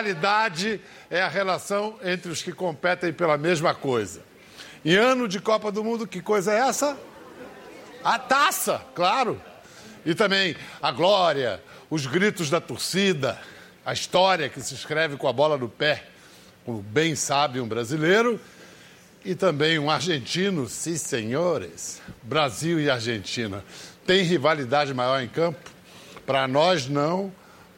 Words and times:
Rivalidade 0.00 0.80
é 1.10 1.20
a 1.20 1.28
relação 1.28 1.98
entre 2.02 2.32
os 2.32 2.42
que 2.42 2.52
competem 2.52 3.12
pela 3.12 3.36
mesma 3.36 3.74
coisa. 3.74 4.22
Em 4.82 4.94
ano 4.94 5.28
de 5.28 5.38
Copa 5.38 5.70
do 5.70 5.84
Mundo, 5.84 6.06
que 6.06 6.22
coisa 6.22 6.54
é 6.54 6.60
essa? 6.60 6.96
A 8.02 8.18
taça, 8.18 8.80
claro. 8.94 9.40
E 10.06 10.14
também 10.14 10.56
a 10.80 10.90
glória, 10.90 11.62
os 11.90 12.06
gritos 12.06 12.48
da 12.48 12.62
torcida, 12.62 13.38
a 13.84 13.92
história 13.92 14.48
que 14.48 14.62
se 14.62 14.72
escreve 14.72 15.18
com 15.18 15.28
a 15.28 15.34
bola 15.34 15.58
no 15.58 15.68
pé, 15.68 16.04
como 16.64 16.80
bem 16.80 17.14
sabe 17.14 17.60
um 17.60 17.68
brasileiro, 17.68 18.40
e 19.22 19.34
também 19.34 19.78
um 19.78 19.90
argentino, 19.90 20.66
sim 20.66 20.96
senhores. 20.96 22.00
Brasil 22.22 22.80
e 22.80 22.88
Argentina. 22.88 23.62
Tem 24.06 24.22
rivalidade 24.22 24.94
maior 24.94 25.20
em 25.20 25.28
campo? 25.28 25.60
Para 26.24 26.48
nós 26.48 26.88
não, 26.88 27.30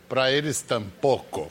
para 0.08 0.30
eles 0.30 0.62
tampouco. 0.62 1.50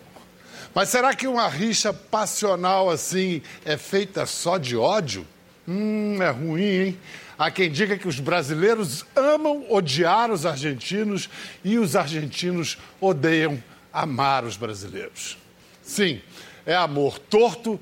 Mas 0.73 0.89
será 0.89 1.13
que 1.13 1.27
uma 1.27 1.47
rixa 1.47 1.93
passional 1.93 2.89
assim 2.89 3.41
é 3.65 3.77
feita 3.77 4.25
só 4.25 4.57
de 4.57 4.77
ódio? 4.77 5.27
Hum, 5.67 6.17
é 6.21 6.29
ruim, 6.29 6.63
hein? 6.63 6.99
Há 7.37 7.51
quem 7.51 7.71
diga 7.71 7.97
que 7.97 8.07
os 8.07 8.19
brasileiros 8.19 9.03
amam 9.15 9.65
odiar 9.69 10.31
os 10.31 10.45
argentinos 10.45 11.29
e 11.63 11.77
os 11.77 11.95
argentinos 11.95 12.77
odeiam 12.99 13.61
amar 13.91 14.45
os 14.45 14.55
brasileiros. 14.55 15.37
Sim, 15.81 16.21
é 16.65 16.75
amor 16.75 17.19
torto, 17.19 17.79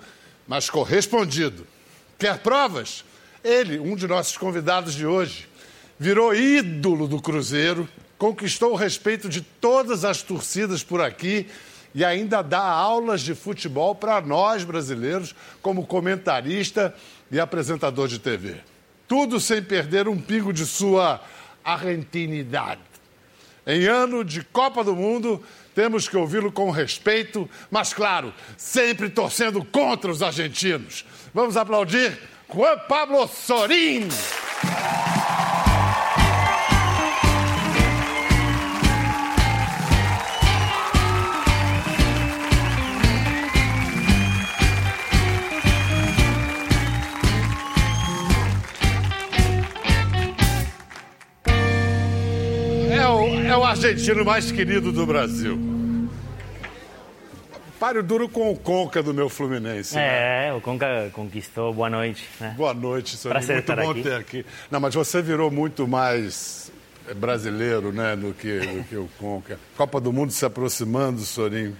mas 0.47 0.69
correspondido. 0.69 1.67
Quer 2.17 2.39
provas? 2.39 3.03
Ele, 3.43 3.79
um 3.79 3.95
de 3.95 4.07
nossos 4.07 4.37
convidados 4.37 4.95
de 4.95 5.05
hoje, 5.05 5.47
virou 5.99 6.33
ídolo 6.33 7.07
do 7.07 7.21
Cruzeiro, 7.21 7.87
conquistou 8.17 8.71
o 8.71 8.75
respeito 8.75 9.29
de 9.29 9.41
todas 9.41 10.03
as 10.03 10.23
torcidas 10.23 10.83
por 10.83 11.01
aqui 11.01 11.47
e 11.93 12.05
ainda 12.05 12.41
dá 12.41 12.61
aulas 12.61 13.21
de 13.21 13.33
futebol 13.33 13.95
para 13.95 14.21
nós 14.21 14.63
brasileiros, 14.63 15.35
como 15.61 15.85
comentarista 15.85 16.93
e 17.31 17.39
apresentador 17.39 18.07
de 18.07 18.19
TV. 18.19 18.57
Tudo 19.07 19.39
sem 19.39 19.61
perder 19.61 20.07
um 20.07 20.19
pingo 20.19 20.53
de 20.53 20.65
sua 20.65 21.19
argentinidade. 21.63 22.81
Em 23.65 23.85
ano 23.85 24.23
de 24.23 24.43
Copa 24.43 24.83
do 24.83 24.95
Mundo, 24.95 25.43
temos 25.75 26.07
que 26.07 26.17
ouvi-lo 26.17 26.51
com 26.51 26.71
respeito, 26.71 27.49
mas, 27.69 27.93
claro, 27.93 28.33
sempre 28.57 29.09
torcendo 29.09 29.63
contra 29.63 30.11
os 30.11 30.21
argentinos. 30.21 31.05
Vamos 31.33 31.55
aplaudir 31.55 32.17
Juan 32.51 32.77
Pablo 32.87 33.27
Sorin. 33.27 34.09
Argentino 53.69 54.25
mais 54.25 54.51
querido 54.51 54.91
do 54.91 55.05
Brasil. 55.05 55.59
Páreo 57.79 58.03
duro 58.03 58.27
com 58.27 58.51
o 58.51 58.57
Conca 58.57 59.01
do 59.01 59.13
meu 59.13 59.29
Fluminense. 59.29 59.97
É, 59.97 60.47
né? 60.49 60.53
o 60.53 60.59
Conca 60.59 61.09
conquistou. 61.13 61.73
Boa 61.73 61.89
noite. 61.89 62.27
Né? 62.39 62.53
Boa 62.57 62.73
noite, 62.73 63.15
senhor. 63.15 63.35
Muito 63.35 63.75
bom 63.75 63.91
aqui. 63.91 64.01
ter 64.01 64.13
aqui. 64.13 64.45
Não, 64.69 64.79
mas 64.79 64.93
você 64.95 65.21
virou 65.21 65.49
muito 65.49 65.87
mais 65.87 66.71
brasileiro, 67.15 67.93
né, 67.93 68.15
do 68.15 68.33
que, 68.33 68.59
do 68.59 68.83
que 68.83 68.95
o 68.95 69.09
Conca. 69.17 69.59
Copa 69.77 70.01
do 70.01 70.11
Mundo 70.11 70.31
se 70.31 70.45
aproximando, 70.45 71.21
Sorinho. 71.21 71.77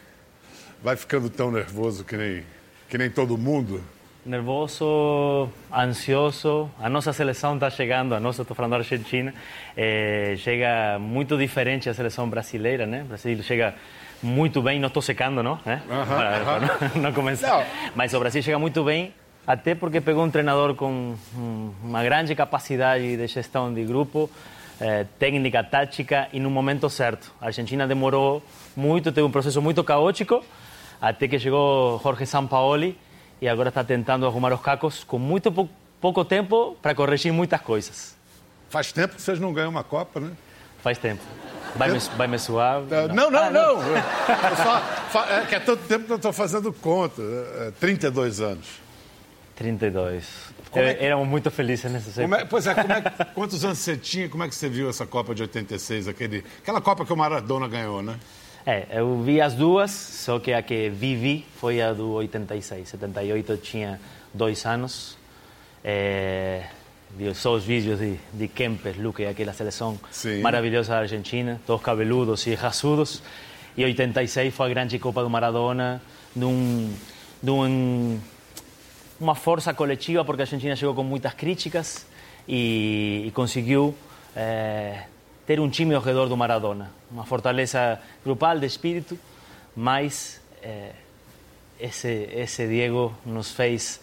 Vai 0.81 0.95
ficando 0.95 1.29
tão 1.29 1.51
nervoso 1.51 2.03
que 2.05 2.15
nem, 2.15 2.43
que 2.87 2.97
nem 2.97 3.09
todo 3.09 3.37
mundo? 3.37 3.83
Nervoso, 4.25 5.49
ansioso. 5.73 6.69
A 6.79 6.89
nossa 6.89 7.13
seleção 7.13 7.55
está 7.55 7.69
chegando, 7.69 8.13
a 8.13 8.19
nossa, 8.19 8.41
estou 8.41 8.55
falando 8.55 8.71
da 8.71 8.77
Argentina, 8.77 9.33
é, 9.75 10.35
chega 10.37 10.97
muito 10.99 11.37
diferente 11.37 11.89
à 11.89 11.93
seleção 11.93 12.29
brasileira, 12.29 12.85
né? 12.85 13.03
O 13.03 13.05
Brasil 13.05 13.41
chega 13.43 13.75
muito 14.21 14.61
bem, 14.61 14.79
não 14.79 14.87
estou 14.87 15.01
secando, 15.01 15.41
não? 15.41 15.59
É? 15.65 15.75
Uhum, 15.75 16.05
para, 16.05 16.39
para 16.39 16.59
não, 16.59 17.01
não 17.09 17.13
começar. 17.13 17.47
Não. 17.47 17.65
Mas 17.95 18.13
o 18.13 18.19
Brasil 18.19 18.41
chega 18.41 18.59
muito 18.59 18.83
bem, 18.83 19.13
até 19.47 19.73
porque 19.73 20.01
pegou 20.01 20.23
um 20.23 20.29
treinador 20.29 20.75
com 20.75 21.15
uma 21.83 22.03
grande 22.03 22.35
capacidade 22.35 23.17
de 23.17 23.27
gestão 23.27 23.73
de 23.73 23.83
grupo, 23.85 24.29
é, 24.79 25.05
técnica, 25.17 25.63
tática 25.63 26.27
e 26.31 26.39
no 26.39 26.49
momento 26.49 26.89
certo. 26.89 27.33
A 27.41 27.47
Argentina 27.47 27.87
demorou 27.87 28.43
muito, 28.75 29.11
teve 29.11 29.25
um 29.25 29.31
processo 29.31 29.61
muito 29.61 29.83
caótico, 29.83 30.43
até 31.01 31.27
que 31.27 31.39
chegou 31.39 31.99
Jorge 32.03 32.25
Sampaoli 32.25 32.97
e 33.41 33.47
agora 33.47 33.69
está 33.69 33.83
tentando 33.83 34.25
arrumar 34.25 34.53
os 34.53 34.61
cacos 34.61 35.03
com 35.03 35.17
muito 35.17 35.51
pou, 35.51 35.69
pouco 36.01 36.25
tempo 36.25 36.77
para 36.81 36.93
corrigir 36.93 37.31
muitas 37.31 37.61
coisas. 37.61 38.15
Faz 38.69 38.91
tempo 38.91 39.15
que 39.15 39.21
vocês 39.21 39.39
não 39.39 39.53
ganham 39.53 39.69
uma 39.69 39.83
Copa, 39.83 40.19
né? 40.19 40.31
Faz 40.81 40.97
tempo. 40.97 41.21
Vai 41.75 41.91
me, 41.91 41.99
vai 41.99 42.27
me 42.27 42.39
suar? 42.39 42.81
Não, 43.13 43.29
não, 43.29 43.39
ah, 43.39 43.49
não. 43.49 43.75
não. 43.75 43.81
Só, 45.11 45.25
é 45.25 45.45
que 45.45 45.55
é 45.55 45.59
tanto 45.59 45.83
tempo 45.83 46.05
que 46.05 46.11
eu 46.11 46.15
estou 46.15 46.33
fazendo 46.33 46.71
conta. 46.73 47.21
É, 47.21 47.71
32 47.79 48.41
anos. 48.41 48.67
32. 49.55 50.25
É 50.73 50.93
que... 50.93 51.03
Éramos 51.03 51.27
muito 51.27 51.51
felizes 51.51 51.91
nessa 51.91 52.21
época. 52.21 52.41
É, 52.41 52.45
pois 52.45 52.65
é, 52.65 52.71
é, 52.71 53.25
quantos 53.35 53.63
anos 53.63 53.77
você 53.77 53.97
tinha? 53.97 54.29
Como 54.29 54.43
é 54.43 54.47
que 54.47 54.55
você 54.55 54.69
viu 54.69 54.89
essa 54.89 55.05
Copa 55.05 55.35
de 55.35 55.41
86? 55.43 56.07
Aquele, 56.07 56.43
aquela 56.61 56.81
Copa 56.81 57.05
que 57.05 57.13
o 57.13 57.17
Maradona 57.17 57.67
ganhou, 57.67 58.01
né? 58.01 58.17
É, 58.65 58.87
eu 58.91 59.21
vi 59.21 59.41
as 59.41 59.53
duas, 59.53 59.91
só 59.91 60.39
que 60.39 60.53
a 60.53 60.61
que 60.61 60.89
vivi 60.89 61.45
foi 61.57 61.81
a 61.81 61.93
do 61.93 62.11
86. 62.11 62.89
78 62.89 63.51
eu 63.51 63.57
tinha 63.57 63.99
dois 64.33 64.65
anos. 64.65 65.17
É, 65.83 66.65
vi 67.15 67.33
só 67.33 67.53
os 67.53 67.63
vídeos 67.63 67.99
de, 67.99 68.19
de 68.33 68.47
Kempes, 68.47 68.97
Luque, 68.97 69.25
aquela 69.25 69.53
seleção 69.53 69.99
Sim. 70.11 70.41
maravilhosa 70.41 70.93
da 70.93 70.99
Argentina, 70.99 71.59
todos 71.65 71.83
cabeludos 71.83 72.45
e 72.47 72.53
raçudos. 72.53 73.23
E 73.77 73.83
86 73.83 74.53
foi 74.53 74.65
a 74.67 74.69
grande 74.69 74.99
Copa 74.99 75.23
do 75.23 75.29
Maradona, 75.29 76.01
de, 76.35 76.45
um, 76.45 76.93
de 77.41 77.51
um, 77.51 78.19
uma 79.19 79.35
força 79.35 79.73
coletiva, 79.73 80.25
porque 80.25 80.41
a 80.41 80.43
Argentina 80.43 80.75
chegou 80.75 80.93
com 80.93 81.03
muitas 81.03 81.33
críticas 81.33 82.05
e, 82.47 83.23
e 83.27 83.31
conseguiu 83.31 83.95
é, 84.35 85.03
ter 85.49 85.59
um 85.59 85.67
time 85.67 85.95
ao 85.95 86.01
redor 86.01 86.27
do 86.27 86.37
Maradona. 86.37 86.91
Uma 87.09 87.25
fortaleza 87.25 87.99
grupal 88.23 88.59
de 88.59 88.67
espírito, 88.67 89.17
mas 89.75 90.39
eh, 90.61 90.91
esse, 91.79 92.29
esse 92.31 92.67
Diego 92.67 93.11
nos 93.25 93.49
fez 93.49 93.99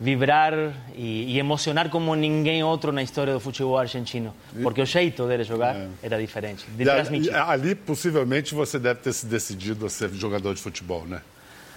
vibrar 0.00 0.52
e, 0.96 1.34
e, 1.34 1.38
emocionar 1.38 1.88
como 1.88 2.16
ninguém 2.16 2.64
outro 2.64 2.90
na 2.90 3.00
história 3.00 3.32
do 3.32 3.38
futebol 3.38 3.78
argentino, 3.78 4.34
porque 4.60 4.82
o 4.82 4.84
jeito 4.84 5.24
dele 5.28 5.44
jogar 5.44 5.76
é. 5.76 5.88
era 6.02 6.20
diferente, 6.20 6.66
de 6.68 6.90
ali, 6.90 7.30
ali, 7.30 7.74
possivelmente, 7.76 8.52
você 8.52 8.76
deve 8.76 8.98
ter 9.02 9.12
se 9.12 9.24
decidido 9.26 9.86
a 9.86 9.88
ser 9.88 10.12
jogador 10.14 10.52
de 10.52 10.60
futebol, 10.60 11.06
né? 11.06 11.22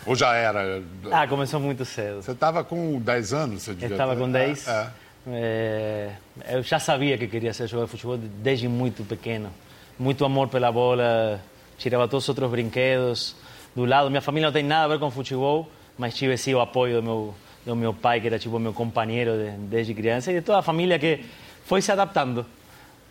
Ou 0.08 0.16
já 0.16 0.34
era? 0.34 0.82
Ah, 1.12 1.28
começou 1.28 1.60
muito 1.60 1.86
cedo. 1.86 2.24
Você 2.24 2.32
estava 2.32 2.64
com 2.64 3.00
10 3.00 3.34
anos? 3.34 3.62
Você 3.62 3.74
devia 3.76 3.94
estava 3.96 4.16
com 4.16 4.32
10. 4.32 4.68
É, 4.68 4.72
é. 4.72 5.05
É, 5.28 6.12
eu 6.50 6.62
já 6.62 6.80
sabia 6.80 7.18
que 7.18 7.28
queria 7.28 7.54
ser 7.54 7.68
jogador 7.68 7.86
de 7.86 7.92
futebol 7.92 8.18
desde 8.18 8.68
muito 8.68 9.04
pequeno. 9.04 9.50
Muito 9.98 10.24
amor 10.26 10.50
pela 10.50 10.72
bola, 10.72 11.42
tirava 11.78 12.08
todos 12.08 12.26
os 12.26 12.30
outros 12.30 12.50
brinquedos 12.52 13.36
do 13.76 13.86
lado. 13.86 14.10
Minha 14.10 14.22
família 14.22 14.48
não 14.48 14.54
tem 14.54 14.64
nada 14.64 14.86
a 14.86 14.88
ver 14.88 15.00
com 15.00 15.10
futebol, 15.10 15.70
mas 15.98 16.14
tive 16.16 16.38
sim 16.38 16.54
o 16.54 16.60
apoio 16.60 16.98
do 16.98 17.04
meu, 17.04 17.36
do 17.66 17.76
meu 17.76 17.94
pai, 17.94 18.22
que 18.22 18.28
era 18.28 18.38
tipo 18.38 18.60
meu 18.60 18.74
companheiro 18.74 19.32
de, 19.38 19.52
desde 19.68 19.94
criança, 19.94 20.32
e 20.32 20.36
de 20.36 20.42
toda 20.42 20.60
a 20.60 20.62
família 20.62 21.00
que 21.00 21.26
foi 21.66 21.82
se 21.82 21.92
adaptando. 21.92 22.46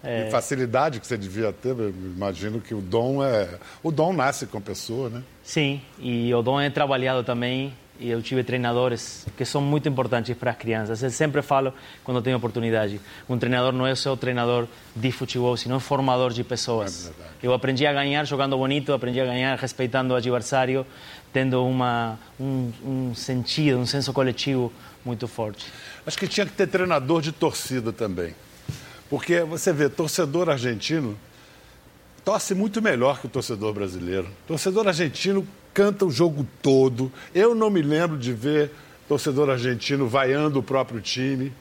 É... 0.02 0.28
E 0.28 0.30
facilidade 0.30 1.00
que 1.00 1.06
você 1.06 1.16
devia 1.16 1.52
ter, 1.52 1.74
imagino 1.74 2.60
que 2.60 2.74
o 2.74 2.80
dom 2.80 3.24
é. 3.24 3.48
O 3.82 3.90
dom 3.90 4.12
nasce 4.12 4.46
com 4.46 4.58
a 4.58 4.60
pessoa, 4.60 5.08
né? 5.08 5.22
Sim, 5.42 5.80
e 5.98 6.32
o 6.34 6.42
dom 6.42 6.60
é 6.60 6.68
trabalhado 6.68 7.24
também 7.24 7.72
e 7.98 8.10
eu 8.10 8.20
tive 8.20 8.42
treinadores 8.42 9.26
que 9.36 9.44
são 9.44 9.60
muito 9.60 9.88
importantes 9.88 10.36
para 10.36 10.50
as 10.50 10.56
crianças. 10.56 11.02
Eu 11.02 11.10
sempre 11.10 11.42
falo 11.42 11.72
quando 12.02 12.20
tenho 12.20 12.36
oportunidade. 12.36 13.00
Um 13.28 13.38
treinador 13.38 13.72
não 13.72 13.86
é 13.86 13.94
só 13.94 14.16
treinador 14.16 14.66
de 14.94 15.12
futebol, 15.12 15.56
sino 15.56 15.78
formador 15.78 16.32
de 16.32 16.42
pessoas. 16.42 17.12
É 17.42 17.46
eu 17.46 17.54
aprendi 17.54 17.86
a 17.86 17.92
ganhar 17.92 18.24
jogando 18.24 18.56
bonito, 18.56 18.92
aprendi 18.92 19.20
a 19.20 19.24
ganhar 19.24 19.56
respeitando 19.56 20.12
o 20.12 20.16
adversário, 20.16 20.84
tendo 21.32 21.64
uma, 21.64 22.18
um, 22.38 22.72
um 22.84 23.14
sentido, 23.14 23.78
um 23.78 23.86
senso 23.86 24.12
coletivo 24.12 24.72
muito 25.04 25.28
forte. 25.28 25.66
Acho 26.06 26.18
que 26.18 26.26
tinha 26.26 26.46
que 26.46 26.52
ter 26.52 26.66
treinador 26.66 27.22
de 27.22 27.30
torcida 27.30 27.92
também. 27.92 28.34
Porque 29.08 29.40
você 29.42 29.72
vê, 29.72 29.88
torcedor 29.88 30.48
argentino 30.48 31.16
torce 32.24 32.54
muito 32.54 32.82
melhor 32.82 33.20
que 33.20 33.26
o 33.26 33.28
torcedor 33.28 33.72
brasileiro. 33.72 34.28
Torcedor 34.46 34.88
argentino 34.88 35.46
canta 35.74 36.06
o 36.06 36.10
jogo 36.10 36.46
todo. 36.62 37.12
Eu 37.34 37.54
não 37.54 37.68
me 37.68 37.82
lembro 37.82 38.16
de 38.16 38.32
ver 38.32 38.70
torcedor 39.08 39.50
argentino 39.50 40.08
vaiando 40.08 40.60
o 40.60 40.62
próprio 40.62 41.00
time. 41.00 41.52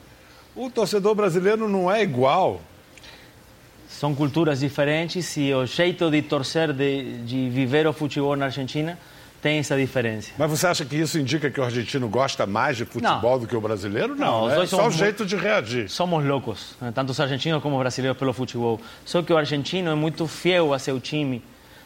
O 0.54 0.70
torcedor 0.70 1.14
brasileiro 1.14 1.68
não 1.68 1.90
é 1.90 2.02
igual. 2.02 2.60
são 3.88 4.14
culturas 4.14 4.60
diferentes 4.60 5.36
e 5.36 5.52
o 5.52 5.66
jeito 5.66 6.10
de 6.10 6.22
torcer, 6.22 6.72
de, 6.72 7.18
de 7.24 7.50
viver 7.50 7.86
o 7.86 7.92
futebol 7.92 8.36
na 8.36 8.46
Argentina 8.46 8.96
tem 9.42 9.58
essa 9.58 9.76
diferença. 9.76 10.30
Mas 10.38 10.50
você 10.50 10.66
acha 10.66 10.86
que 10.86 10.96
isso 10.96 11.18
indica 11.18 11.50
que 11.50 11.60
o 11.60 11.64
argentino 11.64 12.08
gosta 12.08 12.46
mais 12.46 12.78
de 12.78 12.86
futebol 12.86 13.32
Não. 13.32 13.38
do 13.40 13.46
que 13.46 13.54
o 13.54 13.60
brasileiro? 13.60 14.14
Não, 14.16 14.16
Não, 14.16 14.44
os 14.46 14.52
é 14.54 14.66
só 14.66 14.86
o 14.86 14.90
jeito 14.90 15.26
de 15.26 15.36
reagir. 15.36 15.90
Somos 15.90 16.24
loucos, 16.24 16.74
né? 16.80 16.90
tanto 16.94 17.10
os 17.10 17.20
argentinos 17.20 17.60
como 17.62 17.76
os 17.76 17.80
brasileiros 17.80 18.18
pelo 18.18 18.32
futebol. 18.32 18.80
Só 19.04 19.22
que 19.22 19.30
o 19.32 19.36
argentino 19.36 19.90
é 19.90 19.94
muito 19.94 20.26
fiel 20.26 20.72
a 20.72 20.78
seu 20.78 20.98
time, 20.98 21.42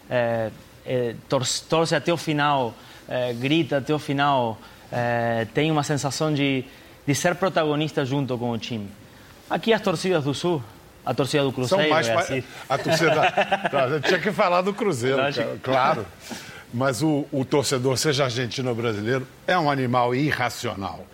é, 0.09 0.51
é, 0.89 1.15
torce, 1.29 1.63
torce 1.65 1.95
até 1.95 2.11
o 2.11 2.17
final, 2.17 2.75
é, 3.07 3.35
grita 3.35 3.77
até 3.77 3.95
o 3.95 3.99
final, 3.99 4.59
é, 4.91 5.47
tem 5.53 5.71
uma 5.71 5.83
sensação 5.83 6.33
de, 6.33 6.65
de 7.07 7.15
ser 7.15 7.35
protagonista 7.35 8.07
junto 8.07 8.39
com 8.39 8.51
o 8.51 8.59
time. 8.59 8.89
Aqui 9.51 9.73
as 9.73 9.83
torcidas 9.83 10.25
do 10.25 10.33
Sul, 10.33 10.63
a 11.05 11.13
torcida 11.13 11.45
do 11.45 11.51
São 11.51 11.79
Cruzeiro 11.79 11.91
mais 11.91 12.09
é 12.09 12.15
assim. 12.15 12.45
a 12.69 12.79
torcida. 12.79 13.35
Eu 13.93 14.01
tinha 14.01 14.19
que 14.19 14.33
falar 14.33 14.63
do 14.63 14.73
Cruzeiro, 14.73 15.19
cara, 15.19 15.59
claro. 15.63 16.07
Mas 16.73 17.03
o, 17.03 17.27
o 17.31 17.45
torcedor, 17.45 17.97
seja 17.99 18.25
argentino 18.25 18.71
ou 18.71 18.75
brasileiro, 18.75 19.27
é 19.47 19.59
um 19.59 19.71
animal 19.71 20.15
irracional. 20.15 21.05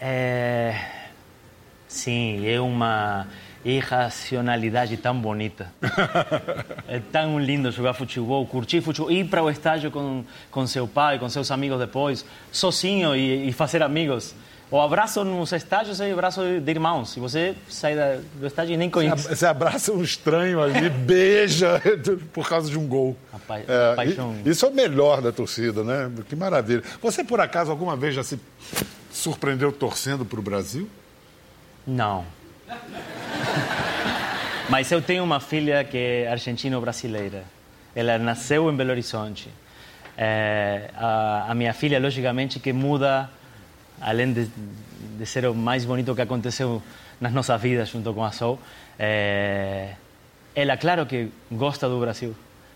É... 0.00 0.74
Sim, 1.86 2.46
é 2.48 2.60
uma 2.60 3.26
irracionalidade 3.64 4.96
tão 4.96 5.18
bonita. 5.20 5.72
é 6.88 6.98
tão 7.12 7.38
lindo 7.38 7.70
jogar 7.70 7.94
futebol, 7.94 8.46
curtir 8.46 8.80
futebol, 8.80 9.10
ir 9.10 9.26
para 9.26 9.42
o 9.42 9.50
estádio 9.50 9.90
com, 9.90 10.24
com 10.50 10.66
seu 10.66 10.86
pai, 10.88 11.18
com 11.18 11.28
seus 11.28 11.50
amigos 11.50 11.78
depois, 11.78 12.24
sozinho 12.50 13.14
e, 13.14 13.48
e 13.48 13.52
fazer 13.52 13.82
amigos. 13.82 14.34
O 14.70 14.80
abraço 14.80 15.24
nos 15.24 15.50
estádios 15.50 16.00
é 16.00 16.10
o 16.10 16.12
abraço 16.12 16.42
de 16.60 16.70
irmãos. 16.70 17.10
Se 17.10 17.18
você 17.18 17.56
sai 17.68 17.96
da- 17.96 18.18
do 18.34 18.46
estádio 18.46 18.74
e 18.74 18.76
nem 18.76 18.88
conhece. 18.88 19.28
Você 19.28 19.44
abraça 19.44 19.92
um 19.92 20.00
estranho 20.00 20.62
ali, 20.62 20.88
beija 20.88 21.82
por 22.32 22.48
causa 22.48 22.70
de 22.70 22.78
um 22.78 22.86
gol. 22.86 23.16
É, 23.66 23.96
paixão. 23.96 24.36
Isso 24.46 24.64
é 24.64 24.68
o 24.68 24.72
melhor 24.72 25.20
da 25.20 25.32
torcida, 25.32 25.82
né? 25.82 26.08
Que 26.28 26.36
maravilha. 26.36 26.84
Você, 27.02 27.24
por 27.24 27.40
acaso, 27.40 27.68
alguma 27.72 27.96
vez 27.96 28.14
já 28.14 28.22
se 28.22 28.38
surpreendeu 29.10 29.72
torcendo 29.72 30.24
para 30.24 30.38
o 30.38 30.42
Brasil? 30.42 30.88
Não. 31.84 32.24
Mas 34.68 34.90
eu 34.92 35.02
tenho 35.02 35.24
uma 35.24 35.40
filha 35.40 35.82
que 35.82 35.98
é 35.98 36.28
argentino-brasileira. 36.30 37.42
Ela 37.94 38.18
nasceu 38.18 38.70
em 38.70 38.76
Belo 38.76 38.90
Horizonte. 38.90 39.48
É, 40.16 40.90
a, 40.94 41.46
a 41.48 41.54
minha 41.54 41.72
filha, 41.72 41.98
logicamente, 41.98 42.60
que 42.60 42.72
muda, 42.72 43.28
além 44.00 44.32
de, 44.32 44.48
de 45.18 45.26
ser 45.26 45.46
o 45.46 45.54
mais 45.54 45.84
bonito 45.84 46.14
que 46.14 46.22
aconteceu 46.22 46.80
nas 47.20 47.32
nossas 47.32 47.60
vidas 47.60 47.88
junto 47.88 48.14
com 48.14 48.24
a 48.24 48.30
Sol, 48.30 48.60
é, 48.98 49.94
ela, 50.54 50.76
claro 50.76 51.06
que 51.06 51.30
gosta 51.50 51.88
do 51.88 51.98
Brasil. 51.98 52.34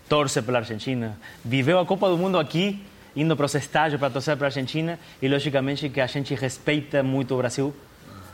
Torce 0.09 0.41
pela 0.41 0.59
Argentina. 0.59 1.17
Viveu 1.43 1.79
a 1.79 1.85
Copa 1.85 2.09
do 2.09 2.17
Mundo 2.17 2.37
aqui, 2.37 2.83
indo 3.15 3.35
para 3.35 3.45
os 3.45 3.55
estádios 3.55 3.99
para 3.99 4.09
torcer 4.09 4.35
para 4.35 4.47
a 4.47 4.49
Argentina. 4.49 4.99
E, 5.21 5.27
logicamente, 5.27 5.87
que 5.89 6.01
a 6.01 6.07
gente 6.07 6.35
respeita 6.35 7.01
muito 7.01 7.33
o 7.33 7.37
Brasil. 7.37 7.73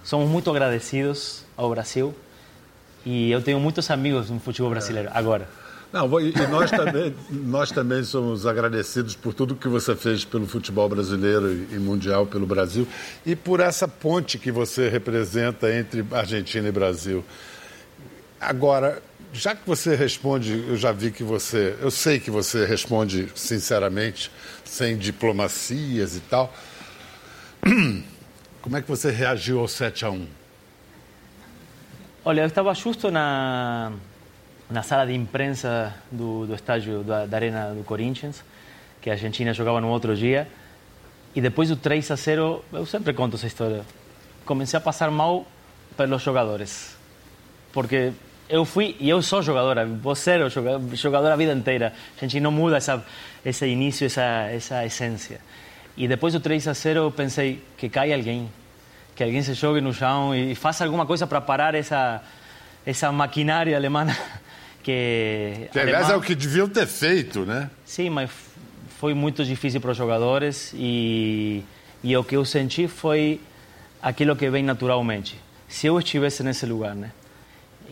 Somos 0.04 0.30
muito 0.30 0.50
agradecidos 0.50 1.44
ao 1.56 1.70
Brasil. 1.70 2.14
E 3.06 3.32
eu 3.32 3.42
tenho 3.42 3.60
muitos 3.60 3.90
amigos 3.90 4.30
no 4.30 4.40
futebol 4.40 4.70
brasileiro, 4.70 5.10
agora. 5.14 5.48
Não, 5.92 6.20
e 6.22 6.32
nós 6.50 6.72
também, 6.72 7.16
nós 7.30 7.72
também 7.72 8.04
somos 8.04 8.46
agradecidos 8.46 9.16
por 9.16 9.34
tudo 9.34 9.56
que 9.56 9.68
você 9.68 9.96
fez 9.96 10.24
pelo 10.24 10.48
futebol 10.48 10.88
brasileiro 10.88 11.52
e 11.52 11.78
mundial 11.78 12.26
pelo 12.26 12.46
Brasil 12.46 12.88
e 13.26 13.36
por 13.36 13.60
essa 13.60 13.88
ponte 13.88 14.38
que 14.38 14.52
você 14.52 14.88
representa 14.88 15.74
entre 15.74 16.06
Argentina 16.12 16.68
e 16.68 16.72
Brasil. 16.72 17.24
Agora, 18.40 19.02
já 19.34 19.56
que 19.56 19.68
você 19.68 19.96
responde, 19.96 20.66
eu 20.68 20.78
já 20.78 20.92
vi 20.92 21.12
que 21.12 21.24
você, 21.24 21.76
eu 21.82 21.92
sei 21.92 22.20
que 22.20 22.32
você 22.32 22.66
responde 22.66 23.30
sinceramente, 23.36 24.32
sem 24.64 24.98
diplomacias 24.98 26.16
e 26.16 26.20
tal. 26.22 26.54
Como 28.62 28.78
é 28.78 28.82
que 28.82 28.88
você 28.88 29.12
reagiu 29.12 29.60
ao 29.60 29.68
7 29.68 30.06
a 30.06 30.10
1? 30.12 30.28
Olha, 32.24 32.42
eu 32.42 32.48
estava 32.48 32.74
justo 32.76 33.10
na, 33.10 33.92
na 34.70 34.84
sala 34.84 35.08
de 35.08 35.14
imprensa 35.14 35.94
do, 36.12 36.46
do 36.46 36.54
estádio 36.54 37.04
da, 37.04 37.26
da 37.26 37.38
Arena 37.38 37.74
do 37.74 37.84
Corinthians, 37.84 38.44
que 39.02 39.10
a 39.10 39.14
Argentina 39.14 39.54
jogava 39.54 39.82
no 39.82 39.88
outro 39.90 40.16
dia. 40.16 40.48
E 41.34 41.42
depois 41.42 41.70
do 41.70 41.76
3 41.76 42.12
a 42.12 42.16
0, 42.16 42.64
eu 42.74 42.86
sempre 42.86 43.14
conto 43.14 43.36
essa 43.36 43.48
história. 43.48 43.82
Comecei 44.46 44.78
a 44.78 44.82
passar 44.82 45.10
mal 45.10 45.48
pelos 45.98 46.22
jogadores. 46.22 46.96
Porque 47.74 48.12
eu 48.48 48.64
fui, 48.66 48.96
e 49.00 49.10
eu 49.10 49.22
sou 49.24 49.42
jogadora, 49.42 49.86
vou 49.86 50.14
ser 50.14 50.42
o 50.42 50.50
joga- 50.50 50.80
jogador 50.94 51.32
a 51.32 51.36
vida 51.36 51.54
inteira. 51.54 51.94
A 52.18 52.20
gente 52.20 52.40
não 52.40 52.52
muda 52.52 52.78
essa, 52.78 53.04
esse 53.44 53.66
início, 53.66 54.06
essa, 54.06 54.22
essa 54.52 54.86
essência. 54.86 55.40
E 55.98 56.08
depois 56.08 56.34
do 56.34 56.40
3 56.40 56.68
a 56.68 56.74
0, 56.74 57.00
eu 57.02 57.12
pensei 57.12 57.62
que 57.78 57.90
cai 57.90 58.14
alguém. 58.14 58.50
Que 59.16 59.24
alguém 59.24 59.42
se 59.44 59.54
jogue 59.54 59.82
no 59.82 59.94
chão 59.94 60.34
e 60.34 60.56
faça 60.56 60.84
alguma 60.86 61.06
coisa 61.06 61.28
para 61.28 61.42
parar 61.42 61.76
essa, 61.76 62.22
essa 62.86 63.12
maquinária 63.12 63.76
alemã. 63.76 64.08
Que, 64.84 65.70
Que, 65.72 65.80
aliás, 65.80 66.06
alemã- 66.06 66.16
é 66.16 66.18
o 66.18 66.22
que 66.22 66.34
deviam 66.34 66.68
ter 66.68 66.88
feito, 66.88 67.46
né? 67.46 67.70
Sim, 67.86 68.10
mas 68.10 68.32
foi 69.00 69.14
muito 69.14 69.46
difícil 69.46 69.80
para 69.80 69.92
os 69.92 69.98
jogadores 69.98 70.74
e, 70.76 71.64
e 72.04 72.18
o 72.18 72.24
que 72.24 72.36
eu 72.36 72.44
senti 72.44 72.88
foi 72.88 73.40
aquilo 74.02 74.36
que 74.36 74.50
vem 74.50 74.64
naturalmente. 74.64 75.40
Se 75.70 75.86
eu 75.86 76.00
estivesse 76.00 76.42
nesse 76.42 76.66
lugar, 76.66 76.96
né? 76.96 77.12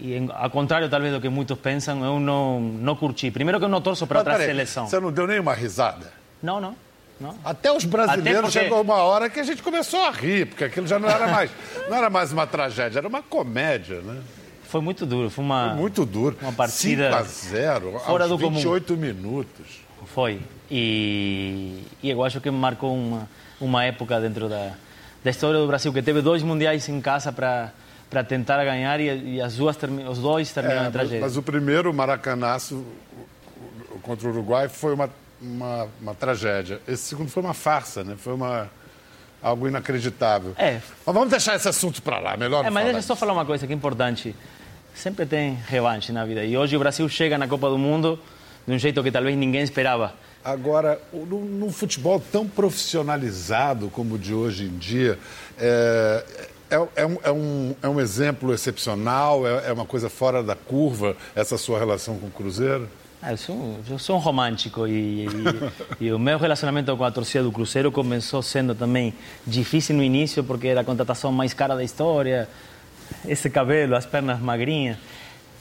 E 0.02 0.16
ao 0.34 0.50
contrário, 0.50 0.90
talvez 0.90 1.14
do 1.14 1.22
que 1.22 1.30
muitos 1.30 1.60
pensam, 1.60 2.04
eu 2.04 2.20
não, 2.20 2.60
não 2.60 2.96
curti. 2.96 3.30
Primeiro 3.30 3.60
que 3.60 3.66
eu 3.66 3.70
não 3.70 3.82
torço 3.82 4.08
para 4.08 4.20
outra 4.20 4.38
seleção. 4.40 4.88
Você 4.88 5.00
não 5.00 5.12
deu 5.12 5.28
nenhuma 5.28 5.54
risada? 5.54 6.12
Não, 6.42 6.60
não, 6.60 6.76
não. 7.20 7.36
Até 7.44 7.72
os 7.72 7.84
brasileiros 7.86 8.28
Até 8.40 8.42
porque- 8.42 8.60
chegou 8.60 8.82
uma 8.82 8.96
hora 9.04 9.30
que 9.30 9.40
a 9.40 9.44
gente 9.44 9.62
começou 9.62 10.00
a 10.02 10.12
rir, 10.12 10.48
porque 10.48 10.64
aquilo 10.64 10.88
já 10.88 10.98
não 11.00 11.10
era 11.10 11.28
mais, 11.28 11.52
não 11.90 11.98
era 11.98 12.10
mais 12.10 12.32
uma 12.32 12.46
tragédia, 12.48 13.00
era 13.00 13.08
uma 13.08 13.22
comédia, 13.22 14.02
né? 14.02 14.22
Foi 14.64 14.82
muito 14.82 15.06
duro, 15.06 15.30
foi 15.30 15.44
uma... 15.44 15.74
Muito 15.74 16.06
duro. 16.06 16.38
Uma 16.42 16.54
partida 16.54 17.06
5 17.12 17.16
a 17.16 17.24
0 17.24 18.00
fora 18.06 18.24
aos 18.26 18.30
do 18.32 18.38
comum. 18.40 18.56
28 18.58 18.96
minutos. 18.98 19.80
Foi. 20.14 20.40
E, 20.70 21.84
e 22.04 22.10
eu 22.10 22.24
acho 22.24 22.40
que 22.40 22.50
marcou 22.52 22.96
uma, 22.96 23.28
uma 23.60 23.84
época 23.84 24.20
dentro 24.22 24.48
da, 24.48 24.74
da 25.24 25.30
história 25.32 25.60
do 25.60 25.68
Brasil, 25.68 25.92
que 25.92 26.02
teve 26.02 26.22
dois 26.22 26.44
mundiais 26.44 26.88
em 26.90 27.02
casa 27.02 27.32
para 27.32 27.72
para 28.10 28.24
tentar 28.24 28.64
ganhar 28.66 29.00
e, 29.00 29.36
e 29.36 29.40
as 29.42 29.56
duas 29.56 29.78
os 30.10 30.18
dois 30.18 30.52
terminaram 30.52 30.86
É, 30.86 30.88
em 30.88 30.92
tragédia. 30.92 31.20
mas 31.22 31.38
o 31.38 31.44
primeiro 31.44 31.94
Maracanaço 31.94 32.74
o- 32.78 33.96
o- 33.96 34.00
contra 34.00 34.28
o 34.28 34.32
Uruguai 34.32 34.68
foi 34.68 34.96
uma, 34.96 35.08
uma, 35.42 35.88
uma 36.02 36.14
tragédia. 36.16 36.80
Esse 36.88 37.04
segundo 37.04 37.30
foi 37.30 37.42
uma 37.44 37.54
farsa, 37.54 38.04
né? 38.04 38.16
Foi 38.18 38.34
uma, 38.34 38.70
algo 39.42 39.68
inacreditável. 39.68 40.54
É. 40.58 40.80
Mas 41.06 41.14
vamos 41.16 41.30
deixar 41.30 41.56
esse 41.56 41.68
assunto 41.68 42.02
para 42.02 42.20
lá, 42.20 42.38
melhor 42.38 42.66
É, 42.66 42.70
mas 42.70 42.84
deixa 42.86 43.00
eu 43.00 43.04
só 43.04 43.16
falar 43.16 43.34
uma 43.34 43.46
coisa 43.46 43.66
que 43.66 43.74
é 43.74 43.76
importante. 43.76 44.36
Sempre 44.96 45.26
tem 45.26 45.54
revanche 45.68 46.12
na 46.12 46.26
vida. 46.26 46.44
E 46.44 46.58
hoje 46.58 46.76
o 46.76 46.80
Brasil 46.80 47.08
chega 47.08 47.38
na 47.38 47.48
Copa 47.48 47.70
do 47.70 47.78
Mundo 47.78 48.20
de 48.68 48.74
um 48.74 48.78
jeito 48.78 49.02
que 49.04 49.12
talvez 49.12 49.38
ninguém 49.38 49.62
esperava. 49.62 50.14
Agora, 50.44 51.00
num 51.14 51.72
futebol 51.72 52.20
tão 52.32 52.48
profissionalizado 52.48 53.90
como 53.90 54.16
o 54.16 54.18
de 54.18 54.34
hoje 54.34 54.66
em 54.66 54.78
dia, 54.78 55.18
é, 55.58 56.24
é, 56.70 56.76
é 56.96 57.06
um, 57.06 57.18
é 57.24 57.32
um- 57.32 57.76
é 57.84 57.88
um 57.90 58.00
exemplo 58.00 58.54
excepcional, 58.54 59.46
é, 59.48 59.68
é 59.70 59.74
uma 59.74 59.86
coisa 59.86 60.10
fora 60.10 60.42
da 60.44 60.56
curva, 60.56 61.16
essa 61.36 61.58
sua 61.58 61.78
relação 61.80 62.18
com 62.18 62.28
o 62.28 62.32
Cruzeiro? 62.32 62.90
Ah, 63.22 63.32
Eu 63.32 63.38
sou, 63.38 63.80
eu 63.90 64.00
sou 64.00 64.16
um 64.16 64.20
romântico 64.20 64.88
e, 64.88 65.26
e- 65.26 66.06
e 66.06 66.12
o 66.14 66.18
meu 66.20 66.38
relacionamento 66.38 66.96
com 66.96 67.04
a 67.04 67.12
torcida 67.12 67.44
do 67.44 67.52
Cruzeiro 67.52 67.92
começou 67.92 68.42
sendo 68.42 68.74
também 68.74 69.14
difícil 69.46 69.96
no 69.96 70.04
início 70.04 70.44
porque 70.44 70.68
era 70.68 70.82
a 70.82 70.84
contratação 70.84 71.32
mais 71.32 71.54
cara 71.54 71.76
da 71.76 71.84
história, 71.84 72.48
esse 73.28 73.50
cabelo, 73.50 73.96
as 73.96 74.06
pernas 74.06 74.40
magrinhas. 74.40 74.98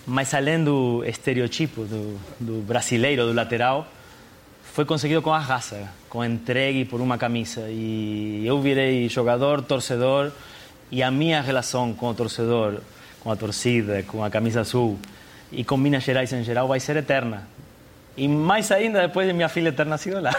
Mas 0.06 0.32
além 0.34 0.62
do 0.62 1.02
estereotipo 1.04 1.82
do, 1.82 2.18
do 2.38 2.62
brasileiro, 2.62 3.26
do 3.26 3.32
lateral, 3.32 3.86
foi 4.72 4.84
conseguido 4.84 5.20
com 5.20 5.34
a 5.34 5.38
raça, 5.38 5.88
com 6.08 6.24
entregue 6.24 6.84
por 6.84 7.00
uma 7.00 7.18
camisa. 7.18 7.62
E 7.68 8.42
eu 8.46 8.60
virei 8.60 9.08
jogador, 9.08 9.60
torcedor, 9.62 10.30
e 10.92 11.02
a 11.02 11.10
minha 11.10 11.42
relação 11.42 11.92
com 11.92 12.08
o 12.08 12.14
torcedor, 12.14 12.80
com 13.20 13.30
a 13.32 13.36
torcida, 13.36 14.02
com 14.04 14.22
a 14.24 14.30
camisa 14.30 14.60
azul 14.60 14.96
e 15.50 15.64
com 15.64 15.76
Minas 15.76 16.02
Gerais 16.02 16.32
em 16.32 16.42
geral 16.42 16.68
vai 16.68 16.80
ser 16.80 16.96
eterna. 16.96 17.46
E 18.16 18.26
mais 18.26 18.70
ainda 18.72 19.02
depois 19.02 19.26
de 19.26 19.32
minha 19.32 19.48
filha 19.48 19.72
ter 19.72 19.86
nascido 19.86 20.20
lá. 20.20 20.32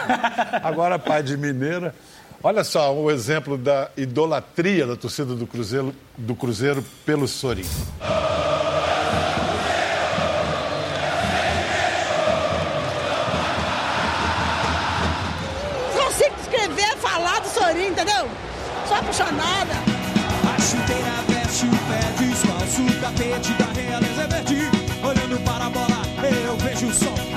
Agora, 0.62 0.98
pai 0.98 1.22
de 1.22 1.36
Mineira, 1.36 1.94
olha 2.42 2.62
só 2.62 2.94
o 2.94 3.10
exemplo 3.10 3.56
da 3.56 3.90
idolatria 3.96 4.86
da 4.86 4.96
torcida 4.96 5.34
do 5.34 5.46
Cruzeiro, 5.46 5.94
do 6.16 6.34
Cruzeiro 6.34 6.84
pelo 7.06 7.26
Sorin. 7.26 7.64
consigo 16.20 16.34
escrever, 16.40 16.96
falar 16.98 17.40
do 17.40 17.48
Sorinho, 17.48 17.90
entendeu? 17.90 18.28
Sou 18.86 18.96
apaixonada. 18.96 19.74
A 20.44 20.60
chuteira 20.60 21.22
veste 21.28 21.66
o 21.66 21.70
pé 21.70 22.24
descalço, 22.24 22.82
o 22.82 23.00
tapete 23.00 23.52
da 23.54 23.80
realeza 23.80 23.90
é 23.90 24.00
verde. 24.00 24.09
Olhando 25.10 25.40
para 25.44 25.66
a 25.66 25.70
bola, 25.70 26.02
eu 26.46 26.56
vejo 26.56 26.86
o 26.86 26.94
sol. 26.94 27.29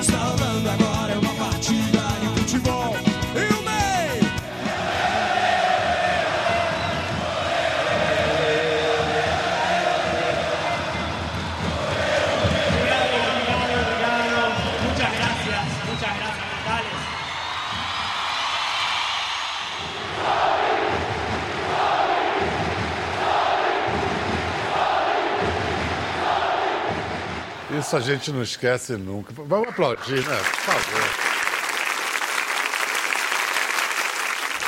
Isso 27.94 28.10
a 28.10 28.14
gente 28.14 28.32
não 28.32 28.42
esquece 28.42 28.96
nunca. 28.96 29.32
Vamos 29.46 29.68
aplaudir, 29.68 30.16
né? 30.16 30.36
Por 30.36 30.74
favor. 30.74 31.02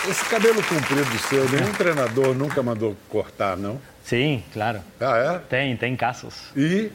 Esse 0.08 0.24
cabelo 0.26 0.62
comprido 0.62 1.18
seu, 1.28 1.48
nenhum 1.50 1.72
treinador 1.72 2.36
nunca 2.36 2.62
mandou 2.62 2.96
cortar, 3.08 3.56
não? 3.56 3.80
Sim, 4.04 4.44
claro. 4.52 4.80
Ah, 5.00 5.18
é? 5.18 5.38
Tem, 5.40 5.76
tem 5.76 5.96
casos. 5.96 6.34
E 6.56 6.92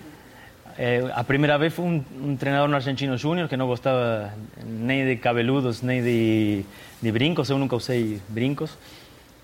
Eh, 0.78 1.02
a 1.14 1.24
primeira 1.24 1.58
vez 1.58 1.74
foi 1.74 1.84
um, 1.84 2.04
um 2.24 2.38
treinador 2.38 2.70
no 2.70 2.76
Argentino 2.76 3.18
Júnior 3.18 3.50
que 3.50 3.58
não 3.58 3.68
gostava 3.68 4.34
nem 4.66 5.06
de 5.06 5.18
cabeludos, 5.18 5.82
nem 5.82 6.02
de, 6.02 6.64
de 7.02 7.12
brincos. 7.12 7.50
Eu 7.50 7.58
nunca 7.58 7.76
usei 7.76 8.22
brincos. 8.30 8.78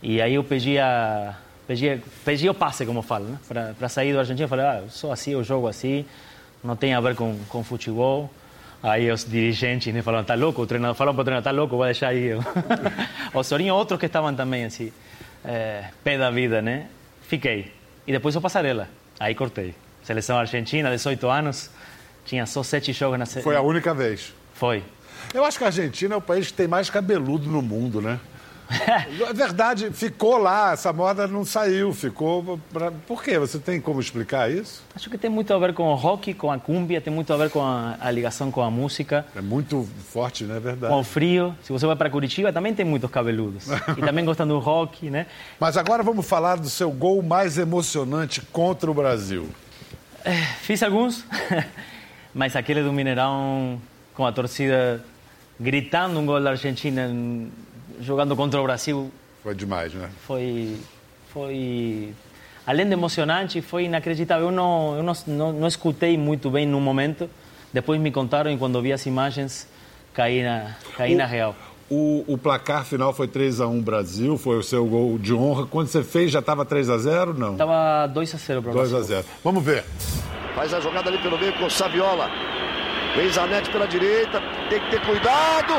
E 0.02 0.22
aí 0.22 0.36
eu 0.36 0.44
pedi, 0.44 0.80
a, 0.80 1.36
pedi, 1.68 2.02
pedi 2.24 2.50
o 2.50 2.54
passe, 2.54 2.86
como 2.86 3.02
falo, 3.02 3.26
né? 3.26 3.74
para 3.78 3.90
sair 3.90 4.14
do 4.14 4.20
Argentina. 4.20 4.46
Eu 4.46 4.50
falei, 4.50 4.66
ah, 4.66 4.80
eu 4.84 4.90
sou 4.90 5.12
assim, 5.12 5.32
eu 5.32 5.44
jogo 5.44 5.68
assim, 5.68 6.06
não 6.64 6.76
tem 6.76 6.94
a 6.94 7.02
ver 7.02 7.16
com, 7.16 7.38
com 7.50 7.64
futebol. 7.64 8.30
Aí 8.82 9.12
os 9.12 9.26
dirigentes 9.26 9.94
né, 9.94 10.02
falaram, 10.02 10.24
tá 10.24 10.36
louco, 10.36 10.62
o 10.62 10.68
treinador, 10.68 10.96
falaram 10.96 11.16
para 11.16 11.22
o 11.22 11.26
treinador, 11.26 11.52
tá 11.52 11.52
louco, 11.52 11.76
vou 11.76 11.86
deixar 11.86 12.10
aí. 12.10 12.30
o 13.34 13.44
Sorinho, 13.44 13.74
outros 13.74 14.00
que 14.00 14.06
estavam 14.06 14.34
também 14.36 14.66
assim, 14.66 14.92
é, 15.44 15.86
pé 16.04 16.18
da 16.18 16.30
vida, 16.30 16.62
né? 16.62 16.88
Fiquei. 17.24 17.74
E 18.06 18.12
depois 18.12 18.36
o 18.36 18.42
passarela, 18.42 18.88
aí 19.20 19.34
cortei. 19.34 19.74
Seleção 20.04 20.38
Argentina, 20.38 20.90
18 20.90 21.28
anos, 21.28 21.70
tinha 22.26 22.46
só 22.46 22.64
sete 22.64 22.94
jogos 22.94 23.20
na 23.20 23.26
se... 23.26 23.42
foi 23.42 23.56
a 23.56 23.62
única 23.62 23.94
vez. 23.94 24.34
Foi. 24.54 24.84
Eu 25.34 25.44
acho 25.44 25.58
que 25.58 25.64
a 25.64 25.68
Argentina 25.68 26.14
é 26.14 26.18
o 26.18 26.22
país 26.22 26.48
que 26.48 26.54
tem 26.54 26.68
mais 26.68 26.90
cabeludo 26.90 27.50
no 27.50 27.62
mundo, 27.62 28.02
né? 28.02 28.20
É 29.28 29.34
verdade, 29.34 29.92
ficou 29.92 30.38
lá, 30.38 30.74
essa 30.74 30.92
moda 30.94 31.28
não 31.28 31.44
saiu, 31.44 31.94
ficou. 31.94 32.60
Pra... 32.72 32.92
Por 32.92 33.24
quê? 33.24 33.38
Você 33.40 33.60
tem 33.60 33.80
como 33.80 34.00
explicar 34.00 34.52
isso? 34.52 34.84
Acho 34.96 35.10
que 35.10 35.18
tem 35.18 35.30
muito 35.30 35.54
a 35.54 35.58
ver 35.58 35.74
com 35.74 35.84
o 35.84 35.96
rock, 35.96 36.34
com 36.34 36.52
a 36.52 36.58
cumbia, 36.58 37.02
tem 37.02 37.12
muito 37.12 37.32
a 37.34 37.38
ver 37.38 37.50
com 37.50 37.62
a, 37.62 37.98
a 38.00 38.12
ligação 38.12 38.52
com 38.52 38.62
a 38.62 38.70
música, 38.70 39.26
É 39.36 39.42
muito 39.42 39.88
forte, 40.10 40.44
não 40.44 40.56
é 40.56 40.60
verdade? 40.60 40.94
com 40.94 41.00
o 41.00 41.04
frio. 41.04 41.56
Se 41.64 41.72
você 41.72 41.86
vai 41.86 41.96
para 41.96 42.10
Curitiba, 42.10 42.52
também 42.54 42.74
tem 42.74 42.86
muitos 42.86 43.10
cabeludos. 43.10 43.68
E 43.98 44.02
também 44.02 44.24
gostam 44.24 44.48
do 44.48 44.60
rock, 44.60 45.10
né? 45.10 45.26
Mas 45.60 45.78
agora 45.78 46.04
vamos 46.04 46.26
falar 46.26 46.58
do 46.58 46.70
seu 46.70 46.92
gol 46.92 47.22
mais 47.22 47.58
emocionante 47.58 48.42
contra 48.42 48.90
o 48.90 48.94
Brasil. 48.94 49.48
Fiz 50.62 50.84
alguns, 50.84 51.24
mas 52.34 52.56
aquele 52.56 52.84
do 52.84 52.92
Mineirão, 52.92 53.82
com 54.14 54.26
a 54.26 54.32
torcida 54.32 55.04
gritando 55.60 56.20
um 56.20 56.26
gol 56.26 56.42
da 56.42 56.52
Argentina, 56.52 57.10
jogando 58.00 58.36
contra 58.36 58.60
o 58.60 58.64
Brasil, 58.64 59.12
Foi 59.44 59.56
demais, 59.56 59.94
né? 59.94 60.10
foi, 60.26 60.78
foi 61.34 62.14
além 62.66 62.86
de 62.86 62.94
emocionante, 62.94 63.62
foi 63.62 63.86
inacreditável. 63.86 64.48
Eu 64.48 64.52
não, 64.52 64.96
eu 64.98 65.04
não, 65.04 65.14
não, 65.28 65.54
não 65.54 65.68
escutei 65.68 66.18
muito 66.18 66.50
bem 66.50 66.66
no 66.66 66.80
momento. 66.82 67.30
Depois 67.74 68.00
me 68.00 68.12
contaram 68.12 68.52
e 68.52 68.58
quando 68.58 68.82
vi 68.82 68.92
as 68.94 69.06
imagens, 69.06 69.68
caí 70.14 70.44
na, 70.44 70.76
caí 70.96 71.16
na 71.16 71.26
real. 71.26 71.56
O, 71.90 72.26
o 72.28 72.38
placar 72.38 72.84
final 72.84 73.14
foi 73.14 73.28
3 73.30 73.62
a 73.62 73.68
1 73.68 73.82
Brasil, 73.82 74.38
foi 74.38 74.58
o 74.58 74.64
seu 74.64 74.86
gol 74.86 75.18
de 75.18 75.34
honra. 75.34 75.66
Quando 75.68 75.88
você 75.88 76.04
fez, 76.04 76.32
já 76.32 76.40
estava 76.40 76.66
3 76.66 76.90
a 76.90 76.98
0 76.98 77.34
Não. 77.34 77.56
Tava 77.56 78.08
2 78.08 78.36
a 78.36 78.38
0 78.38 78.62
para 78.62 78.72
o 78.72 78.74
2 78.74 78.92
Brasil. 78.92 79.18
a 79.18 79.22
0 79.22 79.28
Vamos 79.44 79.64
ver. 79.64 79.86
Faz 80.54 80.74
a 80.74 80.80
jogada 80.82 81.10
ali 81.10 81.18
pelo 81.20 81.38
meio 81.38 81.54
com 81.54 81.66
o 81.66 81.70
Saviola. 81.72 82.30
Vem 83.16 83.30
Zanetti 83.30 83.70
pela 83.70 83.88
direita. 83.88 84.42
Tem 84.70 84.82
que 84.82 84.90
ter 84.92 85.02
cuidado. 85.06 85.74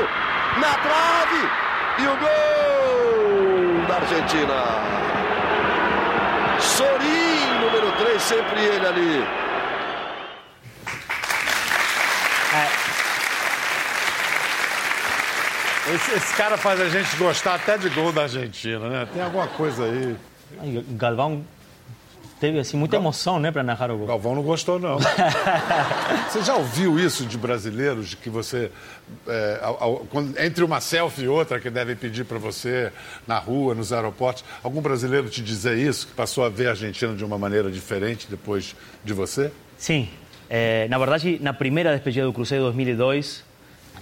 Na 0.60 0.74
trave. 0.78 1.67
E 1.98 2.06
o 2.06 2.16
gol 2.16 3.86
da 3.86 3.96
Argentina. 3.96 4.54
Sorin, 6.60 7.60
número 7.60 7.92
3, 7.92 8.22
sempre 8.22 8.60
ele 8.60 8.86
ali. 8.86 9.24
Esse, 15.94 16.12
esse 16.12 16.34
cara 16.34 16.56
faz 16.56 16.80
a 16.80 16.88
gente 16.88 17.16
gostar 17.16 17.54
até 17.54 17.78
de 17.78 17.88
gol 17.88 18.12
da 18.12 18.22
Argentina, 18.22 18.88
né? 18.88 19.08
Tem 19.12 19.22
alguma 19.22 19.46
coisa 19.46 19.84
aí. 19.84 20.16
Galvão 20.90 21.44
teve 22.40 22.58
assim, 22.58 22.76
muita 22.76 22.96
emoção 22.96 23.38
né, 23.40 23.50
para 23.50 23.62
narrar 23.62 23.90
o 23.90 23.98
gol. 23.98 24.06
Galvão 24.06 24.34
não 24.34 24.42
gostou, 24.42 24.78
não. 24.78 24.98
você 26.28 26.42
já 26.42 26.54
ouviu 26.54 26.98
isso 26.98 27.24
de 27.26 27.36
brasileiros, 27.38 28.10
de 28.10 28.16
que 28.16 28.30
você, 28.30 28.70
é, 29.26 29.60
ao- 29.62 29.82
ao- 29.82 29.96
quando- 30.10 30.38
entre 30.38 30.62
uma 30.64 30.80
selfie 30.80 31.22
e 31.24 31.28
outra, 31.28 31.58
que 31.60 31.70
devem 31.70 31.96
pedir 31.96 32.24
para 32.24 32.38
você 32.38 32.92
na 33.26 33.38
rua, 33.38 33.74
nos 33.74 33.92
aeroportos, 33.92 34.44
algum 34.62 34.80
brasileiro 34.80 35.28
te 35.28 35.42
dizer 35.42 35.76
isso, 35.78 36.06
que 36.06 36.12
passou 36.14 36.44
a 36.44 36.48
ver 36.48 36.68
a 36.68 36.70
Argentina 36.70 37.14
de 37.14 37.24
uma 37.24 37.38
maneira 37.38 37.70
diferente 37.70 38.26
depois 38.28 38.74
de 39.04 39.12
você? 39.12 39.50
Sim. 39.76 40.08
Eh, 40.50 40.86
na 40.88 40.98
verdade, 40.98 41.38
na 41.42 41.52
primeira 41.52 41.92
despedida 41.94 42.24
do 42.26 42.32
Cruzeiro 42.32 42.64
2002, 42.64 43.44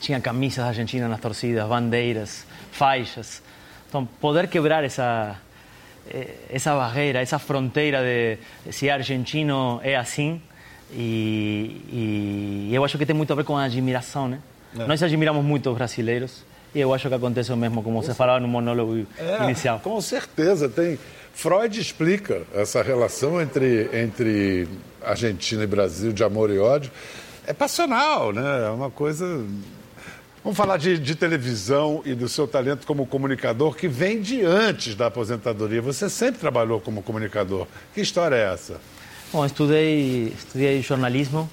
tinha 0.01 0.21
camisas 0.21 0.59
da 0.63 0.67
Argentina 0.69 1.09
nas 1.09 1.21
torcidas, 1.21 1.67
bandeiras, 1.67 2.47
faixas. 2.71 3.43
Então, 3.89 4.05
poder 4.05 4.47
quebrar 4.49 4.85
essa 4.85 5.37
essa 6.51 6.75
barreira, 6.75 7.21
essa 7.21 7.39
fronteira 7.39 8.01
de 8.03 8.73
se 8.73 8.89
é 8.89 8.93
argentino 8.93 9.81
é 9.83 9.97
assim, 9.97 10.41
e, 10.93 12.69
e 12.69 12.71
eu 12.73 12.85
acho 12.85 12.97
que 12.97 13.05
tem 13.05 13.15
muito 13.15 13.33
a 13.33 13.37
ver 13.37 13.45
com 13.45 13.57
a 13.57 13.65
admiração, 13.65 14.29
né? 14.29 14.39
Nós 14.87 15.03
admiramos 15.03 15.45
muito 15.45 15.71
os 15.71 15.77
brasileiros, 15.77 16.45
e 16.75 16.81
eu 16.81 16.93
acho 16.93 17.09
que 17.09 17.15
acontece 17.15 17.51
o 17.53 17.57
mesmo, 17.57 17.83
como 17.83 18.03
você 18.03 18.13
falava 18.13 18.39
no 18.41 18.49
monólogo 18.49 19.07
inicial. 19.43 19.81
Com 19.81 20.01
certeza, 20.01 20.69
tem. 20.69 20.99
Freud 21.33 21.81
explica 21.81 22.43
essa 22.55 22.83
relação 22.83 23.41
entre, 23.41 23.89
entre 23.93 24.69
Argentina 25.03 25.65
e 25.65 25.67
Brasil 25.67 26.13
de 26.13 26.23
amor 26.25 26.51
e 26.51 26.59
ódio. 26.59 26.91
É 27.47 27.53
passional, 27.53 28.33
né? 28.33 28.67
É 28.67 28.71
uma 28.71 28.91
coisa. 28.91 29.45
Vamos 30.47 30.59
falar 30.59 30.77
de, 30.77 30.97
de 30.97 31.17
televisão 31.17 32.03
e 32.05 32.15
do 32.15 32.29
seu 32.29 32.47
talento 32.47 32.87
como 32.87 33.05
comunicador 33.05 33.75
que 33.75 33.89
vem 33.89 34.21
de 34.21 34.45
antes 34.45 34.95
da 34.95 35.07
aposentadoria. 35.07 35.83
Você 35.83 36.09
sempre 36.09 36.39
trabalhou 36.39 36.81
como 36.81 37.03
comunicador. 37.03 37.67
Que 37.93 38.01
história 38.01 38.37
é 38.37 38.53
essa? 38.53 38.81
Bom, 39.33 39.45
estudei, 39.45 40.29
estudei 40.29 40.81
jornalismo 40.83 41.51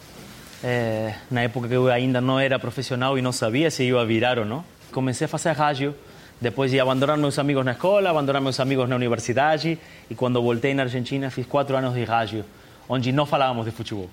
eh, 0.63 1.15
na 1.31 1.41
época 1.41 1.67
que 1.67 1.73
eu 1.73 1.91
ainda 1.91 2.21
não 2.21 2.39
era 2.39 2.59
profissional 2.59 3.17
e 3.17 3.21
não 3.23 3.31
sabia 3.31 3.71
se 3.71 3.83
ia 3.83 4.05
virar 4.05 4.38
ou 4.38 4.45
não. 4.45 4.63
Comecei 4.91 5.25
a 5.25 5.27
fazer 5.27 5.53
rádio, 5.53 5.95
depois 6.39 6.69
de 6.69 6.79
abandonar 6.79 7.17
meus 7.17 7.39
amigos 7.39 7.65
na 7.65 7.71
escola, 7.71 8.12
abandonar 8.12 8.43
meus 8.43 8.59
amigos 8.59 8.88
na 8.88 8.95
universidade 8.95 9.79
e 10.07 10.13
quando 10.13 10.39
voltei 10.39 10.75
na 10.75 10.83
Argentina 10.83 11.31
fiz 11.31 11.47
quatro 11.47 11.75
anos 11.75 11.95
de 11.95 12.03
rádio, 12.03 12.45
onde 12.88 13.12
não 13.12 13.25
falávamos 13.25 13.65
de 13.65 13.71
futebol. 13.71 14.07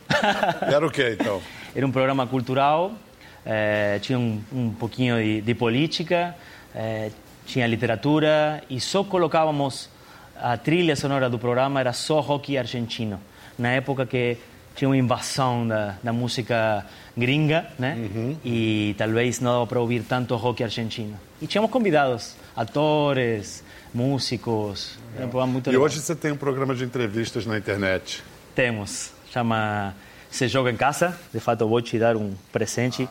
Era 0.62 0.86
o 0.86 0.90
quê, 0.90 1.18
então? 1.20 1.42
Era 1.76 1.86
um 1.86 1.92
programa 1.92 2.26
cultural, 2.26 2.94
eh, 3.44 3.98
tinha 4.02 4.18
um, 4.18 4.40
um 4.52 4.70
pouquinho 4.70 5.16
de, 5.16 5.40
de 5.40 5.54
política, 5.54 6.34
eh, 6.74 7.10
tinha 7.46 7.66
literatura 7.66 8.62
e 8.70 8.80
só 8.80 9.02
colocávamos 9.04 9.88
a 10.36 10.56
trilha 10.56 10.96
sonora 10.96 11.28
do 11.28 11.38
programa 11.38 11.80
era 11.80 11.92
só 11.92 12.20
rock 12.20 12.56
argentino. 12.56 13.20
Na 13.58 13.70
época 13.72 14.06
que 14.06 14.38
tinha 14.74 14.88
uma 14.88 14.96
invasão 14.96 15.66
da, 15.68 15.96
da 16.02 16.12
música 16.12 16.86
gringa, 17.16 17.66
né? 17.78 17.98
E 18.44 18.94
talvez 18.96 19.40
não 19.40 19.52
dava 19.52 19.66
para 19.66 19.80
ouvir 19.80 20.02
tanto 20.04 20.34
rock 20.36 20.62
argentino. 20.64 21.18
E 21.42 21.46
tínhamos 21.46 21.70
convidados, 21.70 22.34
atores, 22.56 23.62
músicos. 23.92 24.98
Era 25.16 25.26
um 25.26 25.28
programa 25.28 25.52
muito 25.52 25.66
E 25.66 25.70
legal. 25.72 25.84
hoje 25.84 26.00
você 26.00 26.14
tem 26.14 26.32
um 26.32 26.36
programa 26.36 26.74
de 26.74 26.84
entrevistas 26.84 27.44
na 27.44 27.58
internet. 27.58 28.22
Temos, 28.54 29.12
chama 29.30 29.94
Se 30.30 30.48
Joga 30.48 30.70
em 30.70 30.76
Casa. 30.76 31.18
De 31.34 31.40
fato, 31.40 31.62
eu 31.62 31.68
vou 31.68 31.82
te 31.82 31.98
dar 31.98 32.16
um 32.16 32.32
presente. 32.52 33.06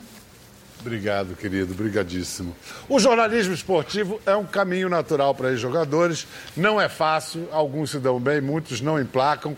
Obrigado, 0.79 1.35
querido, 1.35 1.73
brigadíssimo. 1.73 2.55
O 2.87 2.99
jornalismo 2.99 3.53
esportivo 3.53 4.19
é 4.25 4.35
um 4.35 4.45
caminho 4.45 4.87
natural 4.87 5.35
para 5.35 5.49
os 5.49 5.59
jogadores. 5.59 6.25
Não 6.55 6.79
é 6.79 6.87
fácil, 6.87 7.49
alguns 7.51 7.91
se 7.91 7.99
dão 7.99 8.19
bem, 8.19 8.39
muitos 8.39 8.79
não 8.79 8.99
emplacam. 8.99 9.55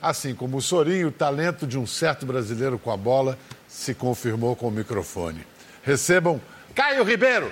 Assim 0.00 0.34
como 0.34 0.56
o 0.56 0.62
Sorinho, 0.62 1.08
o 1.08 1.12
talento 1.12 1.66
de 1.66 1.78
um 1.78 1.86
certo 1.86 2.24
brasileiro 2.24 2.78
com 2.78 2.90
a 2.90 2.96
bola 2.96 3.38
se 3.68 3.94
confirmou 3.94 4.56
com 4.56 4.68
o 4.68 4.70
microfone. 4.70 5.46
Recebam 5.82 6.40
Caio 6.74 7.04
Ribeiro. 7.04 7.50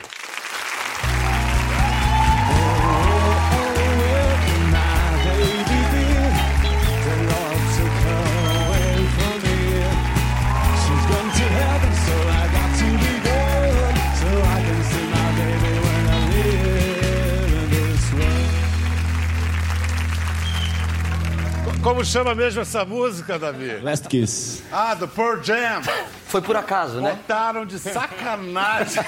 Como 22.00 22.04
chama 22.07 22.35
mesmo 22.35 22.62
essa 22.62 22.83
música, 22.83 23.38
Davi? 23.38 23.76
Last 23.83 24.09
Kiss. 24.09 24.62
Ah, 24.73 24.95
do 24.95 25.07
Pearl 25.07 25.42
Jam. 25.42 25.83
Foi 26.25 26.40
por 26.40 26.57
acaso, 26.57 26.99
né? 26.99 27.11
Botaram 27.11 27.66
de 27.66 27.78
sacanagem 27.78 29.02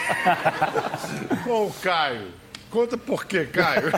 com 1.42 1.68
o 1.68 1.72
Caio. 1.80 2.28
Conta 2.70 2.98
por 2.98 3.24
quê, 3.24 3.46
Caio? 3.46 3.92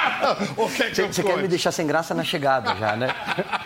o 0.56 0.66
que 0.70 0.82
é 0.82 0.90
que 0.90 1.02
Você 1.02 1.22
quer 1.22 1.36
me 1.36 1.46
deixar 1.46 1.72
sem 1.72 1.86
graça 1.86 2.14
na 2.14 2.24
chegada 2.24 2.74
já, 2.76 2.96
né? 2.96 3.14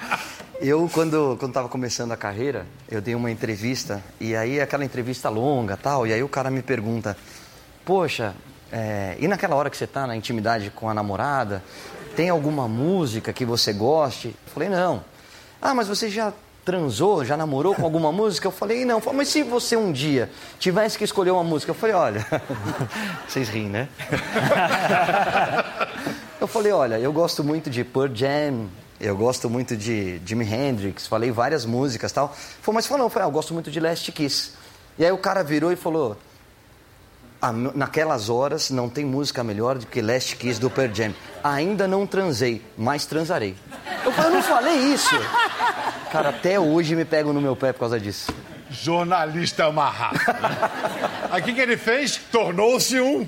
Eu, 0.61 0.91
quando, 0.93 1.37
quando 1.39 1.53
tava 1.53 1.69
começando 1.69 2.13
a 2.13 2.17
carreira, 2.17 2.65
eu 2.89 3.01
dei 3.01 3.17
uma 3.17 3.33
entrevista, 3.33 4.01
e 4.21 4.37
aí 4.37 4.61
aquela 4.61 4.85
entrevista 4.85 5.29
longa 5.29 5.77
tal, 5.77 6.07
e 6.07 6.13
aí 6.13 6.23
o 6.23 6.29
cara 6.29 6.53
me 6.53 6.63
pergunta, 6.63 7.17
poxa, 7.85 8.33
é, 8.71 9.17
e 9.19 9.27
naquela 9.27 9.57
hora 9.57 9.69
que 9.69 9.77
você 9.77 9.89
tá 9.89 10.07
na 10.07 10.15
intimidade 10.15 10.71
com 10.71 10.89
a 10.89 10.95
namorada, 10.95 11.65
tem 12.15 12.29
alguma 12.31 12.69
música 12.69 13.33
que 13.33 13.45
você 13.45 13.73
goste? 13.73 14.29
Eu 14.29 14.53
falei, 14.53 14.69
não. 14.69 15.05
Ah, 15.61 15.75
mas 15.75 15.89
você 15.89 16.09
já 16.09 16.33
transou, 16.65 17.25
já 17.25 17.37
namorou 17.37 17.75
com 17.75 17.85
alguma 17.85 18.13
música? 18.13 18.47
Eu 18.47 18.53
falei, 18.53 18.85
não. 18.85 19.01
Falei, 19.01 19.19
mas 19.19 19.29
se 19.29 19.43
você 19.43 19.77
um 19.77 19.93
dia 19.93 20.31
tivesse 20.59 20.97
que 20.97 21.05
escolher 21.05 21.31
uma 21.31 21.45
música? 21.45 21.71
Eu 21.71 21.75
falei, 21.75 21.95
olha, 21.95 22.27
vocês 23.29 23.49
riem, 23.49 23.69
né? 23.69 23.89
Eu 26.41 26.47
falei, 26.47 26.73
olha, 26.73 26.99
eu 26.99 27.13
gosto 27.13 27.45
muito 27.45 27.71
de 27.71 27.85
Pearl 27.85 28.13
Jam, 28.13 28.67
eu 29.01 29.17
gosto 29.17 29.49
muito 29.49 29.77
de 29.77 30.21
Jimi 30.25 30.45
Hendrix, 30.45 31.07
falei 31.07 31.31
várias 31.31 31.65
músicas 31.65 32.13
tal. 32.13 32.35
Falei, 32.61 32.77
mas 32.77 32.87
falou, 32.87 33.07
eu 33.07 33.11
falei, 33.11 33.27
ah, 33.27 33.29
eu 33.29 33.33
gosto 33.33 33.55
muito 33.55 33.71
de 33.71 33.81
Last 33.81 34.11
Kiss. 34.13 34.53
E 34.99 35.05
aí 35.05 35.13
o 35.13 35.19
cara 35.19 35.43
virou 35.43 35.73
e 35.73 35.77
falou, 35.77 36.17
"Ah, 37.43 37.53
n- 37.53 37.73
naquelas 37.75 38.31
horas 38.31 38.71
não 38.71 38.89
tem 38.89 39.05
música 39.05 39.43
melhor 39.43 39.77
do 39.77 39.87
que 39.87 40.01
Last 40.01 40.37
Kiss 40.37 40.61
do 40.61 40.71
Pearl 40.71 40.95
Jam. 40.95 41.13
Ainda 41.43 41.89
não 41.89 42.07
transei, 42.07 42.63
mas 42.79 43.05
transarei. 43.05 43.57
Eu 44.05 44.13
falei, 44.13 44.31
eu 44.31 44.35
não 44.37 44.43
falei 44.43 44.75
isso. 44.95 45.11
Cara, 46.13 46.29
até 46.29 46.59
hoje 46.61 46.95
me 46.95 47.05
pegam 47.05 47.33
no 47.33 47.41
meu 47.41 47.57
pé 47.57 47.73
por 47.73 47.81
causa 47.81 47.99
disso. 47.99 48.33
Jornalista 48.71 49.65
é 49.65 49.67
uma 49.67 49.91
raça. 49.91 50.35
Aí 51.31 51.43
o 51.43 51.45
que, 51.45 51.61
ele 51.61 51.77
fez? 51.77 52.17
Tornou-se 52.31 52.99
um. 53.01 53.27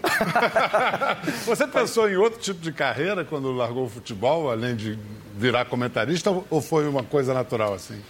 Você 1.44 1.66
pensou 1.66 2.08
em 2.08 2.16
outro 2.16 2.40
tipo 2.40 2.60
de 2.60 2.72
carreira 2.72 3.24
quando 3.24 3.52
largou 3.52 3.84
o 3.84 3.88
futebol, 3.90 4.50
além 4.50 4.74
de 4.76 4.98
virar 5.36 5.64
comentarista, 5.66 6.30
ou 6.48 6.60
foi 6.62 6.88
uma 6.88 7.02
coisa 7.02 7.34
natural 7.34 7.74
assim? 7.74 8.00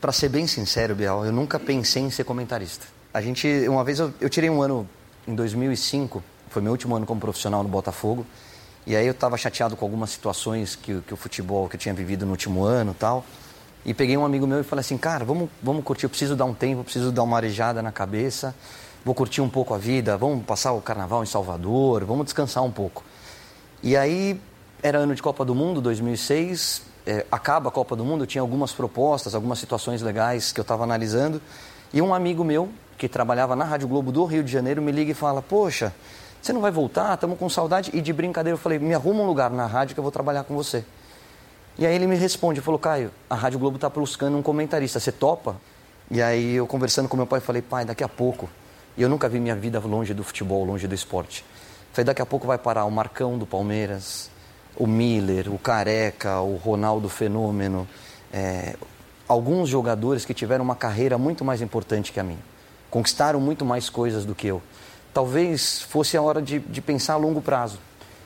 Pra 0.00 0.12
ser 0.12 0.28
bem 0.28 0.46
sincero, 0.46 0.94
Bial, 0.94 1.24
eu 1.24 1.32
nunca 1.32 1.58
pensei 1.58 2.02
em 2.02 2.10
ser 2.10 2.24
comentarista. 2.24 2.86
A 3.12 3.20
gente, 3.20 3.46
uma 3.68 3.84
vez 3.84 3.98
eu, 3.98 4.12
eu 4.20 4.28
tirei 4.28 4.50
um 4.50 4.60
ano 4.60 4.88
em 5.26 5.34
2005, 5.34 6.22
foi 6.48 6.62
meu 6.62 6.72
último 6.72 6.94
ano 6.96 7.06
como 7.06 7.20
profissional 7.20 7.62
no 7.62 7.68
Botafogo, 7.68 8.26
e 8.86 8.94
aí 8.94 9.06
eu 9.06 9.12
estava 9.12 9.36
chateado 9.36 9.76
com 9.76 9.84
algumas 9.84 10.10
situações 10.10 10.76
que, 10.76 11.00
que 11.00 11.12
o 11.12 11.16
futebol 11.16 11.68
que 11.68 11.74
eu 11.74 11.80
tinha 11.80 11.92
vivido 11.92 12.24
no 12.24 12.30
último 12.30 12.62
ano, 12.62 12.94
tal. 12.96 13.24
E 13.84 13.92
peguei 13.92 14.16
um 14.16 14.24
amigo 14.24 14.46
meu 14.46 14.60
e 14.60 14.62
falei 14.62 14.80
assim, 14.80 14.96
cara, 14.96 15.24
vamos, 15.24 15.48
vamos 15.62 15.84
curtir, 15.84 16.06
eu 16.06 16.10
preciso 16.10 16.36
dar 16.36 16.44
um 16.44 16.54
tempo, 16.54 16.84
preciso 16.84 17.10
dar 17.10 17.24
uma 17.24 17.36
arejada 17.36 17.82
na 17.82 17.90
cabeça, 17.90 18.54
vou 19.04 19.14
curtir 19.14 19.40
um 19.40 19.48
pouco 19.48 19.74
a 19.74 19.78
vida, 19.78 20.16
vamos 20.16 20.44
passar 20.44 20.72
o 20.72 20.80
carnaval 20.80 21.22
em 21.22 21.26
Salvador, 21.26 22.04
vamos 22.04 22.24
descansar 22.24 22.62
um 22.62 22.70
pouco. 22.70 23.04
E 23.82 23.96
aí, 23.96 24.40
era 24.82 24.98
ano 24.98 25.14
de 25.14 25.22
Copa 25.22 25.44
do 25.44 25.54
Mundo, 25.54 25.80
2006, 25.80 26.82
é, 27.06 27.26
acaba 27.30 27.68
a 27.68 27.72
Copa 27.72 27.94
do 27.94 28.04
Mundo, 28.04 28.26
tinha 28.26 28.42
algumas 28.42 28.72
propostas, 28.72 29.34
algumas 29.34 29.58
situações 29.58 30.02
legais 30.02 30.52
que 30.52 30.60
eu 30.60 30.62
estava 30.62 30.84
analisando, 30.84 31.40
e 31.92 32.02
um 32.02 32.12
amigo 32.12 32.42
meu, 32.44 32.68
que 32.96 33.08
trabalhava 33.08 33.54
na 33.54 33.64
Rádio 33.64 33.88
Globo 33.88 34.10
do 34.10 34.24
Rio 34.24 34.42
de 34.42 34.50
Janeiro, 34.50 34.80
me 34.80 34.92
liga 34.92 35.10
e 35.10 35.14
fala, 35.14 35.42
poxa, 35.42 35.92
você 36.40 36.52
não 36.52 36.60
vai 36.60 36.70
voltar? 36.70 37.14
Estamos 37.14 37.38
com 37.38 37.48
saudade. 37.48 37.90
E 37.92 38.00
de 38.00 38.12
brincadeira 38.12 38.54
eu 38.54 38.58
falei, 38.58 38.78
me 38.78 38.94
arruma 38.94 39.22
um 39.22 39.26
lugar 39.26 39.50
na 39.50 39.66
rádio 39.66 39.94
que 39.94 40.00
eu 40.00 40.02
vou 40.02 40.12
trabalhar 40.12 40.44
com 40.44 40.54
você. 40.54 40.84
E 41.78 41.84
aí 41.84 41.94
ele 41.94 42.06
me 42.06 42.16
responde, 42.16 42.60
falou, 42.60 42.78
Caio, 42.78 43.10
a 43.28 43.34
Rádio 43.34 43.58
Globo 43.58 43.76
está 43.76 43.88
buscando 43.88 44.38
um 44.38 44.42
comentarista, 44.42 44.98
você 44.98 45.12
topa? 45.12 45.56
E 46.10 46.22
aí 46.22 46.54
eu 46.54 46.66
conversando 46.66 47.08
com 47.08 47.16
meu 47.16 47.26
pai, 47.26 47.40
falei, 47.40 47.60
pai, 47.60 47.84
daqui 47.84 48.02
a 48.02 48.08
pouco, 48.08 48.48
e 48.96 49.02
eu 49.02 49.08
nunca 49.08 49.28
vi 49.28 49.38
minha 49.40 49.56
vida 49.56 49.78
longe 49.80 50.14
do 50.14 50.24
futebol, 50.24 50.64
longe 50.64 50.86
do 50.86 50.94
esporte. 50.94 51.44
Falei, 51.92 52.06
daqui 52.06 52.22
a 52.22 52.26
pouco 52.26 52.46
vai 52.46 52.56
parar 52.56 52.84
o 52.84 52.90
Marcão 52.90 53.36
do 53.36 53.44
Palmeiras, 53.44 54.30
o 54.76 54.86
Miller, 54.86 55.52
o 55.52 55.58
Careca, 55.58 56.40
o 56.40 56.56
Ronaldo 56.56 57.08
Fenômeno, 57.08 57.86
é, 58.32 58.76
alguns 59.28 59.68
jogadores 59.68 60.24
que 60.24 60.32
tiveram 60.32 60.64
uma 60.64 60.76
carreira 60.76 61.18
muito 61.18 61.44
mais 61.44 61.60
importante 61.60 62.12
que 62.12 62.20
a 62.20 62.22
minha, 62.22 62.38
conquistaram 62.96 63.38
muito 63.38 63.62
mais 63.62 63.90
coisas 63.90 64.24
do 64.24 64.34
que 64.34 64.46
eu. 64.46 64.62
Talvez 65.12 65.82
fosse 65.82 66.16
a 66.16 66.22
hora 66.22 66.40
de, 66.40 66.60
de 66.60 66.80
pensar 66.80 67.12
a 67.12 67.16
longo 67.18 67.42
prazo, 67.42 67.78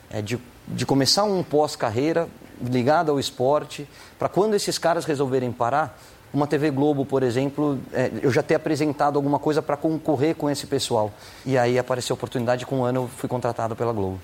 é, 0.08 0.22
de, 0.22 0.38
de 0.68 0.86
começar 0.86 1.24
um 1.24 1.42
pós-carreira 1.42 2.28
ligado 2.62 3.10
ao 3.10 3.18
esporte, 3.18 3.88
para 4.16 4.28
quando 4.28 4.54
esses 4.54 4.78
caras 4.78 5.04
resolverem 5.04 5.50
parar, 5.50 5.98
uma 6.32 6.46
TV 6.46 6.70
Globo, 6.70 7.04
por 7.04 7.24
exemplo, 7.24 7.80
é, 7.92 8.12
eu 8.22 8.30
já 8.30 8.44
ter 8.44 8.54
apresentado 8.54 9.16
alguma 9.16 9.40
coisa 9.40 9.60
para 9.60 9.76
concorrer 9.76 10.36
com 10.36 10.48
esse 10.48 10.68
pessoal. 10.68 11.12
E 11.44 11.58
aí 11.58 11.76
apareceu 11.76 12.14
a 12.14 12.16
oportunidade, 12.16 12.64
com 12.64 12.78
um 12.78 12.84
ano 12.84 13.00
eu 13.00 13.08
fui 13.08 13.28
contratado 13.28 13.74
pela 13.74 13.92
Globo. 13.92 14.20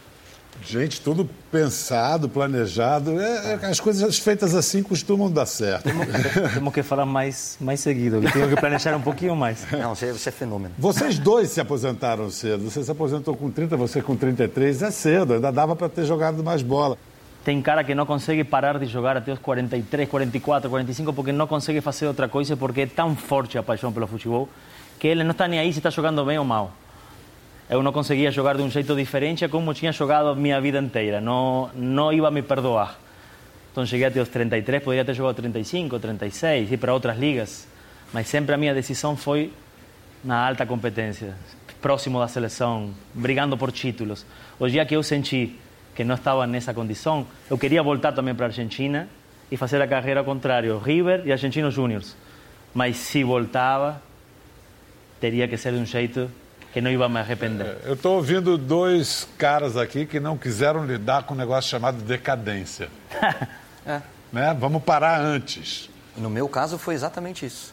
Gente, 0.64 1.00
tudo 1.00 1.28
pensado, 1.50 2.28
planejado. 2.28 3.20
É- 3.20 3.58
é- 3.62 3.66
as 3.66 3.80
coisas 3.80 4.18
feitas 4.18 4.54
assim 4.54 4.82
costumam 4.82 5.30
dar 5.30 5.46
certo. 5.46 5.88
Temos 6.54 6.74
que 6.74 6.82
falar 6.82 7.06
mais, 7.06 7.56
mais 7.60 7.80
seguido, 7.80 8.20
tenho 8.32 8.48
que 8.48 8.56
planejar 8.56 8.96
um 8.96 9.00
pouquinho 9.00 9.36
mais. 9.36 9.66
Não, 9.70 9.94
você, 9.94 10.12
você 10.12 10.28
é 10.28 10.32
fenômeno. 10.32 10.74
Vocês 10.78 11.18
dois 11.18 11.50
se 11.50 11.60
aposentaram 11.60 12.30
cedo. 12.30 12.64
Você 12.70 12.82
se 12.82 12.90
aposentou 12.90 13.36
com 13.36 13.50
30, 13.50 13.76
você 13.76 14.02
com 14.02 14.16
33. 14.16 14.82
É 14.82 14.90
cedo, 14.90 15.34
ainda 15.34 15.50
dava 15.52 15.76
para 15.76 15.88
ter 15.88 16.04
jogado 16.04 16.42
mais 16.42 16.62
bola. 16.62 16.96
Tem 17.44 17.62
cara 17.62 17.84
que 17.84 17.94
não 17.94 18.04
consegue 18.04 18.42
parar 18.42 18.76
de 18.78 18.86
jogar 18.86 19.16
até 19.16 19.32
os 19.32 19.38
43, 19.38 20.08
44, 20.08 20.68
45 20.68 21.12
porque 21.12 21.30
não 21.30 21.46
consegue 21.46 21.80
fazer 21.80 22.08
outra 22.08 22.28
coisa 22.28 22.56
porque 22.56 22.80
é 22.80 22.86
tão 22.86 23.14
forte 23.14 23.56
a 23.56 23.62
paixão 23.62 23.92
pelo 23.92 24.06
futebol 24.08 24.48
que 24.98 25.06
ele 25.06 25.22
não 25.22 25.30
está 25.30 25.46
nem 25.46 25.60
aí 25.60 25.72
se 25.72 25.78
está 25.78 25.90
jogando 25.90 26.24
bem 26.24 26.38
ou 26.38 26.44
mal. 26.44 26.72
Eu 27.68 27.83
não 27.83 27.92
conseguia 27.92 28.31
jogar 28.31 28.57
de 28.57 28.62
um 28.62 28.70
jeito 28.70 28.94
diferente 28.94 29.44
a 29.44 29.48
como 29.48 29.74
tinha 29.74 29.90
jogado 29.90 30.29
a 30.29 30.35
minha 30.35 30.61
vida 30.61 30.79
inteira. 30.79 31.20
Não, 31.20 31.68
não 31.74 32.12
iba 32.12 32.29
a 32.29 32.31
me 32.31 32.40
perdoar. 32.40 32.96
Então 33.72 33.85
cheguei 33.85 34.07
até 34.07 34.20
os 34.20 34.29
33, 34.29 34.83
poderia 34.83 35.05
ter 35.05 35.14
jogado 35.14 35.37
35, 35.37 35.98
36, 35.98 36.72
ir 36.72 36.76
para 36.76 36.94
outras 36.94 37.18
ligas. 37.18 37.66
Mas 38.12 38.29
sempre 38.29 38.55
a 38.55 38.57
minha 38.57 38.72
decisão 38.72 39.16
foi 39.16 39.52
na 40.22 40.46
alta 40.46 40.64
competência, 40.64 41.35
próximo 41.83 42.20
da 42.20 42.29
seleção, 42.29 42.94
brigando 43.12 43.57
por 43.59 43.72
títulos. 43.72 44.24
O 44.59 44.68
dia 44.68 44.87
que 44.87 44.94
eu 44.94 45.02
senti 45.02 45.59
que 45.94 46.05
não 46.05 46.14
estava 46.14 46.46
nessa 46.46 46.72
condição, 46.72 47.26
eu 47.50 47.59
queria 47.59 47.83
voltar 47.83 48.12
também 48.12 48.35
para 48.35 48.46
a 48.46 48.48
Argentina 48.48 49.09
e 49.50 49.57
fazer 49.57 49.83
a 49.83 49.88
carreira 49.88 50.20
ao 50.20 50.24
contrário, 50.24 50.79
River 50.79 51.22
e 51.24 51.33
Argentinos 51.33 51.74
Júniors. 51.74 52.16
Mas 52.72 52.96
se 52.96 53.24
voltava, 53.24 54.00
teria 55.20 55.48
que 55.48 55.57
ser 55.57 55.72
de 55.72 55.79
um 55.79 55.87
jeito 55.87 56.31
que 56.76 56.80
não 56.82 56.90
ia 56.90 57.08
me 57.08 57.18
arrepender. 57.18 57.78
Eu 57.86 57.94
estou 57.94 58.16
ouvindo 58.16 58.58
dois 58.58 59.26
caras 59.38 59.78
aqui 59.78 60.04
que 60.04 60.20
não 60.20 60.36
quiseram 60.36 60.84
lidar 60.84 61.22
com 61.22 61.32
um 61.32 61.36
negócio 61.36 61.70
chamado 61.70 62.02
decadência. 62.02 62.90
Né? 64.32 64.54
Vamos 64.58 64.82
parar 64.82 65.20
antes. 65.20 65.88
No 66.16 66.28
meu 66.28 66.48
caso 66.48 66.76
foi 66.76 66.94
exatamente 66.94 67.46
isso. 67.46 67.72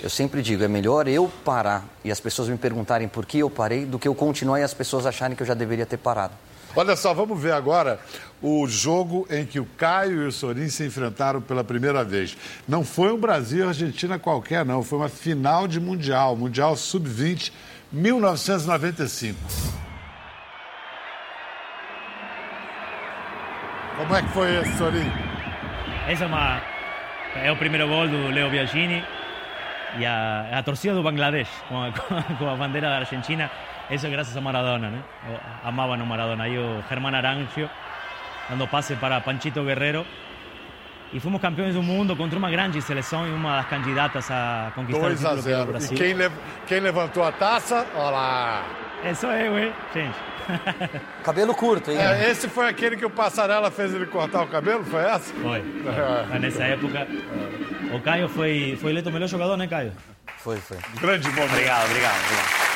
Eu 0.00 0.08
sempre 0.08 0.40
digo, 0.40 0.62
é 0.62 0.68
melhor 0.68 1.08
eu 1.08 1.28
parar 1.44 1.84
e 2.04 2.10
as 2.12 2.20
pessoas 2.20 2.48
me 2.48 2.56
perguntarem 2.56 3.08
por 3.08 3.26
que 3.26 3.40
eu 3.40 3.50
parei 3.50 3.84
do 3.84 3.98
que 3.98 4.06
eu 4.06 4.14
continuar 4.14 4.60
e 4.60 4.62
as 4.62 4.72
pessoas 4.72 5.04
acharem 5.04 5.36
que 5.36 5.42
eu 5.42 5.46
já 5.46 5.54
deveria 5.54 5.84
ter 5.84 5.96
parado. 5.96 6.32
Olha 6.76 6.94
só, 6.94 7.12
vamos 7.12 7.38
ver 7.38 7.52
agora 7.52 7.98
o 8.40 8.66
jogo 8.68 9.26
em 9.28 9.44
que 9.44 9.58
o 9.58 9.66
Caio 9.76 10.22
e 10.22 10.26
o 10.28 10.32
Sorin 10.32 10.68
se 10.68 10.86
enfrentaram 10.86 11.42
pela 11.42 11.64
primeira 11.64 12.04
vez. 12.04 12.36
Não 12.68 12.84
foi 12.84 13.12
um 13.12 13.18
Brasil 13.18 13.64
e 13.64 13.68
Argentina 13.68 14.18
qualquer, 14.18 14.64
não. 14.64 14.84
Foi 14.84 15.00
uma 15.00 15.08
final 15.08 15.66
de 15.66 15.80
Mundial, 15.80 16.36
Mundial 16.36 16.76
Sub-20, 16.76 17.50
1995. 17.92 19.38
Como 23.96 24.14
é 24.14 24.22
que 24.22 24.28
foi 24.28 24.56
esse, 24.60 24.78
Sorin? 24.78 25.10
Essa 26.06 26.24
é, 26.24 26.26
uma, 26.26 26.62
é 27.34 27.50
o 27.50 27.56
primeiro 27.56 27.88
gol 27.88 28.06
do 28.06 28.28
Leo 28.28 28.48
Biagini 28.50 29.02
e 29.98 30.06
a, 30.06 30.58
a 30.58 30.62
torcida 30.62 30.94
do 30.94 31.02
Bangladesh 31.02 31.48
com 31.68 31.82
a, 31.82 31.90
com 32.38 32.48
a 32.48 32.56
bandeira 32.56 32.88
da 32.88 32.96
Argentina. 32.98 33.50
Isso 33.90 34.06
é 34.06 34.10
graças 34.10 34.36
a 34.36 34.40
Maradona, 34.40 34.90
né? 34.90 35.02
Eu 35.28 35.40
amava 35.64 35.96
no 35.96 36.06
Maradona. 36.06 36.44
Aí 36.44 36.58
o 36.58 36.82
Germán 36.88 37.16
Arancio 37.16 37.68
dando 38.48 38.68
passe 38.68 38.94
para 38.96 39.20
Panchito 39.20 39.64
Guerrero. 39.64 40.06
E 41.12 41.18
fomos 41.20 41.40
campeões 41.40 41.74
do 41.74 41.82
mundo 41.82 42.14
contra 42.14 42.38
uma 42.38 42.50
grande 42.50 42.82
seleção 42.82 43.26
e 43.26 43.30
uma 43.32 43.56
das 43.56 43.66
candidatas 43.68 44.30
a 44.30 44.70
conquistar 44.74 45.00
2 45.08 45.24
o 45.24 45.26
a 45.26 45.30
título 45.30 45.38
o 45.38 45.42
0. 45.42 45.62
E 45.62 45.66
Brasil. 45.66 45.96
quem, 45.96 46.12
lev- 46.14 46.32
quem 46.66 46.80
levantou 46.80 47.24
a 47.24 47.32
taça? 47.32 47.86
Olha 47.94 48.10
lá. 48.10 48.62
Isso 49.10 49.26
é, 49.26 49.48
ué, 49.48 49.72
gente. 49.94 50.14
Cabelo 51.24 51.54
curto, 51.54 51.90
hein? 51.90 51.98
É, 51.98 52.30
esse 52.30 52.48
foi 52.48 52.68
aquele 52.68 52.96
que 52.96 53.06
o 53.06 53.10
Passarela 53.10 53.70
fez 53.70 53.94
ele 53.94 54.06
cortar 54.06 54.42
o 54.42 54.46
cabelo? 54.48 54.84
Foi 54.84 55.00
essa? 55.04 55.32
Foi. 55.34 55.62
Foi 56.28 56.38
nessa 56.38 56.64
época. 56.64 57.06
O 57.94 58.00
Caio 58.00 58.28
foi, 58.28 58.76
foi 58.80 58.90
eleito 58.90 59.08
o 59.08 59.12
melhor 59.12 59.28
jogador, 59.28 59.56
né, 59.56 59.66
Caio? 59.66 59.92
Foi, 60.38 60.56
foi. 60.58 60.78
Grande 61.00 61.28
momento. 61.28 61.52
Obrigado, 61.52 61.84
obrigado. 61.86 62.14
obrigado. 62.24 62.67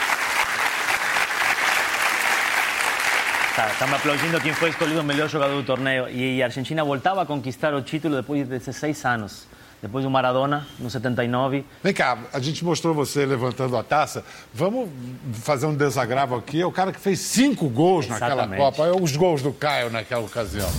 Me 3.52 3.94
aplaudindo 3.94 4.40
quem 4.40 4.54
foi 4.54 4.70
escolhido 4.70 5.00
o 5.00 5.04
melhor 5.04 5.28
jogador 5.28 5.54
do 5.54 5.62
torneio. 5.62 6.08
E 6.08 6.42
a 6.42 6.46
Argentina 6.46 6.82
voltava 6.82 7.20
a 7.20 7.26
conquistar 7.26 7.74
o 7.74 7.82
título 7.82 8.16
depois 8.16 8.40
de 8.40 8.46
16 8.58 9.04
anos. 9.04 9.46
Depois 9.82 10.02
do 10.04 10.10
Maradona, 10.10 10.66
no 10.78 10.88
79. 10.88 11.62
Vem 11.82 11.92
cá, 11.92 12.16
a 12.32 12.38
gente 12.38 12.64
mostrou 12.64 12.94
você 12.94 13.26
levantando 13.26 13.76
a 13.76 13.82
taça. 13.82 14.24
Vamos 14.54 14.88
fazer 15.34 15.66
um 15.66 15.74
desagravo 15.74 16.34
aqui. 16.34 16.62
É 16.62 16.66
o 16.66 16.72
cara 16.72 16.92
que 16.92 17.00
fez 17.00 17.18
cinco 17.18 17.68
gols 17.68 18.08
naquela 18.08 18.32
Exatamente. 18.32 18.58
Copa. 18.58 18.86
É 18.86 18.92
os 18.92 19.14
gols 19.16 19.42
do 19.42 19.52
Caio 19.52 19.90
naquela 19.90 20.24
ocasião. 20.24 20.70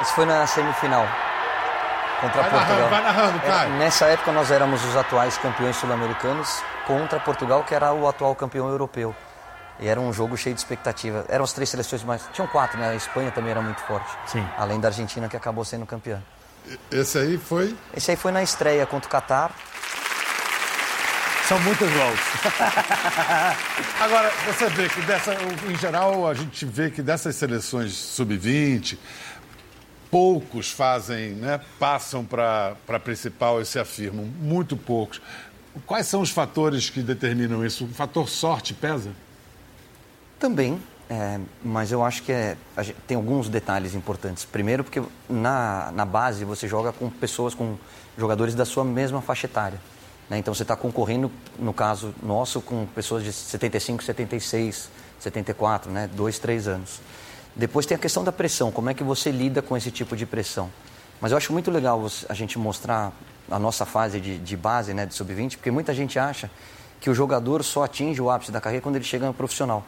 Esse 0.00 0.14
foi 0.14 0.26
na 0.26 0.44
semifinal. 0.48 1.06
Contra 2.22 2.40
Vai 2.42 2.50
Portugal. 2.50 2.76
narrando, 2.78 2.90
vai 2.90 3.02
narrando, 3.02 3.38
Era- 3.44 3.54
Caio. 3.58 3.70
nessa 3.74 4.06
época 4.06 4.32
nós 4.32 4.50
éramos 4.50 4.82
os 4.84 4.96
atuais 4.96 5.36
campeões 5.38 5.76
sul-americanos 5.76 6.62
contra 6.86 7.18
Portugal, 7.20 7.64
que 7.64 7.74
era 7.74 7.92
o 7.92 8.06
atual 8.08 8.34
campeão 8.36 8.68
europeu. 8.68 9.14
E 9.80 9.88
era 9.88 9.98
um 10.00 10.12
jogo 10.12 10.36
cheio 10.36 10.54
de 10.54 10.60
expectativa. 10.60 11.24
Eram 11.28 11.42
as 11.44 11.52
três 11.52 11.68
seleções 11.68 12.04
mais. 12.04 12.22
Tinham 12.32 12.46
quatro, 12.46 12.78
né? 12.78 12.90
A 12.90 12.94
Espanha 12.94 13.30
também 13.32 13.50
era 13.50 13.60
muito 13.60 13.80
forte. 13.82 14.08
Sim. 14.26 14.46
Além 14.56 14.78
da 14.78 14.88
Argentina, 14.88 15.28
que 15.28 15.36
acabou 15.36 15.64
sendo 15.64 15.84
campeã. 15.84 16.22
Esse 16.90 17.18
aí 17.18 17.36
foi. 17.36 17.76
Esse 17.96 18.12
aí 18.12 18.16
foi 18.16 18.30
na 18.30 18.42
estreia 18.42 18.86
contra 18.86 19.08
o 19.08 19.10
Catar. 19.10 19.50
São 21.48 21.58
muitos 21.60 21.90
gols. 21.90 22.20
Agora, 24.00 24.30
você 24.46 24.66
vê 24.68 24.88
que 24.88 25.00
dessa, 25.02 25.34
em 25.68 25.76
geral, 25.76 26.28
a 26.28 26.34
gente 26.34 26.64
vê 26.64 26.88
que 26.90 27.02
dessas 27.02 27.34
seleções 27.34 27.92
sub-20, 27.92 28.96
poucos 30.12 30.70
fazem, 30.70 31.30
né, 31.30 31.58
passam 31.78 32.22
para 32.22 32.76
a 32.86 32.98
principal 33.00 33.62
e 33.62 33.64
se 33.64 33.78
afirmam, 33.78 34.26
muito 34.26 34.76
poucos. 34.76 35.20
Quais 35.86 36.06
são 36.06 36.20
os 36.20 36.28
fatores 36.30 36.90
que 36.90 37.00
determinam 37.00 37.64
isso? 37.64 37.86
O 37.86 37.88
fator 37.88 38.28
sorte 38.28 38.74
pesa? 38.74 39.10
Também, 40.38 40.78
é, 41.08 41.40
mas 41.64 41.90
eu 41.92 42.04
acho 42.04 42.22
que 42.24 42.30
é, 42.30 42.56
gente- 42.80 42.96
tem 43.06 43.16
alguns 43.16 43.48
detalhes 43.48 43.94
importantes. 43.94 44.44
Primeiro, 44.44 44.84
porque 44.84 45.02
na, 45.30 45.90
na 45.92 46.04
base 46.04 46.44
você 46.44 46.68
joga 46.68 46.92
com 46.92 47.08
pessoas, 47.08 47.54
com 47.54 47.76
jogadores 48.18 48.54
da 48.54 48.66
sua 48.66 48.84
mesma 48.84 49.22
faixa 49.22 49.46
etária. 49.46 49.80
né? 50.28 50.36
Então 50.36 50.52
você 50.52 50.62
está 50.62 50.76
concorrendo, 50.76 51.30
no 51.58 51.72
caso 51.72 52.14
nosso, 52.22 52.60
com 52.60 52.84
pessoas 52.86 53.24
de 53.24 53.32
75, 53.32 54.02
76, 54.02 54.90
74, 55.18 55.90
né? 55.90 56.06
dois, 56.14 56.38
três 56.38 56.68
anos. 56.68 57.00
Depois 57.54 57.84
tem 57.84 57.94
a 57.94 57.98
questão 57.98 58.24
da 58.24 58.32
pressão, 58.32 58.70
como 58.70 58.88
é 58.88 58.94
que 58.94 59.04
você 59.04 59.30
lida 59.30 59.60
com 59.60 59.76
esse 59.76 59.90
tipo 59.90 60.16
de 60.16 60.24
pressão. 60.24 60.70
Mas 61.20 61.32
eu 61.32 61.38
acho 61.38 61.52
muito 61.52 61.70
legal 61.70 62.04
a 62.28 62.34
gente 62.34 62.58
mostrar 62.58 63.12
a 63.50 63.58
nossa 63.58 63.84
fase 63.84 64.20
de, 64.20 64.38
de 64.38 64.56
base, 64.56 64.94
né, 64.94 65.06
de 65.06 65.14
sub-20, 65.14 65.56
porque 65.56 65.70
muita 65.70 65.94
gente 65.94 66.18
acha 66.18 66.50
que 67.00 67.10
o 67.10 67.14
jogador 67.14 67.62
só 67.62 67.84
atinge 67.84 68.20
o 68.20 68.30
ápice 68.30 68.50
da 68.50 68.60
carreira 68.60 68.82
quando 68.82 68.96
ele 68.96 69.04
chega 69.04 69.26
no 69.26 69.34
profissional. 69.34 69.84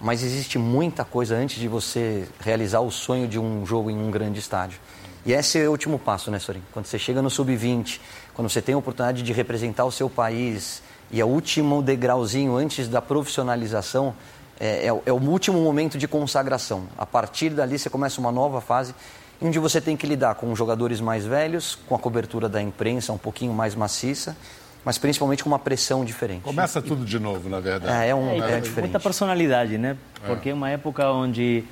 Mas 0.00 0.22
existe 0.22 0.58
muita 0.58 1.04
coisa 1.04 1.34
antes 1.34 1.58
de 1.58 1.68
você 1.68 2.28
realizar 2.38 2.80
o 2.80 2.90
sonho 2.90 3.26
de 3.26 3.38
um 3.38 3.64
jogo 3.64 3.90
em 3.90 3.96
um 3.96 4.10
grande 4.10 4.38
estádio. 4.38 4.78
E 5.24 5.32
esse 5.32 5.58
é 5.58 5.66
o 5.66 5.70
último 5.70 5.98
passo, 5.98 6.30
né, 6.30 6.38
Sorin? 6.38 6.62
Quando 6.72 6.86
você 6.86 6.98
chega 6.98 7.22
no 7.22 7.30
sub-20, 7.30 7.98
quando 8.34 8.48
você 8.48 8.60
tem 8.60 8.74
a 8.74 8.78
oportunidade 8.78 9.22
de 9.22 9.32
representar 9.32 9.84
o 9.84 9.90
seu 9.90 10.10
país, 10.10 10.82
e 11.10 11.20
é 11.20 11.24
o 11.24 11.28
último 11.28 11.82
degrauzinho 11.82 12.56
antes 12.56 12.88
da 12.88 13.00
profissionalização, 13.00 14.14
é, 14.60 14.86
é 14.86 14.92
o- 14.92 15.02
é 15.06 15.12
o 15.12 15.16
último 15.16 15.60
momento 15.62 15.98
de 15.98 16.06
consagração. 16.08 16.84
A 16.96 17.04
partir 17.06 17.50
dali 17.50 17.78
você 17.78 17.90
começa 17.90 18.20
uma 18.20 18.32
nova 18.32 18.60
fase, 18.60 18.94
onde 19.40 19.58
você 19.58 19.80
tem 19.80 19.96
que 19.96 20.06
lidar 20.06 20.34
com 20.36 20.54
jogadores 20.56 21.00
mais 21.00 21.24
velhos, 21.26 21.78
com 21.88 21.94
a 21.94 21.98
cobertura 21.98 22.48
da 22.48 22.60
imprensa 22.62 23.12
um 23.12 23.18
pouquinho 23.18 23.52
mais 23.52 23.74
maciça, 23.74 24.36
mas 24.84 24.96
principalmente 24.98 25.42
com 25.42 25.50
uma 25.50 25.58
pressão 25.58 26.04
diferente. 26.04 26.42
Começa 26.42 26.80
tudo 26.80 27.04
de 27.04 27.18
novo, 27.18 27.48
na 27.48 27.60
verdade. 27.60 27.92
É, 28.04 28.08
é 28.10 28.14
um 28.14 28.28
É, 28.30 28.32
é, 28.32 28.36
e 28.38 28.60
diferente. 28.62 28.80
muita 28.80 29.00
personalidade, 29.00 29.76
né? 29.78 29.96
Porque 30.26 30.50
é 30.50 30.54
uma 30.54 30.70
época 30.70 31.10
onde 31.10 31.64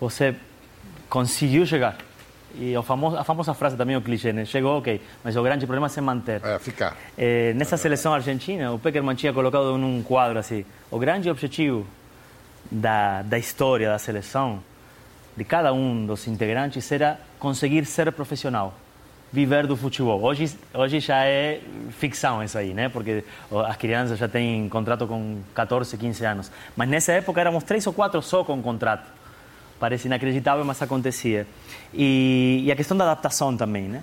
você 0.00 0.34
conseguiu 1.08 1.66
chegar. 1.66 1.96
E 2.54 2.74
a 2.74 2.82
famosa, 2.82 3.20
a 3.20 3.24
famosa 3.24 3.54
frase 3.54 3.76
também, 3.76 3.96
o 3.96 4.02
clichê, 4.02 4.32
né? 4.32 4.44
Chegou, 4.44 4.78
ok, 4.78 5.00
mas 5.22 5.36
o 5.36 5.42
grande 5.42 5.66
problema 5.66 5.86
é 5.86 5.90
se 5.90 6.00
manter. 6.00 6.40
É, 6.44 6.58
ficar. 6.58 6.96
Eh, 7.16 7.52
nessa 7.54 7.76
seleção 7.76 8.12
argentina, 8.12 8.72
o 8.72 8.78
Peckerman 8.78 9.14
tinha 9.14 9.32
colocado 9.32 9.76
num 9.78 10.02
quadro 10.02 10.36
assim: 10.38 10.64
o 10.90 10.98
grande 10.98 11.30
objetivo 11.30 11.86
da, 12.70 13.22
da 13.22 13.38
história 13.38 13.88
da 13.88 13.98
seleção, 13.98 14.62
de 15.36 15.44
cada 15.44 15.72
um 15.72 16.06
dos 16.06 16.26
integrantes, 16.26 16.90
era 16.92 17.18
conseguir 17.38 17.84
ser 17.86 18.10
profissional, 18.12 18.74
viver 19.32 19.66
do 19.66 19.76
futebol. 19.76 20.22
Hoje, 20.22 20.56
hoje 20.74 21.00
já 21.00 21.24
é 21.24 21.60
ficção 21.98 22.42
isso 22.42 22.58
aí, 22.58 22.74
né? 22.74 22.88
Porque 22.88 23.24
as 23.66 23.76
crianças 23.76 24.18
já 24.18 24.28
têm 24.28 24.68
contrato 24.68 25.06
com 25.06 25.40
14, 25.54 25.96
15 25.96 26.24
anos. 26.24 26.52
Mas 26.76 26.88
nessa 26.88 27.12
época 27.12 27.40
éramos 27.40 27.64
três 27.64 27.86
ou 27.86 27.92
quatro 27.92 28.20
só 28.22 28.44
com 28.44 28.60
contrato. 28.62 29.10
Parece 29.78 30.08
inacreditável, 30.08 30.64
mas 30.64 30.80
acontecia. 30.82 31.46
E, 31.94 32.62
e 32.64 32.70
a 32.70 32.76
questão 32.76 32.96
da 32.96 33.04
adaptação 33.04 33.56
também, 33.56 33.84
né? 33.84 34.02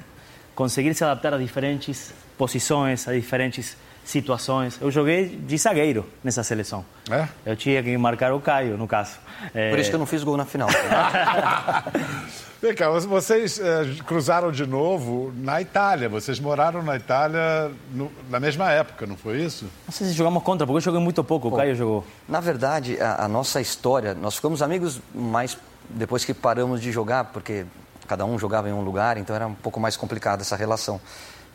Conseguir 0.56 0.94
se 0.96 1.04
adaptar 1.04 1.36
a 1.36 1.38
diferentes 1.38 2.14
posições, 2.36 3.08
a 3.08 3.14
diferentes 3.14 3.78
situações. 4.08 4.78
Eu 4.82 4.90
joguei 4.90 5.28
de 5.28 5.58
zagueiro 5.58 6.06
nessa 6.24 6.42
seleção. 6.44 6.84
É? 7.12 7.28
Eu 7.46 7.56
tinha 7.56 7.84
que 7.84 7.96
marcar 7.98 8.34
o 8.34 8.40
Caio, 8.40 8.78
no 8.78 8.88
caso. 8.88 9.12
É, 9.54 9.70
Por 9.70 9.80
isso 9.80 9.90
que 9.90 9.96
eu 9.96 10.00
não 10.00 10.06
fiz 10.06 10.24
gol 10.24 10.38
na 10.38 10.46
final. 10.46 10.70
Vem 12.62 12.74
cá, 12.74 12.90
vocês 12.90 13.60
eh, 13.60 13.86
cruzaram 14.08 14.52
de 14.52 14.66
novo 14.66 15.32
na 15.36 15.62
Itália. 15.62 16.10
Vocês 16.10 16.40
moraram 16.40 16.82
na 16.82 16.96
Itália 16.96 17.70
no- 17.94 18.12
na 18.32 18.40
mesma 18.40 18.72
época, 18.72 19.06
não 19.06 19.16
foi 19.16 19.42
isso? 19.42 19.66
Não 19.86 19.92
sei 19.94 20.08
se 20.08 20.14
jogamos 20.14 20.42
contra, 20.42 20.66
porque 20.66 20.78
eu 20.78 20.82
joguei 20.82 21.00
muito 21.00 21.24
pouco, 21.24 21.50
o 21.50 21.56
Caio 21.56 21.76
jogou. 21.76 22.04
Na 22.28 22.40
verdade, 22.40 23.00
a, 23.00 23.26
a 23.26 23.28
nossa 23.28 23.62
história, 23.62 24.16
nós 24.16 24.36
ficamos 24.36 24.62
amigos 24.64 25.00
mais 25.14 25.56
depois 25.90 26.26
que 26.26 26.34
paramos 26.34 26.82
de 26.82 26.92
jogar, 26.92 27.26
porque 27.26 27.64
cada 28.08 28.26
um 28.26 28.40
jogava 28.40 28.68
em 28.70 28.74
um 28.74 28.82
lugar, 28.82 29.18
então 29.18 29.36
era 29.36 29.46
um 29.46 29.54
pouco 29.54 29.80
mais 29.80 29.96
complicada 29.96 30.42
essa 30.42 30.56
relação. 30.56 31.00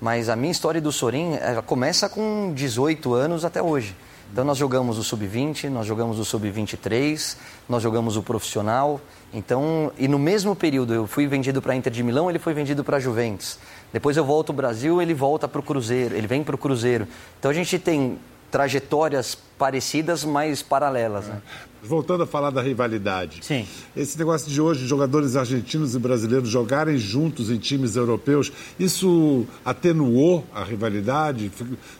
Mas 0.03 0.29
a 0.29 0.35
minha 0.35 0.51
história 0.51 0.81
do 0.81 0.91
Sorin 0.91 1.35
ela 1.41 1.63
começa 1.63 2.09
com 2.09 2.53
18 2.53 3.15
anos 3.15 3.45
até 3.45 3.63
hoje. 3.63 3.95
Então 4.33 4.45
nós 4.45 4.59
jogamos 4.59 4.99
o 4.99 5.05
sub-20, 5.05 5.69
nós 5.69 5.87
jogamos 5.87 6.19
o 6.19 6.25
sub-23, 6.25 7.37
nós 7.69 7.81
jogamos 7.81 8.17
o 8.17 8.23
profissional. 8.23 9.01
Então, 9.33 9.93
e 9.97 10.09
no 10.09 10.19
mesmo 10.19 10.57
período 10.57 10.93
eu 10.93 11.07
fui 11.07 11.29
vendido 11.29 11.63
para 11.63 11.73
a 11.73 11.77
Inter 11.77 11.93
de 11.93 12.03
Milão, 12.03 12.29
ele 12.29 12.41
foi 12.41 12.53
vendido 12.53 12.83
para 12.83 12.97
a 12.97 13.01
Juventus. 13.01 13.61
Depois 13.93 14.17
eu 14.17 14.25
volto 14.25 14.51
ao 14.51 14.57
Brasil, 14.57 15.01
ele 15.01 15.15
volta 15.15 15.47
para 15.47 15.61
o 15.61 15.63
Cruzeiro, 15.63 16.17
ele 16.17 16.27
vem 16.27 16.43
para 16.43 16.57
o 16.57 16.59
Cruzeiro. 16.59 17.07
Então 17.39 17.49
a 17.49 17.55
gente 17.55 17.79
tem 17.79 18.19
trajetórias 18.53 19.37
parecidas, 19.59 20.25
mas 20.25 20.63
paralelas. 20.63 21.27
Né? 21.27 21.41
Voltando 21.83 22.23
a 22.23 22.27
falar 22.27 22.51
da 22.51 22.61
rivalidade. 22.61 23.43
Sim. 23.43 23.67
Esse 23.97 24.17
negócio 24.19 24.49
de 24.49 24.61
hoje, 24.61 24.87
jogadores 24.87 25.35
argentinos 25.35 25.95
e 25.95 25.99
brasileiros 25.99 26.51
jogarem 26.51 26.99
juntos 26.99 27.51
em 27.51 27.57
times 27.57 27.97
europeus, 27.97 28.53
isso 28.79 29.47
atenuou 29.65 30.45
a 30.55 30.63
rivalidade? 30.63 31.51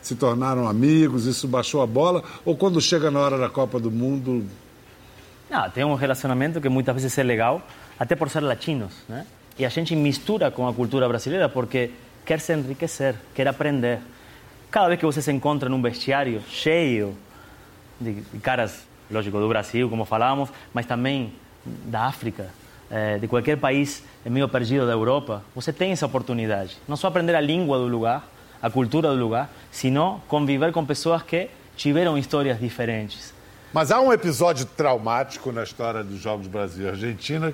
Se 0.01 0.15
tornaram 0.15 0.67
amigos? 0.67 1.25
Isso 1.25 1.47
baixou 1.47 1.81
a 1.81 1.87
bola? 1.87 2.23
Ou 2.45 2.55
quando 2.55 2.79
chega 2.79 3.09
na 3.09 3.19
hora 3.19 3.37
da 3.37 3.49
Copa 3.49 3.79
do 3.79 3.89
Mundo, 3.89 4.45
Não, 5.49 5.69
tem 5.71 5.83
um 5.83 5.95
relacionamento 5.95 6.61
que 6.61 6.69
muitas 6.69 6.93
vezes 6.93 7.17
é 7.17 7.23
legal, 7.23 7.61
até 7.99 8.15
por 8.15 8.29
ser 8.29 8.41
latinos, 8.41 8.93
né? 9.09 9.25
E 9.57 9.65
a 9.65 9.69
gente 9.69 9.95
mistura 9.95 10.49
com 10.51 10.67
a 10.67 10.73
cultura 10.73 11.07
brasileira 11.07 11.49
porque 11.49 11.91
quer 12.25 12.39
se 12.39 12.53
enriquecer, 12.53 13.15
quer 13.33 13.47
aprender. 13.47 13.99
Cada 14.73 14.87
vez 14.87 14.99
que 14.99 15.05
você 15.05 15.21
se 15.21 15.31
encontra 15.31 15.69
num 15.69 15.79
vestiário 15.79 16.41
cheio 16.49 17.15
de 18.01 18.23
caras, 18.41 18.87
lógico, 19.11 19.37
do 19.37 19.47
Brasil, 19.47 19.87
como 19.87 20.03
falávamos, 20.03 20.49
mas 20.73 20.87
também 20.87 21.31
da 21.63 22.07
África, 22.07 22.49
eh, 22.89 23.19
de 23.19 23.27
qualquer 23.27 23.57
país 23.57 24.03
meio 24.25 24.49
perdido 24.49 24.87
da 24.87 24.93
Europa, 24.93 25.43
você 25.53 25.71
tem 25.71 25.91
essa 25.91 26.07
oportunidade. 26.07 26.75
Não 26.87 26.97
só 26.97 27.09
aprender 27.09 27.35
a 27.35 27.39
língua 27.39 27.77
do 27.77 27.85
lugar, 27.85 28.27
a 28.59 28.67
cultura 28.67 29.09
do 29.09 29.15
lugar, 29.15 29.47
sino 29.71 30.19
conviver 30.27 30.71
com 30.71 30.83
pessoas 30.83 31.21
que 31.21 31.51
tiveram 31.77 32.17
histórias 32.17 32.59
diferentes. 32.59 33.31
Mas 33.71 33.91
há 33.91 34.01
um 34.01 34.11
episódio 34.11 34.65
traumático 34.65 35.51
na 35.51 35.61
história 35.61 36.03
dos 36.03 36.19
Jogos 36.19 36.47
Brasil 36.47 36.87
e 36.87 36.89
Argentina. 36.89 37.53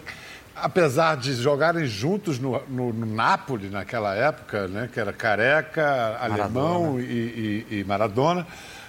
Apesar 0.64 1.18
de 1.18 1.34
jogarem 1.34 1.86
juntos 1.86 2.40
no, 2.40 2.62
no, 2.68 2.92
no 2.94 3.06
Napoli 3.06 3.70
naquela 3.70 4.16
época, 4.16 4.68
né, 4.68 4.90
que 4.92 5.00
era 5.00 5.12
Careca, 5.14 6.18
Alemão 6.20 7.00
e, 7.00 7.66
e- 7.70 7.80
e 7.80 7.84
Maradona, 7.84 8.46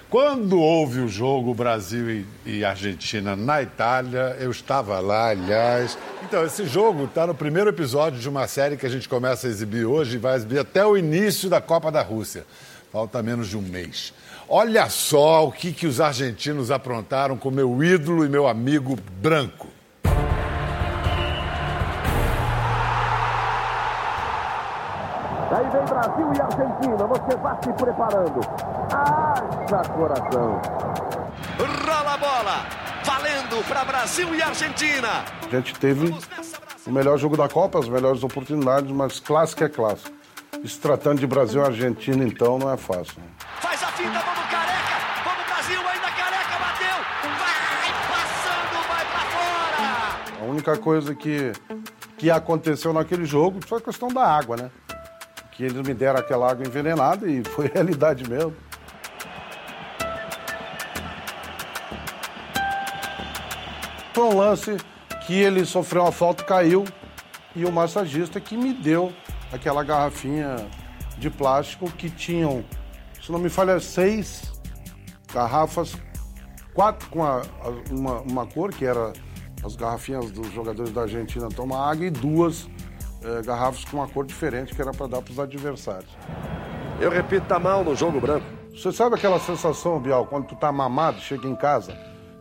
quando 0.09 0.59
houve 0.61 1.01
o 1.01 1.09
jogo 1.09 1.55
Brasil 1.55 2.11
e, 2.11 2.27
e 2.45 2.65
Argentina 2.65 3.37
na 3.37 3.63
Itália, 3.63 4.37
eu 4.41 4.51
estava 4.51 4.99
lá, 4.99 5.29
aliás. 5.29 5.97
Então, 6.25 6.45
esse 6.45 6.67
jogo 6.67 7.05
está 7.05 7.27
no 7.29 7.35
primeiro 7.35 7.71
episódio 7.71 8.19
de 8.19 8.29
uma 8.29 8.49
série 8.49 8.77
que 8.77 8.85
a 8.85 8.89
gente 8.91 9.09
começa 9.09 9.47
a 9.47 9.51
exibir 9.51 9.85
hoje 9.85 10.17
e 10.17 10.19
vai 10.19 10.35
exibir 10.35 10.59
até 10.59 10.85
o 10.85 10.97
início 10.97 11.49
da 11.49 11.61
Copa 11.61 11.93
da 11.93 12.03
Rússia. 12.03 12.45
Falta 12.93 13.23
menos 13.23 13.49
de 13.49 13.57
um 13.57 13.63
mês. 13.63 14.13
Olha 14.49 14.89
só 14.91 15.47
o 15.47 15.53
que, 15.53 15.73
que 15.73 15.87
os 15.87 16.01
argentinos 16.01 16.73
aprontaram 16.73 17.37
com 17.37 17.49
meu 17.53 17.81
ídolo 17.85 18.25
e 18.25 18.29
meu 18.29 18.49
amigo 18.49 18.99
branco. 19.23 19.69
Aí 25.51 25.69
vem 25.71 25.85
Brasil 25.85 26.33
e 26.33 26.41
Argentina. 26.41 27.07
Você 27.07 27.37
vá 27.37 27.59
se 27.63 27.73
preparando. 27.73 28.41
Haja 28.93 29.83
coração. 29.93 30.61
Rola 31.59 32.15
a 32.15 32.17
bola. 32.17 32.67
Valendo 33.05 33.65
para 33.67 33.85
Brasil 33.85 34.35
e 34.35 34.43
Argentina. 34.43 35.09
A 35.45 35.49
gente 35.51 35.75
teve 35.79 36.15
o 36.87 36.91
melhor 36.93 37.19
jogo 37.19 37.37
da 37.37 37.49
Copa, 37.49 37.79
as 37.81 37.89
melhores 37.89 38.23
oportunidades, 38.23 38.91
mas 38.93 39.19
clássico 39.19 39.65
é 39.65 39.69
clássico. 39.69 40.11
E 40.63 40.69
se 40.69 40.79
tratando 40.79 41.19
de 41.19 41.27
Brasil 41.27 41.63
e 41.63 41.65
Argentina, 41.65 42.23
então, 42.23 42.59
não 42.59 42.71
é 42.71 42.77
fácil. 42.77 43.19
né? 43.19 43.27
Faz 43.61 43.83
a 43.83 43.87
finta, 43.89 44.19
vamos 44.19 44.51
careca. 44.51 44.95
Vamos 45.25 45.47
Brasil, 45.47 45.81
ainda 45.81 46.11
careca, 46.11 46.59
bateu. 46.61 46.97
Vai 47.41 47.93
passando, 48.11 48.89
vai 48.89 49.05
para 49.07 49.25
fora. 49.31 50.43
A 50.43 50.45
única 50.45 50.77
coisa 50.77 51.15
que, 51.15 51.53
que 52.19 52.31
aconteceu 52.31 52.93
naquele 52.93 53.25
jogo 53.25 53.59
foi 53.67 53.79
a 53.79 53.81
questão 53.81 54.09
da 54.09 54.23
água, 54.25 54.57
né? 54.57 54.71
Que 55.61 55.67
eles 55.67 55.87
me 55.87 55.93
deram 55.93 56.19
aquela 56.21 56.51
água 56.51 56.67
envenenada 56.67 57.31
e 57.31 57.45
foi 57.45 57.67
realidade 57.75 58.27
mesmo. 58.27 58.57
Foi 64.15 64.25
um 64.25 64.39
lance 64.39 64.79
que 65.27 65.35
ele 65.35 65.67
sofreu 65.67 66.03
uma 66.03 66.13
falta, 66.13 66.43
caiu, 66.45 66.85
e 67.55 67.67
o 67.67 67.71
massagista 67.71 68.41
que 68.41 68.57
me 68.57 68.73
deu 68.73 69.13
aquela 69.53 69.85
garrafinha 69.85 70.57
de 71.19 71.29
plástico 71.29 71.91
que 71.91 72.09
tinham, 72.09 72.65
se 73.23 73.31
não 73.31 73.39
me 73.39 73.51
falha, 73.51 73.79
seis 73.81 74.43
garrafas, 75.35 75.95
quatro 76.73 77.07
com 77.11 77.23
a- 77.23 77.43
uma, 77.91 78.21
uma 78.23 78.47
cor, 78.47 78.71
que 78.73 78.87
era 78.87 79.13
as 79.63 79.77
garrafinhas 79.77 80.31
dos 80.31 80.51
jogadores 80.55 80.91
da 80.91 81.03
Argentina 81.03 81.49
tomar 81.49 81.91
água, 81.91 82.07
e 82.07 82.11
duas 82.11 82.67
eh, 83.23 83.43
garrafas 83.43 83.85
com 83.85 83.99
uma 83.99 84.09
cor 84.09 84.25
diferente, 84.25 84.75
que 84.75 84.81
era 84.81 84.93
para 84.93 85.07
dar 85.07 85.23
para 85.23 85.33
os 85.33 85.39
adversários. 85.39 86.11
Eu 87.01 87.11
repito, 87.11 87.47
tá 87.47 87.59
mal 87.59 87.85
no 87.85 87.95
jogo 87.95 88.21
branco. 88.21 88.47
Você 88.71 88.93
sabe 88.93 89.17
aquela 89.17 89.39
sensação, 89.39 89.99
Bial, 89.99 90.27
quando 90.27 90.47
tu 90.47 90.57
tá 90.57 90.71
mamado, 90.71 91.21
chega 91.21 91.47
em 91.47 91.57
casa, 91.57 91.97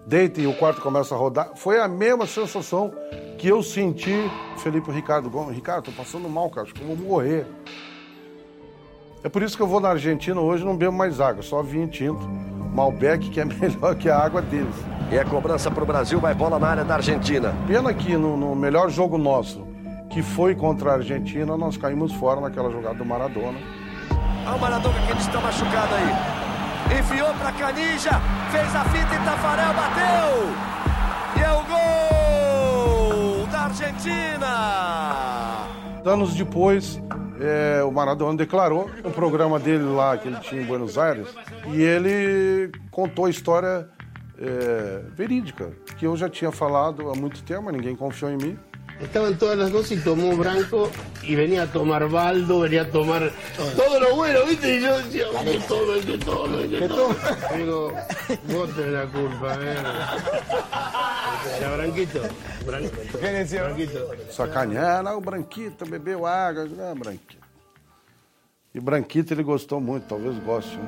deita 0.05 0.39
e 0.39 0.47
o 0.47 0.53
quarto 0.53 0.81
começa 0.81 1.15
a 1.15 1.17
rodar? 1.17 1.51
Foi 1.55 1.79
a 1.79 1.87
mesma 1.87 2.25
sensação 2.25 2.93
que 3.37 3.47
eu 3.47 3.63
senti, 3.63 4.29
Felipe 4.57 4.91
Ricardo 4.91 5.29
Gomes. 5.29 5.55
Ricardo, 5.55 5.85
tô 5.85 5.91
passando 5.91 6.29
mal, 6.29 6.49
cara, 6.49 6.65
acho 6.65 6.73
que 6.73 6.81
eu 6.81 6.87
vou 6.87 6.97
morrer. 6.97 7.45
É 9.23 9.27
por 9.27 9.43
isso 9.43 9.57
que 9.57 9.63
eu 9.63 9.67
vou 9.67 9.79
na 9.79 9.89
Argentina 9.89 10.39
hoje 10.39 10.63
e 10.63 10.65
não 10.65 10.77
bebo 10.77 10.93
mais 10.93 11.19
água, 11.19 11.41
só 11.41 11.61
vinho 11.61 11.87
tinto. 11.87 12.25
Malbec, 12.73 13.29
que 13.29 13.41
é 13.41 13.45
melhor 13.45 13.95
que 13.95 14.09
a 14.09 14.17
água 14.17 14.41
deles. 14.41 14.75
E 15.11 15.17
a 15.17 15.25
cobrança 15.25 15.71
pro 15.71 15.85
Brasil, 15.85 16.19
vai 16.19 16.33
bola 16.33 16.59
na 16.59 16.67
área 16.67 16.85
da 16.85 16.95
Argentina. 16.95 17.53
Pena 17.67 17.93
que 17.93 18.15
no, 18.15 18.37
no 18.37 18.55
melhor 18.55 18.89
jogo 18.89 19.17
nosso, 19.17 19.65
que 20.10 20.22
foi 20.22 20.56
contra 20.56 20.91
a 20.91 20.93
Argentina, 20.95 21.56
nós 21.56 21.78
caímos 21.78 22.12
fora 22.13 22.41
naquela 22.41 22.72
jogada 22.72 22.95
do 22.95 23.06
Maradona. 23.06 23.60
Olha 24.45 24.56
o 24.56 24.60
Maradona 24.60 25.00
que 25.06 25.12
ele 25.12 25.19
está 25.19 25.39
machucado 25.39 25.93
aí. 25.95 27.00
Enfiou 27.00 27.34
pra 27.36 27.52
Canija, 27.52 28.19
fez 28.52 28.76
a 28.76 28.84
fita 28.86 29.15
e 29.15 29.19
Tafarel 29.24 29.74
bateu. 29.76 30.50
E 31.38 31.41
é 31.41 31.52
o 31.52 31.63
gol 33.39 33.48
da 33.48 33.60
Argentina. 33.65 34.50
Anos 36.04 36.34
depois, 36.34 37.00
é, 37.39 37.84
o 37.84 37.91
Maradona 37.91 38.38
declarou 38.38 38.89
o 39.04 39.12
programa 39.12 39.60
dele 39.60 39.84
lá 39.84 40.17
que 40.17 40.28
ele 40.28 40.39
tinha 40.39 40.62
em 40.62 40.65
Buenos 40.65 40.98
Aires 40.98 41.28
e 41.67 41.82
ele 41.82 42.72
contou 42.89 43.26
a 43.26 43.30
história 43.30 43.88
é, 44.39 45.02
verídica 45.13 45.72
que 45.98 46.08
eu 46.08 46.17
já 46.17 46.28
tinha 46.28 46.52
falado 46.52 47.10
há 47.12 47.15
muito 47.15 47.43
tempo, 47.43 47.63
mas 47.63 47.74
ninguém 47.74 47.95
confiou 47.95 48.32
em 48.32 48.38
mim. 48.38 48.58
Estaban 49.01 49.38
todas 49.38 49.57
las 49.57 49.71
dos 49.71 49.91
y 49.91 49.97
tomó 49.97 50.35
Branco 50.35 50.89
y 51.23 51.35
venía 51.35 51.63
a 51.63 51.67
tomar 51.67 52.09
Baldo, 52.09 52.59
venía 52.59 52.81
a 52.81 52.89
tomar 52.89 53.31
todo 53.75 53.99
lo 53.99 54.15
bueno, 54.15 54.39
¿viste? 54.47 54.75
Y 54.75 54.81
yo 54.81 54.97
decía, 54.97 55.25
que 55.43 55.59
tome, 55.59 55.99
que 56.01 56.17
tome, 56.17 56.67
que 56.67 56.88
tome. 56.88 57.15
Digo, 57.57 57.93
vos 58.51 58.75
tenés 58.75 58.91
la 58.91 59.05
culpa, 59.05 59.57
¿eh? 59.62 59.77
Era 61.57 61.75
Branquito. 61.77 62.21
Branquito. 62.65 63.19
¿Qué 63.19 63.27
decía? 63.27 63.63
Branquito. 63.63 64.12
Sacanear, 64.29 65.07
ah, 65.07 65.15
o 65.15 65.21
Branquito 65.21 65.85
bebeu 65.85 66.27
água, 66.27 66.67
ah, 66.81 66.93
Branquito. 66.97 67.39
E 68.75 68.79
Branquito 68.79 69.33
ele 69.33 69.43
gostou 69.43 69.79
muito, 69.79 70.07
talvez 70.07 70.38
goste. 70.43 70.75
né? 70.75 70.83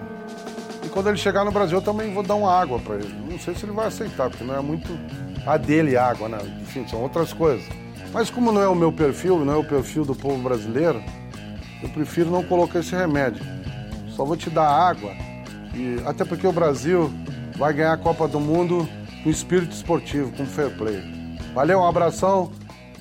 E 0.84 0.90
quando 0.90 1.08
ele 1.08 1.18
chegar 1.18 1.46
no 1.46 1.52
Brasil, 1.52 1.78
eu 1.78 1.82
também 1.82 2.14
vou 2.14 2.24
dar 2.24 2.36
uma 2.36 2.54
água 2.54 2.78
para 2.80 2.96
ele. 2.96 3.14
Não 3.30 3.40
sei 3.40 3.56
se 3.56 3.66
ele 3.66 3.72
vai 3.72 3.88
aceitar, 3.88 4.30
porque 4.30 4.44
não 4.44 4.56
é 4.56 4.62
muito 4.62 4.90
a 5.48 5.58
dele 5.58 5.96
água, 5.96 6.28
né? 6.28 6.38
Enfim, 6.62 6.86
são 6.88 7.02
outras 7.02 7.32
coisas. 7.34 7.81
Mas 8.14 8.30
como 8.30 8.52
não 8.52 8.62
é 8.62 8.68
o 8.68 8.76
meu 8.76 8.92
perfil, 8.92 9.44
não 9.46 9.54
é 9.54 9.58
o 9.58 9.64
perfil 9.64 10.04
do 10.04 10.14
povo 10.14 10.38
brasileiro, 10.42 11.02
eu 11.82 11.90
prefiro 11.90 12.30
não 12.30 12.44
colocar 12.44 12.80
esse 12.80 12.96
remédio. 12.96 13.44
Só 14.16 14.26
vou 14.26 14.36
te 14.36 14.50
dar 14.50 14.68
água. 14.68 15.14
E 15.74 16.02
até 16.06 16.26
porque 16.26 16.46
o 16.46 16.52
Brasil 16.52 17.12
vai 17.58 17.74
ganhar 17.74 17.94
a 17.94 17.98
Copa 17.98 18.28
do 18.28 18.40
Mundo 18.40 18.88
com 19.24 19.30
espírito 19.30 19.74
esportivo, 19.74 20.32
com 20.36 20.46
fair 20.46 20.70
play. 20.72 21.02
Valeu, 21.54 21.80
um 21.80 21.88
abração. 21.88 22.52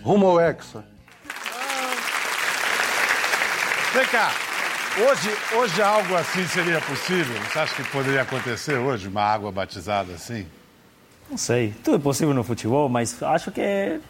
Rumo 0.03 0.27
ao 0.27 0.41
Hexa. 0.41 0.85
Vem 3.93 4.07
cá. 4.07 4.31
Hoje, 4.97 5.31
hoje 5.57 5.83
algo 5.83 6.15
assim 6.15 6.47
seria 6.47 6.81
possível? 6.81 7.37
Você 7.43 7.59
acha 7.59 7.75
que 7.75 7.91
poderia 7.91 8.23
acontecer 8.23 8.77
hoje, 8.77 9.09
uma 9.09 9.23
água 9.23 9.51
batizada 9.51 10.13
assim? 10.13 10.47
Não 11.29 11.37
sei, 11.37 11.75
tudo 11.85 11.97
é 11.97 12.01
possível 12.01 12.35
no 12.35 12.43
futebol, 12.43 12.89
mas 12.89 13.23
acho 13.23 13.53
que 13.53 14.01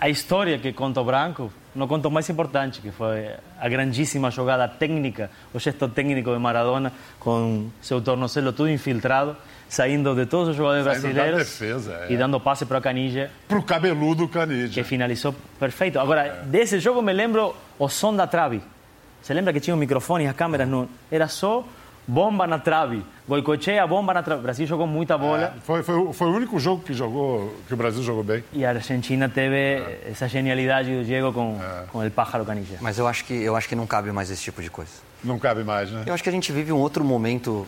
a 0.00 0.08
história 0.08 0.58
que 0.58 0.72
conta 0.72 1.00
o 1.00 1.04
Branco 1.04 1.52
não 1.74 1.88
conta 1.88 2.06
o 2.06 2.10
mais 2.10 2.28
importante, 2.30 2.80
que 2.80 2.90
foi 2.90 3.30
a 3.58 3.68
grandíssima 3.68 4.30
jogada 4.30 4.68
técnica, 4.68 5.30
o 5.52 5.58
gesto 5.58 5.88
técnico 5.88 6.32
de 6.32 6.38
Maradona, 6.38 6.92
com 7.18 7.68
seu 7.82 8.00
tornozelo 8.00 8.52
tudo 8.52 8.70
infiltrado, 8.70 9.36
saindo 9.68 10.14
de 10.14 10.24
todos 10.26 10.50
os 10.50 10.56
jogadores 10.56 10.84
Saindo 10.84 11.02
da 11.02 11.22
brasileiros 11.22 11.38
defesa, 11.50 12.06
é. 12.08 12.12
e 12.12 12.16
dando 12.16 12.38
passe 12.38 12.64
para 12.64 12.78
o 12.78 12.80
Canija, 12.80 13.30
Pro 13.48 13.62
cabeludo 13.62 14.28
Canidia. 14.28 14.68
que 14.68 14.84
finalizou 14.88 15.34
perfeito. 15.58 15.98
Agora, 15.98 16.44
desse 16.46 16.78
jogo 16.78 17.02
me 17.02 17.12
lembro 17.12 17.56
o 17.78 17.88
som 17.88 18.14
da 18.14 18.26
trave. 18.26 18.62
Você 19.20 19.34
lembra 19.34 19.52
que 19.52 19.58
tinha 19.58 19.74
um 19.74 19.78
microfone 19.78 20.24
e 20.24 20.26
as 20.28 20.36
câmeras? 20.36 20.68
Não, 20.68 20.88
era 21.10 21.26
só 21.26 21.66
bomba 22.06 22.46
na 22.46 22.58
trave. 22.58 23.02
Goicoechea, 23.26 23.86
bomba 23.86 24.12
na 24.12 24.22
trave. 24.22 24.40
O 24.40 24.42
Brasil 24.42 24.66
jogou 24.66 24.86
muita 24.86 25.16
bola. 25.16 25.54
Foi, 25.64 25.82
foi, 25.82 25.94
o- 25.94 26.12
foi 26.12 26.26
o 26.28 26.34
único 26.34 26.58
jogo 26.60 26.82
que, 26.82 26.92
jogou, 26.92 27.56
que 27.66 27.72
o 27.72 27.76
Brasil 27.76 28.02
jogou 28.02 28.22
bem. 28.22 28.44
E 28.52 28.64
a 28.66 28.70
Argentina 28.70 29.28
teve 29.30 29.82
essa 30.10 30.28
genialidade 30.28 30.94
do 30.94 31.02
Diego 31.04 31.32
com, 31.32 31.58
com 31.90 32.06
o 32.06 32.10
pájaro 32.10 32.44
canija. 32.44 32.76
Mas 32.82 32.98
eu 32.98 33.06
acho, 33.08 33.24
que, 33.24 33.32
eu 33.32 33.56
acho 33.56 33.66
que 33.66 33.74
não 33.74 33.86
cabe 33.86 34.12
mais 34.12 34.30
esse 34.30 34.42
tipo 34.42 34.60
de 34.60 34.70
coisa. 34.70 34.90
Não 35.22 35.38
cabe 35.38 35.64
mais, 35.64 35.90
né? 35.90 36.02
Eu 36.06 36.12
acho 36.12 36.22
que 36.22 36.28
a 36.28 36.32
gente 36.32 36.52
vive 36.52 36.70
um 36.70 36.76
outro 36.78 37.02
momento 37.02 37.66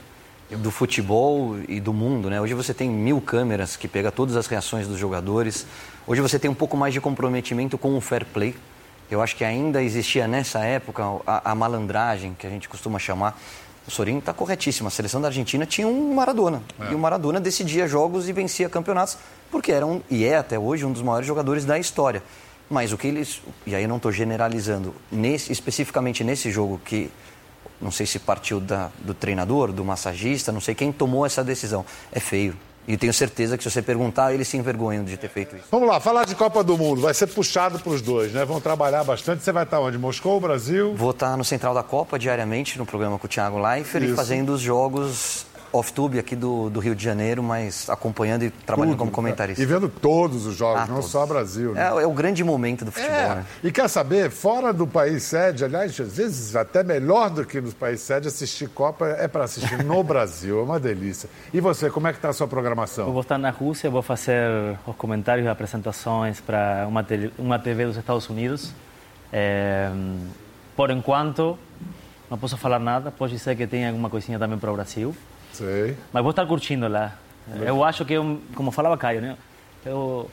do 0.50 0.70
futebol 0.70 1.56
e 1.66 1.80
do 1.80 1.92
mundo, 1.92 2.28
né? 2.28 2.38
Hoje 2.38 2.52
você 2.52 2.74
tem 2.74 2.90
mil 2.90 3.18
câmeras 3.20 3.76
que 3.76 3.88
pega 3.88 4.12
todas 4.12 4.36
as 4.36 4.46
reações 4.46 4.86
dos 4.86 4.98
jogadores. 4.98 5.66
Hoje 6.06 6.20
você 6.20 6.38
tem 6.38 6.50
um 6.50 6.54
pouco 6.54 6.76
mais 6.76 6.92
de 6.92 7.00
comprometimento 7.00 7.78
com 7.78 7.96
o 7.96 8.00
fair 8.02 8.26
play. 8.26 8.54
Eu 9.10 9.22
acho 9.22 9.34
que 9.34 9.44
ainda 9.44 9.82
existia 9.82 10.28
nessa 10.28 10.58
época 10.60 11.02
a, 11.26 11.50
a 11.52 11.54
malandragem 11.54 12.34
que 12.38 12.46
a 12.46 12.50
gente 12.50 12.68
costuma 12.68 12.98
chamar. 12.98 13.38
O 13.86 13.90
Sorinho 13.90 14.18
está 14.18 14.32
corretíssimo. 14.32 14.88
A 14.88 14.90
seleção 14.90 15.20
da 15.20 15.28
Argentina 15.28 15.64
tinha 15.64 15.86
um 15.86 16.14
Maradona. 16.14 16.62
E 16.90 16.94
o 16.94 16.98
Maradona 16.98 17.40
decidia 17.40 17.86
jogos 17.86 18.28
e 18.28 18.32
vencia 18.32 18.68
campeonatos 18.68 19.16
porque 19.50 19.70
era 19.70 19.86
um, 19.86 20.00
e 20.10 20.24
é 20.24 20.36
até 20.36 20.58
hoje 20.58 20.84
um 20.84 20.92
dos 20.92 21.02
maiores 21.02 21.26
jogadores 21.26 21.64
da 21.64 21.78
história. 21.78 22.22
Mas 22.68 22.92
o 22.92 22.98
que 22.98 23.06
eles. 23.06 23.40
E 23.64 23.74
aí 23.76 23.84
eu 23.84 23.88
não 23.88 23.96
estou 23.98 24.10
generalizando, 24.10 24.92
nesse, 25.10 25.52
especificamente 25.52 26.24
nesse 26.24 26.50
jogo 26.50 26.80
que 26.84 27.08
não 27.80 27.92
sei 27.92 28.06
se 28.06 28.18
partiu 28.18 28.58
da- 28.58 28.90
do 28.98 29.14
treinador, 29.14 29.70
do 29.70 29.84
massagista, 29.84 30.50
não 30.50 30.60
sei 30.60 30.74
quem 30.74 30.90
tomou 30.90 31.24
essa 31.24 31.44
decisão. 31.44 31.84
É 32.10 32.18
feio. 32.18 32.56
E 32.88 32.96
tenho 32.96 33.12
certeza 33.12 33.56
que 33.56 33.64
se 33.64 33.70
você 33.70 33.82
perguntar, 33.82 34.32
eles 34.32 34.46
se 34.46 34.56
envergonham 34.56 35.04
de 35.04 35.16
ter 35.16 35.28
feito 35.28 35.56
isso. 35.56 35.64
Vamos 35.70 35.88
lá, 35.88 35.98
falar 35.98 36.24
de 36.24 36.34
Copa 36.34 36.62
do 36.62 36.78
Mundo. 36.78 37.00
Vai 37.00 37.14
ser 37.14 37.26
puxado 37.26 37.78
para 37.80 37.92
os 37.92 38.00
dois, 38.00 38.32
né? 38.32 38.44
Vão 38.44 38.60
trabalhar 38.60 39.02
bastante. 39.02 39.42
Você 39.42 39.50
vai 39.50 39.64
estar 39.64 39.80
onde? 39.80 39.98
Moscou, 39.98 40.40
Brasil? 40.40 40.94
Vou 40.94 41.10
estar 41.10 41.36
no 41.36 41.44
Central 41.44 41.74
da 41.74 41.82
Copa 41.82 42.18
diariamente, 42.18 42.78
no 42.78 42.86
programa 42.86 43.18
com 43.18 43.26
o 43.26 43.28
Thiago 43.28 43.58
Leifert, 43.58 44.04
e 44.04 44.06
Isso. 44.08 44.16
fazendo 44.16 44.50
os 44.50 44.60
jogos 44.60 45.46
off-tube 45.76 46.18
aqui 46.18 46.34
do, 46.36 46.68
do 46.70 46.80
Rio 46.80 46.94
de 46.94 47.02
Janeiro, 47.04 47.42
mas 47.42 47.88
acompanhando 47.90 48.44
e 48.44 48.50
trabalhando 48.50 48.92
Tudo. 48.94 48.98
como 49.00 49.10
comentarista. 49.10 49.62
E 49.62 49.66
vendo 49.66 49.88
todos 49.88 50.46
os 50.46 50.54
jogos, 50.56 50.82
Ah, 50.82 50.86
não 50.86 50.96
todos. 50.96 51.10
só 51.10 51.24
Brasil. 51.26 51.72
Né? 51.72 51.82
É, 51.82 52.02
é 52.02 52.06
o 52.06 52.12
grande 52.12 52.42
momento 52.44 52.84
do 52.84 52.92
futebol, 52.92 53.14
É, 53.16 53.34
né? 53.36 53.44
e 53.62 53.70
quer 53.70 53.88
saber, 53.88 54.30
fora 54.30 54.72
do 54.72 54.86
país 54.86 55.22
sede, 55.22 55.64
aliás, 55.64 55.98
às 56.00 56.16
vezes 56.16 56.56
até 56.56 56.82
melhor 56.82 57.30
do 57.30 57.44
que 57.44 57.60
no 57.60 57.72
país 57.72 58.00
sede, 58.00 58.28
assistir 58.28 58.68
Copa 58.68 59.06
é 59.08 59.28
para 59.28 59.44
assistir 59.44 59.82
no 59.84 60.02
Brasil, 60.04 60.60
é 60.60 60.62
uma 60.62 60.80
delícia. 60.80 61.28
E 61.52 61.60
você, 61.60 61.90
como 61.90 62.06
é 62.08 62.12
que 62.12 62.18
está 62.18 62.28
a 62.28 62.32
sua 62.32 62.44
Eu 62.44 62.48
programação? 62.48 63.10
vou 63.12 63.20
estar 63.22 63.38
na 63.38 63.50
Rússia, 63.50 63.88
vou 63.90 64.02
fazer 64.02 64.48
os 64.86 64.96
comentários 64.96 65.44
e 65.46 65.48
apresentações 65.48 66.40
para 66.40 66.84
uma, 66.88 67.04
uma 67.38 67.58
TV 67.58 67.86
dos 67.86 67.96
Estados 67.96 68.28
Unidos. 68.28 68.72
É, 69.32 69.90
por 70.76 70.90
enquanto, 70.90 71.58
não 72.30 72.38
posso 72.38 72.56
falar 72.56 72.78
nada, 72.78 73.10
pode 73.10 73.38
ser 73.38 73.56
que 73.56 73.66
tenha 73.66 73.88
alguma 73.88 74.08
coisinha 74.10 74.38
também 74.38 74.58
para 74.58 74.70
o 74.70 74.74
Brasil. 74.74 75.14
Sei. 75.56 75.96
Mas 76.12 76.22
vou 76.22 76.30
estar 76.30 76.46
curtindo 76.46 76.88
lá. 76.88 77.14
Eu 77.64 77.84
acho 77.84 78.04
que, 78.04 78.14
é 78.14 78.18
como 78.54 78.70
falava 78.70 78.96
Caio, 78.96 79.20
né? 79.20 79.36
Eu, 79.84 80.28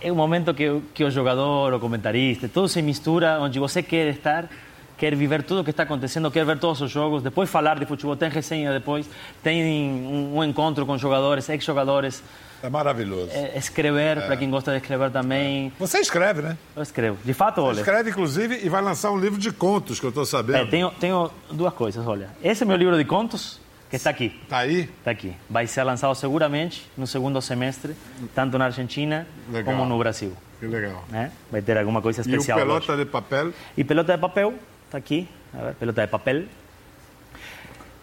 é 0.00 0.10
um 0.10 0.14
momento 0.14 0.54
que, 0.54 0.80
que 0.94 1.04
o 1.04 1.10
jogador, 1.10 1.72
o 1.74 1.80
comentarista, 1.80 2.48
tudo 2.48 2.68
se 2.68 2.80
mistura, 2.80 3.38
onde 3.40 3.58
você 3.58 3.82
quer 3.82 4.08
estar 4.08 4.48
quer 4.96 5.14
viver 5.14 5.42
tudo 5.42 5.60
o 5.60 5.64
que 5.64 5.70
está 5.70 5.82
acontecendo, 5.82 6.30
quer 6.30 6.44
ver 6.44 6.58
todos 6.58 6.80
os 6.80 6.90
jogos, 6.90 7.22
depois 7.22 7.50
falar 7.50 7.78
de 7.78 7.86
futebol, 7.86 8.16
tem 8.16 8.28
resenha 8.28 8.72
depois, 8.72 9.08
tem 9.42 9.62
um, 10.06 10.38
um 10.38 10.44
encontro 10.44 10.86
com 10.86 10.96
jogadores, 10.96 11.48
ex-jogadores, 11.48 12.22
É 12.62 12.70
maravilhoso. 12.70 13.30
é, 13.32 13.56
escrever, 13.58 14.24
para 14.24 14.36
quem 14.36 14.48
gosta 14.50 14.70
de 14.70 14.78
escrever 14.78 15.10
também. 15.10 15.72
Você 15.78 15.98
escreve, 15.98 16.42
né? 16.42 16.56
Eu 16.74 16.82
escrevo. 16.82 17.18
De 17.24 17.34
fato, 17.34 17.60
olha. 17.60 17.80
Escreve, 17.80 18.10
inclusive, 18.10 18.60
e 18.64 18.68
vai 18.68 18.80
lançar 18.80 19.10
um 19.10 19.18
livro 19.18 19.38
de 19.38 19.52
contos, 19.52 20.00
que 20.00 20.06
eu 20.06 20.10
estou 20.10 20.24
sabendo. 20.24 20.58
É, 20.58 20.66
tenho, 20.66 20.90
tenho 20.92 21.30
duas 21.50 21.74
coisas, 21.74 22.06
olha. 22.06 22.30
Esse 22.42 22.62
é 22.62 22.66
meu 22.66 22.76
livro 22.76 22.96
de 22.96 23.04
contos, 23.04 23.60
que 23.90 23.96
está 23.96 24.10
aqui. 24.10 24.30
Tá 24.48 24.58
aí? 24.58 24.80
Está 24.82 25.10
aqui. 25.10 25.34
Vai 25.48 25.66
ser 25.66 25.82
lançado 25.84 26.14
seguramente 26.14 26.86
no 26.96 27.06
segundo 27.06 27.40
semestre, 27.40 27.94
tanto 28.34 28.58
na 28.58 28.66
Argentina 28.66 29.26
Legal. 29.50 29.74
como 29.74 29.88
no 29.88 29.98
Brasil. 29.98 30.32
Que 30.58 30.66
legal. 30.66 31.04
né? 31.08 31.30
Vai 31.50 31.60
ter 31.62 31.76
alguma 31.78 32.00
coisa 32.02 32.20
E 32.20 32.22
especial. 32.22 32.58
pelota 32.58 32.92
lógico. 32.92 32.96
de 32.96 33.04
papel? 33.10 33.52
E 33.76 33.84
pelota 33.84 34.14
de 34.14 34.18
papel, 34.20 34.54
está 34.86 34.98
aqui. 34.98 35.28
A 35.54 35.58
ver, 35.66 35.74
pelota 35.74 36.02
de 36.02 36.08
papel. 36.08 36.44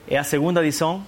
É 0.07 0.17
a 0.17 0.23
segunda 0.23 0.61
edição. 0.61 1.03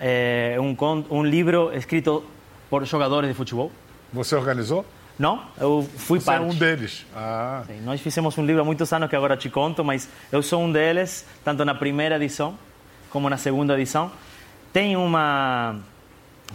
É 0.00 0.56
um, 0.60 0.76
um 1.10 1.24
livro 1.24 1.72
escrito 1.74 2.24
por 2.70 2.84
jogadores 2.84 3.28
de 3.28 3.34
futebol. 3.34 3.70
Você 4.12 4.34
organizou? 4.36 4.84
Não, 5.18 5.42
eu 5.60 5.86
fui 5.96 6.20
Você 6.20 6.26
parte. 6.26 6.44
é 6.44 6.46
um 6.46 6.54
deles. 6.54 7.04
Ah, 7.14 7.64
Sim, 7.66 7.80
Nós 7.80 8.00
fizemos 8.00 8.38
um 8.38 8.46
livro 8.46 8.62
há 8.62 8.64
muitos 8.64 8.92
anos 8.92 9.10
que 9.10 9.16
agora 9.16 9.36
te 9.36 9.50
conto, 9.50 9.84
mas 9.84 10.08
eu 10.30 10.40
sou 10.42 10.62
um 10.62 10.70
deles, 10.70 11.26
tanto 11.44 11.64
na 11.64 11.74
primeira 11.74 12.14
edição 12.16 12.56
como 13.10 13.28
na 13.28 13.36
segunda 13.36 13.74
edição. 13.74 14.10
Tem 14.72 14.96
uma 14.96 15.76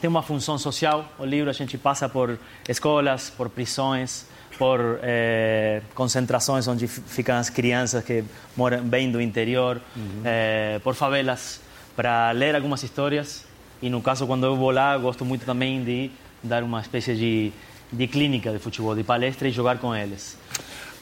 tem 0.01 0.09
uma 0.09 0.21
função 0.23 0.57
social. 0.57 1.05
O 1.19 1.25
livro 1.25 1.49
a 1.49 1.53
gente 1.53 1.77
passa 1.77 2.09
por 2.09 2.37
escolas, 2.67 3.29
por 3.29 3.49
prisões, 3.49 4.25
por 4.57 4.79
eh, 5.03 5.81
concentrações 5.93 6.67
onde 6.67 6.87
fi- 6.87 7.01
ficam 7.01 7.35
as 7.37 7.49
crianças 7.49 8.03
que 8.03 8.23
moram 8.57 8.83
bem 8.83 9.11
do 9.11 9.21
interior, 9.21 9.79
eh, 10.25 10.79
por 10.83 10.95
favelas, 10.95 11.61
para 11.95 12.31
ler 12.31 12.55
algumas 12.55 12.81
histórias. 12.83 13.45
E 13.81 13.89
no 13.89 14.01
caso, 14.01 14.25
quando 14.25 14.45
eu 14.45 14.55
vou 14.55 14.71
lá, 14.71 14.97
gosto 14.97 15.23
muito 15.25 15.45
também 15.45 15.83
de 15.83 16.09
dar 16.41 16.63
uma 16.63 16.81
espécie 16.81 17.13
de, 17.15 17.51
de 17.91 18.07
clínica 18.07 18.51
de 18.51 18.57
futebol, 18.59 18.95
de 18.95 19.03
palestra 19.03 19.47
e 19.47 19.51
jogar 19.51 19.77
com 19.77 19.95
eles. 19.95 20.37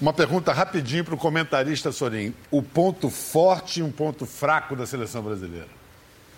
Uma 0.02 0.12
pergunta 0.12 0.52
rapidinho 0.52 1.06
para 1.06 1.14
o 1.14 1.18
comentarista 1.18 1.92
Sorin. 1.92 2.34
O 2.50 2.64
ponto 2.64 3.08
forte 3.08 3.82
e 3.82 3.84
um 3.84 3.92
ponto 3.92 4.26
fraco 4.26 4.76
da 4.76 4.88
seleção 4.88 5.22
brasileira? 5.22 5.68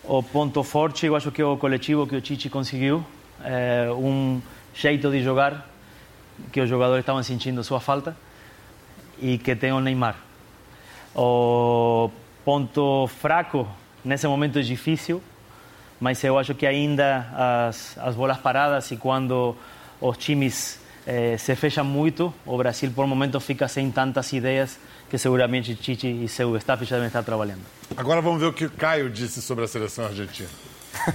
O 0.03 0.21
ponto 0.21 0.61
forte, 0.63 1.05
eu 1.05 1.15
acho 1.15 1.31
que 1.31 1.41
é 1.41 1.45
o 1.45 1.55
coletivo 1.55 2.05
que 2.05 2.13
o 2.13 2.19
Tite 2.19 2.49
conseguiu, 2.49 3.05
é 3.41 3.87
um 3.89 4.41
jeito 4.75 5.09
de 5.09 5.23
jogar 5.23 5.69
que 6.51 6.59
os 6.59 6.67
jogadores 6.67 7.03
estavam 7.03 7.23
sentindo 7.23 7.63
sua 7.63 7.79
falta 7.79 8.17
e 9.17 9.37
que 9.37 9.55
tem 9.55 9.71
o 9.71 9.79
Neymar. 9.79 10.17
O 11.15 12.11
ponto 12.43 13.07
fraco, 13.07 13.65
nesse 14.03 14.27
momento 14.27 14.59
é 14.59 14.61
difícil, 14.61 15.23
mas 16.01 16.21
eu 16.21 16.37
acho 16.37 16.53
que 16.53 16.65
ainda 16.65 17.69
as, 17.69 17.97
as 17.97 18.13
bolas 18.13 18.39
paradas 18.39 18.91
e 18.91 18.97
quando 18.97 19.55
os 20.01 20.17
times 20.17 20.82
eh, 21.05 21.37
se 21.37 21.55
fecham 21.55 21.83
muito, 21.83 22.33
o 22.45 22.57
Brasil 22.57 22.91
por 22.91 23.05
momento 23.05 23.39
fica 23.39 23.67
sem 23.67 23.91
tantas 23.91 24.31
ideias 24.33 24.77
que 25.09 25.17
seguramente 25.17 25.75
Tite 25.75 26.07
e 26.07 26.27
seu 26.27 26.55
staff 26.57 26.83
já 26.85 26.95
devem 26.95 27.07
estar 27.07 27.23
trabalhando. 27.23 27.61
Agora 27.95 28.21
vamos 28.21 28.39
ver 28.39 28.47
o 28.47 28.53
que 28.53 28.65
o 28.65 28.71
Caio 28.71 29.09
disse 29.09 29.41
sobre 29.41 29.65
a 29.65 29.67
seleção 29.67 30.05
argentina. 30.05 30.49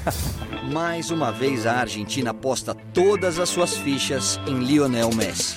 Mais 0.73 1.11
uma 1.11 1.33
vez 1.33 1.67
a 1.67 1.81
Argentina 1.81 2.31
aposta 2.31 2.75
todas 2.93 3.39
as 3.39 3.49
suas 3.49 3.77
fichas 3.77 4.39
em 4.47 4.59
Lionel 4.61 5.11
Messi. 5.15 5.57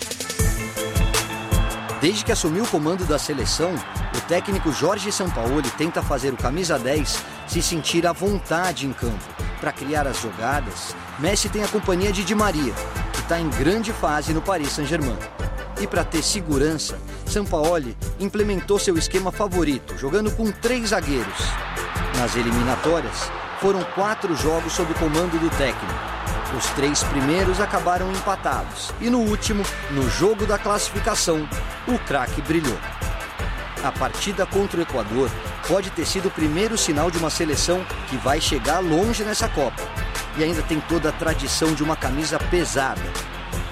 Desde 2.02 2.26
que 2.26 2.32
assumiu 2.32 2.64
o 2.64 2.68
comando 2.68 3.06
da 3.06 3.20
seleção, 3.20 3.76
o 4.18 4.22
técnico 4.22 4.72
Jorge 4.72 5.12
Sampaoli 5.12 5.70
tenta 5.72 6.02
fazer 6.02 6.34
o 6.34 6.38
camisa 6.38 6.80
10 6.80 7.24
se 7.48 7.62
sentir 7.62 8.08
à 8.08 8.12
vontade 8.12 8.88
em 8.88 8.94
campo. 8.94 9.24
Para 9.60 9.72
criar 9.72 10.08
as 10.08 10.20
jogadas, 10.20 10.96
Messi 11.20 11.48
tem 11.48 11.64
a 11.64 11.68
companhia 11.68 12.12
de 12.12 12.24
Di 12.24 12.34
Maria, 12.34 12.74
está 13.32 13.40
em 13.40 13.50
grande 13.50 13.94
fase 13.94 14.34
no 14.34 14.42
Paris 14.42 14.74
Saint-Germain. 14.74 15.18
E 15.80 15.88
para 15.88 16.04
ter 16.04 16.22
segurança, 16.22 17.00
Sampaoli 17.26 17.96
implementou 18.20 18.78
seu 18.78 18.98
esquema 18.98 19.32
favorito, 19.32 19.98
jogando 19.98 20.30
com 20.32 20.52
três 20.52 20.90
zagueiros. 20.90 21.40
Nas 22.18 22.36
eliminatórias, 22.36 23.32
foram 23.62 23.82
quatro 23.96 24.36
jogos 24.36 24.74
sob 24.74 24.92
o 24.92 24.96
comando 24.96 25.40
do 25.40 25.50
técnico. 25.52 25.94
Os 26.58 26.66
três 26.72 27.04
primeiros 27.04 27.62
acabaram 27.62 28.12
empatados. 28.12 28.92
E 29.00 29.10
no 29.10 29.20
último, 29.20 29.64
no 29.92 30.10
jogo 30.10 30.46
da 30.46 30.58
classificação, 30.58 31.48
o 31.88 31.98
craque 32.00 32.42
brilhou. 32.42 32.78
A 33.82 33.94
partida 33.94 34.46
contra 34.46 34.78
o 34.78 34.84
Equador 34.84 35.32
pode 35.70 35.90
ter 35.92 36.06
sido 36.06 36.28
o 36.28 36.32
primeiro 36.32 36.78
sinal 36.78 37.10
de 37.10 37.18
uma 37.18 37.30
seleção 37.30 37.82
que 38.10 38.18
vai 38.18 38.42
chegar 38.42 38.80
longe 38.80 39.24
nessa 39.24 39.48
Copa. 39.48 40.11
E 40.38 40.44
ainda 40.44 40.62
tem 40.64 40.80
toda 40.82 41.10
a 41.10 41.12
tradição 41.12 41.74
de 41.74 41.84
uma 41.84 41.96
camisa 41.96 42.40
pesada. 42.40 43.02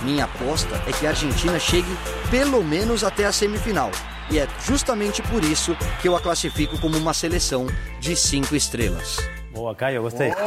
Minha 0.01 0.25
aposta 0.25 0.81
é 0.87 0.91
que 0.91 1.05
a 1.05 1.09
Argentina 1.09 1.59
chegue 1.59 1.97
pelo 2.29 2.63
menos 2.63 3.03
até 3.03 3.25
a 3.25 3.31
semifinal. 3.31 3.91
E 4.29 4.39
é 4.39 4.47
justamente 4.65 5.21
por 5.23 5.43
isso 5.43 5.75
que 6.01 6.07
eu 6.07 6.15
a 6.15 6.21
classifico 6.21 6.77
como 6.79 6.97
uma 6.97 7.13
seleção 7.13 7.67
de 7.99 8.15
cinco 8.15 8.55
estrelas. 8.55 9.17
Boa, 9.51 9.73
Caio, 9.73 10.01
gostei. 10.01 10.31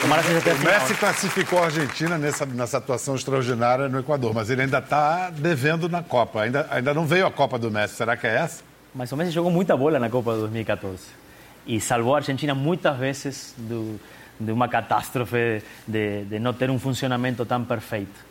Tomara 0.00 0.22
que 0.22 0.28
seja 0.28 0.40
até 0.40 0.50
a 0.50 0.54
O. 0.54 0.58
Messi 0.58 0.94
classificou 0.94 1.60
a 1.60 1.66
Argentina 1.66 2.18
nessa, 2.18 2.44
nessa 2.44 2.78
atuação 2.78 3.14
extraordinária 3.14 3.88
no 3.88 4.00
Equador, 4.00 4.34
mas 4.34 4.50
ele 4.50 4.62
ainda 4.62 4.78
está 4.78 5.30
devendo 5.30 5.88
na 5.88 6.02
Copa. 6.02 6.42
Ainda, 6.42 6.66
ainda 6.70 6.92
não 6.92 7.06
veio 7.06 7.26
a 7.26 7.30
Copa 7.30 7.58
do 7.58 7.70
Messi. 7.70 7.94
Será 7.94 8.16
que 8.16 8.26
é 8.26 8.36
essa? 8.36 8.64
Mas 8.94 9.12
o 9.12 9.16
Messi 9.16 9.30
jogou 9.30 9.50
muita 9.50 9.76
bola 9.76 10.00
na 10.00 10.10
Copa 10.10 10.32
de 10.32 10.40
2014 10.40 11.25
e 11.66 11.80
salvou 11.80 12.14
a 12.14 12.18
Argentina 12.18 12.54
muitas 12.54 12.96
vezes 12.96 13.54
do, 13.56 14.00
de 14.38 14.52
uma 14.52 14.68
catástrofe 14.68 15.62
de, 15.86 16.24
de 16.24 16.38
não 16.38 16.52
ter 16.52 16.70
um 16.70 16.78
funcionamento 16.78 17.44
tão 17.44 17.64
perfeito. 17.64 18.24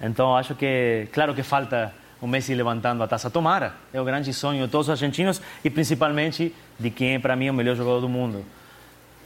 Então 0.00 0.36
acho 0.36 0.54
que, 0.54 1.08
claro 1.12 1.34
que 1.34 1.42
falta 1.42 1.92
o 2.20 2.26
Messi 2.26 2.54
levantando 2.54 3.02
a 3.02 3.08
taça. 3.08 3.30
Tomara, 3.30 3.74
é 3.92 4.00
o 4.00 4.04
grande 4.04 4.32
sonho 4.32 4.64
de 4.64 4.70
todos 4.70 4.88
os 4.88 4.90
argentinos 4.90 5.40
e 5.64 5.70
principalmente 5.70 6.54
de 6.78 6.90
quem 6.90 7.14
é 7.14 7.18
para 7.18 7.34
mim 7.36 7.50
o 7.50 7.54
melhor 7.54 7.76
jogador 7.76 8.00
do 8.00 8.08
mundo. 8.08 8.44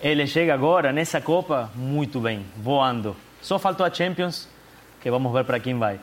Ele 0.00 0.26
chega 0.26 0.54
agora 0.54 0.92
nessa 0.92 1.20
Copa 1.20 1.70
muito 1.74 2.20
bem, 2.20 2.44
voando. 2.56 3.14
Só 3.42 3.58
faltou 3.58 3.84
a 3.84 3.90
Champions, 3.92 4.48
que 5.00 5.10
vamos 5.10 5.32
ver 5.32 5.44
para 5.44 5.60
quem 5.60 5.78
vai. 5.78 6.00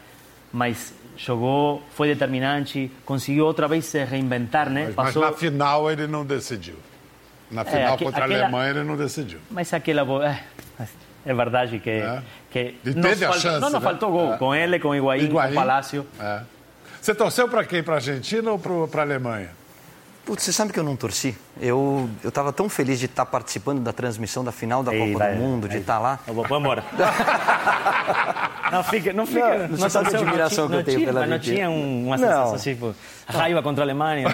Mas 0.54 0.94
jogou, 1.18 1.82
foi 1.92 2.08
determinante, 2.08 2.92
conseguiu 3.04 3.46
outra 3.46 3.68
vez 3.68 3.86
se 3.86 4.04
reinventar, 4.04 4.70
né? 4.70 4.94
Mas, 4.96 5.16
mas 5.16 5.16
na 5.16 5.32
final 5.34 5.92
ele 5.92 6.08
não 6.08 6.26
decidiu. 6.26 6.76
Na 7.52 7.64
final 7.64 7.94
aque- 7.94 8.04
contra 8.06 8.26
aquela- 8.26 8.40
a 8.40 8.44
Alemanha 8.46 8.70
ele 8.72 8.84
não 8.84 8.98
decidiu. 8.98 9.40
Mas 9.50 9.74
aquela 9.74 10.04
bo- 10.04 10.22
é, 10.22 10.44
é 11.26 11.34
verdade 11.34 11.80
que 11.80 11.90
É. 11.90 12.22
que 12.52 12.76
E 12.84 12.94
teve 12.94 13.24
a 13.26 13.30
faltou- 13.30 13.34
chance, 13.42 13.60
não 13.62 13.70
nos 13.70 13.74
né? 13.74 13.80
faltou 13.82 14.12
gol 14.12 14.34
É. 14.34 14.38
com 14.38 14.54
ele, 14.56 14.80
com 14.80 14.94
Higuaín, 14.94 15.24
Higuaín. 15.26 15.50
com 15.50 15.56
Palácio. 15.56 16.06
É. 16.20 16.42
Você 17.02 17.16
torceu 17.16 17.48
para 17.48 17.64
quem? 17.64 17.82
Para 17.84 17.94
a 17.94 17.98
Argentina 17.98 18.52
ou 18.52 18.60
para 18.60 19.02
a 19.02 19.06
Alemanha? 19.06 19.50
Putz, 20.28 20.44
você 20.44 20.52
sabe 20.52 20.74
que 20.74 20.80
eu 20.80 20.84
não 20.84 20.98
torci? 20.98 21.34
Eu 21.62 22.10
eu 22.22 22.28
estava 22.28 22.52
tão 22.52 22.68
feliz 22.68 23.00
de 23.00 23.06
estar 23.06 23.26
participando 23.26 23.80
da 23.80 23.94
transmissão 23.94 24.44
da 24.44 24.52
final 24.52 24.84
da 24.84 24.94
Ei, 24.94 25.14
Copa 25.14 25.20
vai, 25.24 25.36
do 25.36 25.40
Mundo, 25.42 25.70
de 25.70 25.78
estar 25.78 26.00
lá. 26.00 26.20
Eu 26.28 26.34
vou, 26.34 26.46
vou 26.46 26.60
embora. 26.60 26.84
não 28.70 28.84
fica, 28.84 29.14
não 29.14 29.26
fica. 29.26 29.70
Não, 29.70 29.78
você 29.78 29.90
sabe 29.90 30.14
a 30.14 30.20
admiração 30.20 30.66
não 30.66 30.72
que 30.72 30.76
eu 30.76 30.84
tenho 30.84 30.98
tinha, 30.98 31.08
pela 31.08 31.22
mas 31.22 31.30
não 31.30 31.40
tinha 31.40 31.70
um- 31.70 32.08
uma 32.08 32.18
Não. 32.18 32.28
sensação 32.28 32.56
assim, 32.56 32.74
tipo, 32.74 32.94
raiva 33.26 33.64
contra 33.64 33.84
a 33.84 33.86
Alemanha 33.86 34.28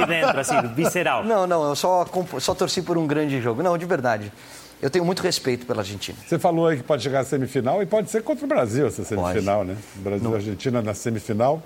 e 0.00 0.06
dentro, 0.06 0.38
assim, 0.38 0.54
visceral. 0.76 1.24
Não, 1.24 1.44
não, 1.44 1.70
eu 1.70 1.74
só, 1.74 2.06
só 2.38 2.54
torci 2.54 2.80
por 2.80 2.96
um 2.96 3.04
grande 3.04 3.40
jogo. 3.40 3.64
Não, 3.64 3.76
de 3.76 3.84
verdade. 3.84 4.32
Eu 4.80 4.90
tenho 4.90 5.04
muito 5.04 5.24
respeito 5.24 5.66
pela 5.66 5.80
Argentina. 5.80 6.16
Você 6.24 6.38
falou 6.38 6.68
aí 6.68 6.76
que 6.76 6.84
pode 6.84 7.02
chegar 7.02 7.18
à 7.20 7.24
semifinal 7.24 7.82
e 7.82 7.86
pode 7.86 8.12
ser 8.12 8.22
contra 8.22 8.44
o 8.44 8.48
Brasil 8.48 8.86
essa 8.86 9.02
semifinal, 9.04 9.64
né? 9.64 9.76
Brasil 9.96 10.30
e 10.30 10.34
Argentina 10.36 10.80
na 10.80 10.94
semifinal. 10.94 11.60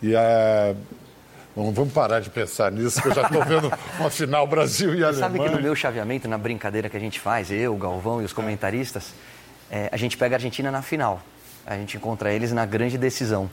E 0.00 0.14
a. 0.14 0.74
Bom, 1.60 1.72
vamos 1.72 1.92
parar 1.92 2.20
de 2.20 2.30
pensar 2.30 2.72
nisso, 2.72 3.02
que 3.02 3.08
eu 3.08 3.14
já 3.14 3.20
estou 3.20 3.44
vendo 3.44 3.70
uma 3.98 4.08
final 4.08 4.46
Brasil 4.46 4.94
e 4.94 5.00
Você 5.00 5.04
Alemanha. 5.04 5.20
sabe 5.20 5.40
que 5.40 5.48
no 5.50 5.60
meu 5.60 5.76
chaveamento, 5.76 6.26
na 6.26 6.38
brincadeira 6.38 6.88
que 6.88 6.96
a 6.96 7.00
gente 7.00 7.20
faz, 7.20 7.50
eu, 7.50 7.74
o 7.74 7.76
Galvão 7.76 8.22
e 8.22 8.24
os 8.24 8.32
comentaristas, 8.32 9.12
é, 9.70 9.90
a 9.92 9.96
gente 9.98 10.16
pega 10.16 10.36
a 10.36 10.38
Argentina 10.38 10.70
na 10.70 10.80
final. 10.80 11.20
A 11.66 11.76
gente 11.76 11.98
encontra 11.98 12.32
eles 12.32 12.50
na 12.50 12.64
grande 12.64 12.96
decisão. 12.96 13.50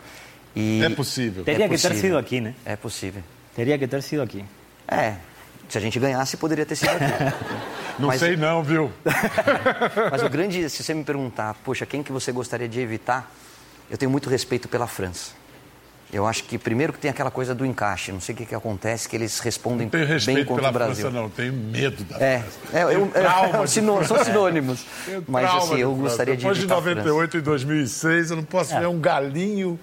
E 0.55 0.81
É 0.85 0.89
possível. 0.89 1.43
Teria 1.43 1.65
é 1.65 1.67
que 1.67 1.75
ter 1.75 1.81
possível. 1.89 2.01
sido 2.01 2.17
aqui, 2.17 2.39
né? 2.39 2.53
É 2.65 2.77
possível. 2.77 3.21
Teria 3.53 3.77
que 3.77 3.85
ter 3.85 4.01
sido 4.01 4.21
aqui. 4.21 4.45
É, 4.87 5.15
se 5.67 5.77
a 5.77 5.81
gente 5.81 5.99
ganhasse, 5.99 6.37
poderia 6.37 6.65
ter 6.65 6.77
sido 6.77 6.91
aqui. 6.91 7.35
Não 7.99 8.07
Mas- 8.07 8.21
sei 8.21 8.37
não, 8.37 8.63
viu? 8.63 8.89
Mas 10.09 10.23
o 10.23 10.29
grande, 10.29 10.69
se 10.69 10.81
você 10.81 10.93
me 10.93 11.03
perguntar, 11.03 11.55
poxa, 11.55 11.85
quem 11.85 12.01
que 12.01 12.13
você 12.13 12.31
gostaria 12.31 12.69
de 12.69 12.79
evitar? 12.79 13.29
Eu 13.91 13.97
tenho 13.97 14.09
muito 14.09 14.29
respeito 14.29 14.69
pela 14.69 14.87
França. 14.87 15.31
Eu 16.11 16.25
acho 16.25 16.45
que 16.45 16.57
primeiro 16.57 16.93
que 16.93 16.99
tem 16.99 17.11
aquela 17.11 17.29
coisa 17.29 17.53
do 17.53 17.65
encaixe, 17.65 18.13
não 18.13 18.21
sei 18.21 18.33
o 18.33 18.37
que, 18.37 18.45
que 18.45 18.55
acontece, 18.55 19.09
que 19.09 19.15
eles 19.17 19.39
respondem 19.39 19.89
bem 20.25 20.45
contra 20.45 20.55
pela 20.55 20.69
o 20.69 20.71
Brasil. 20.71 20.95
França, 20.95 21.11
não. 21.11 21.29
Tenho 21.29 21.51
medo 21.51 22.01
da 22.05 22.15
É, 22.17 22.39
França. 22.39 22.57
é, 22.77 22.83
eu, 22.83 22.87
Tenho 22.89 23.07
trauma 23.11 23.57
é, 23.59 23.63
de 23.65 23.69
sino- 23.69 23.95
França. 23.97 24.15
são 24.15 24.23
sinônimos. 24.25 24.85
Tenho 25.05 25.23
Mas 25.27 25.53
assim, 25.53 25.75
eu 25.79 25.93
gostaria 25.95 26.35
de 26.37 26.41
Depois 26.43 26.57
de 26.57 26.63
evitar 26.63 26.77
a 26.77 26.81
França. 26.81 26.95
98 27.09 27.37
e 27.37 27.41
2006, 27.41 28.31
eu 28.31 28.37
não 28.37 28.43
posso 28.45 28.77
ver 28.79 28.87
um 28.87 28.99
galinho 28.99 29.77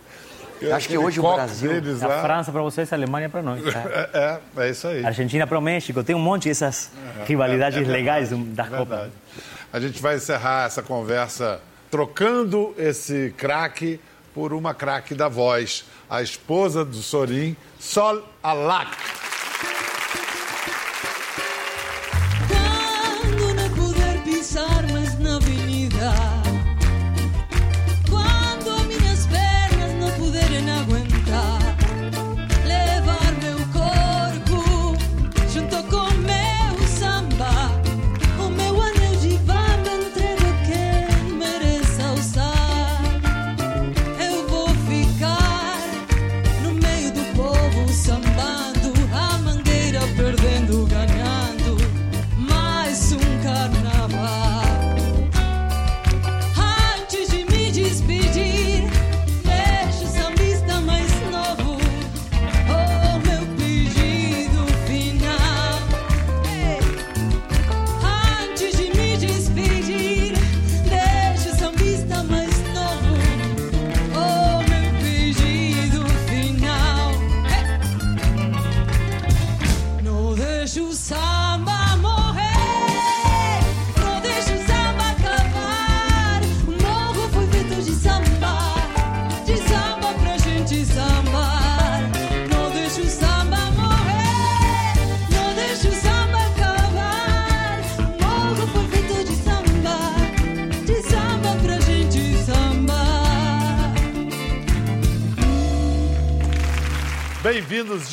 Acho 0.73 0.89
que 0.89 0.97
hoje 0.97 1.21
o 1.21 1.23
Brasil. 1.35 1.69
deles 1.73 2.03
A 2.03 2.07
lá. 2.09 2.23
França 2.23 2.51
para 2.51 2.63
vocês, 2.63 2.91
a 2.91 2.97
Alemanha 2.97 3.29
para 3.29 3.43
nós. 3.43 3.63
tá? 3.63 3.83
É, 4.15 4.41
é, 4.59 4.67
é 4.67 4.71
isso 4.71 4.89
aí. 4.89 5.05
Argentina 5.05 5.47
para 5.47 5.59
o 5.59 5.61
México. 5.61 6.03
Tem 6.03 6.17
um 6.17 6.21
monte 6.21 6.49
dessas 6.49 6.91
rivalidades 7.27 7.79
É, 7.81 7.83
é 7.83 7.93
legais 7.93 8.33
é 8.33 8.37
Copas. 8.37 8.79
verdade. 8.89 9.13
A 9.71 9.79
gente 9.79 10.01
vai 10.01 10.17
encerrar 10.17 10.65
essa 10.69 10.83
conversa 10.83 11.61
trocando 11.91 12.75
esse 12.79 13.35
craque 13.37 14.01
por 14.35 14.53
uma 14.53 14.75
craque 14.75 15.15
da 15.15 15.29
voz, 15.29 15.85
a 16.11 16.21
esposa 16.21 16.85
do 16.85 16.97
Sorin, 16.97 17.57
Sol 17.79 18.23
Alak. 18.43 19.34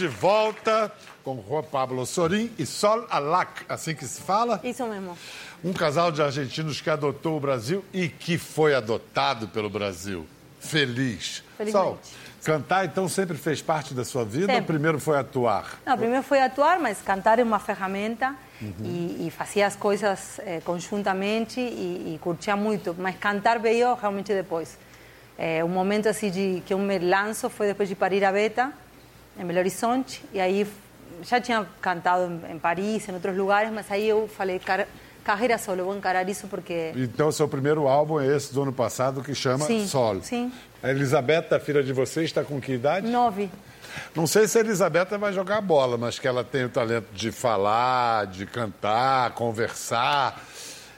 De 0.02 0.08
volta 0.08 0.92
com 1.24 1.44
Juan 1.48 1.62
Pablo 1.62 2.04
Sorin 2.08 2.50
e 2.58 2.66
Sol 2.66 3.06
Alak, 3.08 3.64
assim 3.70 3.94
que 3.94 4.04
se 4.04 4.20
fala. 4.20 4.60
Isso 4.64 4.84
mesmo. 4.88 5.16
Um 5.64 5.72
casal 5.72 6.12
de 6.12 6.24
argentinos 6.24 6.82
que 6.82 6.90
adotou 6.90 7.38
o 7.38 7.40
Brasil 7.40 7.86
e 7.94 8.10
que 8.10 8.40
foi 8.40 8.74
adotado 8.74 9.48
pelo 9.50 9.70
Brasil. 9.70 10.26
Feliz. 10.60 11.44
Sol, 11.72 12.00
cantar 12.44 12.86
então 12.86 13.08
sempre 13.08 13.38
fez 13.38 13.62
parte 13.62 13.94
da 13.94 14.04
sua 14.04 14.26
vida 14.26 14.48
ou 14.48 14.58
Sempre. 14.58 14.74
primeiro 14.74 15.00
foi 15.00 15.20
atuar? 15.20 15.80
Não, 15.86 15.96
primeiro 15.96 16.24
foi 16.24 16.42
atuar, 16.42 16.80
mas 16.80 17.00
cantar 17.00 17.38
é 17.38 17.44
uma 17.44 17.60
ferramenta 17.60 18.36
e, 18.84 19.28
e 19.28 19.32
fazia 19.38 19.68
as 19.68 19.76
coisas 19.76 20.40
eh, 20.40 20.62
conjuntamente 20.66 21.60
e, 21.60 22.16
e 22.16 22.20
curtia 22.20 22.56
muito. 22.56 22.96
Mas 22.98 23.18
cantar 23.18 23.60
veio 23.60 23.94
realmente 23.94 24.34
depois. 24.34 24.80
Eh, 25.38 25.64
um 25.64 25.70
momento 25.70 26.10
assim 26.10 26.32
de 26.32 26.64
que 26.66 26.74
eu 26.74 26.80
me 26.80 26.98
lanço 26.98 27.52
foi 27.52 27.68
depois 27.68 27.88
de 27.88 27.94
parir 27.94 28.26
a 28.26 28.32
Beta, 28.32 28.74
em 29.38 29.46
Belo 29.46 29.60
Horizonte, 29.60 30.24
e 30.34 30.40
aí 30.40 30.68
já 31.24 31.40
tinha 31.40 31.66
cantado 31.82 32.32
em, 32.48 32.54
em 32.56 32.60
Paris, 32.60 33.08
em 33.08 33.14
outros 33.14 33.36
lugares, 33.36 33.72
mas 33.72 33.90
aí 33.92 34.08
eu 34.08 34.28
falei, 34.28 34.60
"Cara- 34.60 34.88
carreira 35.24 35.58
solo, 35.58 35.80
eu 35.82 35.86
vou 35.86 35.96
encarar 35.96 36.28
isso 36.28 36.48
porque 36.48 36.92
Então, 36.96 37.32
seu 37.32 37.48
primeiro 37.48 37.88
álbum 37.88 38.20
é 38.20 38.26
esse 38.36 38.54
do 38.54 38.64
ano 38.64 38.74
passado 38.74 39.22
que 39.22 39.36
chama 39.36 39.66
Sim, 39.66 39.88
Sol. 39.88 40.22
sim. 40.24 40.52
A 40.82 40.90
Elisabetta, 40.90 41.60
filha 41.60 41.84
de 41.84 41.94
vocês, 41.94 42.26
está 42.26 42.44
com 42.44 42.60
que 42.60 42.74
idade? 42.74 43.08
nove. 43.08 43.50
Não 44.16 44.26
sei 44.26 44.48
se 44.48 44.58
a 44.58 44.62
Elisabetta 44.62 45.18
vai 45.18 45.32
jogar 45.34 45.60
bola, 45.62 45.98
mas 45.98 46.18
que 46.18 46.28
ela 46.28 46.44
tem 46.44 46.64
o 46.66 46.70
talento 46.70 47.08
de 47.14 47.32
falar, 47.32 48.26
de 48.28 48.46
cantar, 48.46 49.32
conversar. 49.32 50.42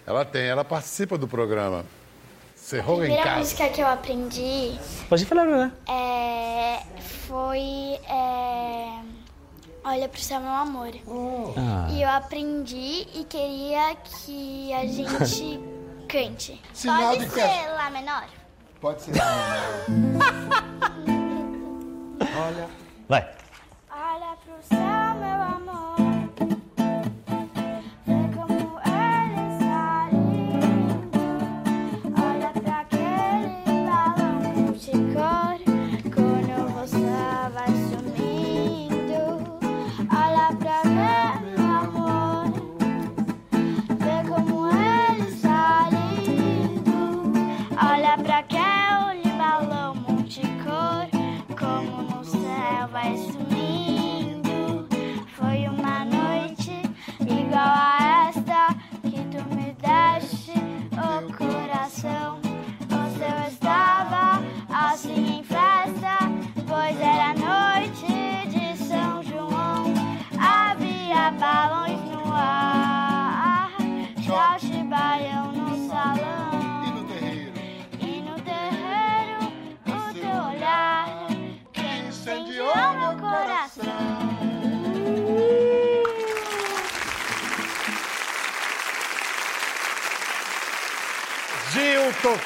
Ela 0.06 0.24
tem, 0.24 0.44
ela 0.44 0.64
participa 0.64 1.18
do 1.18 1.28
programa. 1.28 1.84
Cerrou 2.64 2.96
em 2.98 3.00
primeira 3.08 3.24
casa. 3.26 3.40
música 3.40 3.70
que 3.70 3.82
eu 3.82 3.88
aprendi 3.88 4.80
Pode 5.10 5.26
falar, 5.26 5.46
né? 5.46 5.72
é, 5.88 6.80
foi 7.28 8.00
é, 8.08 9.00
Olha 9.84 10.08
pro 10.08 10.22
céu, 10.22 10.40
meu 10.40 10.50
amor. 10.50 10.94
Ah. 11.58 11.88
E 11.92 12.02
eu 12.02 12.10
aprendi 12.10 13.06
e 13.14 13.26
queria 13.26 13.94
que 13.96 14.72
a 14.74 14.86
gente 14.86 15.60
cante. 16.08 16.62
Sinal 16.74 17.10
Pode 17.10 17.26
de 17.26 17.32
ser 17.32 17.42
festa. 17.42 17.72
Lá 17.74 17.90
menor? 17.90 18.24
Pode 18.80 19.02
ser. 19.02 19.12
Olha. 22.38 22.70
Vai. 23.10 23.30
Olha 23.92 24.38
pro 24.46 24.56
céu, 24.64 24.78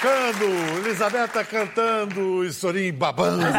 tocando, 0.08 0.46
Elisabetta 0.86 1.44
cantando 1.44 2.44
e 2.46 2.54
Sorim 2.54 2.94
babando. 2.94 3.44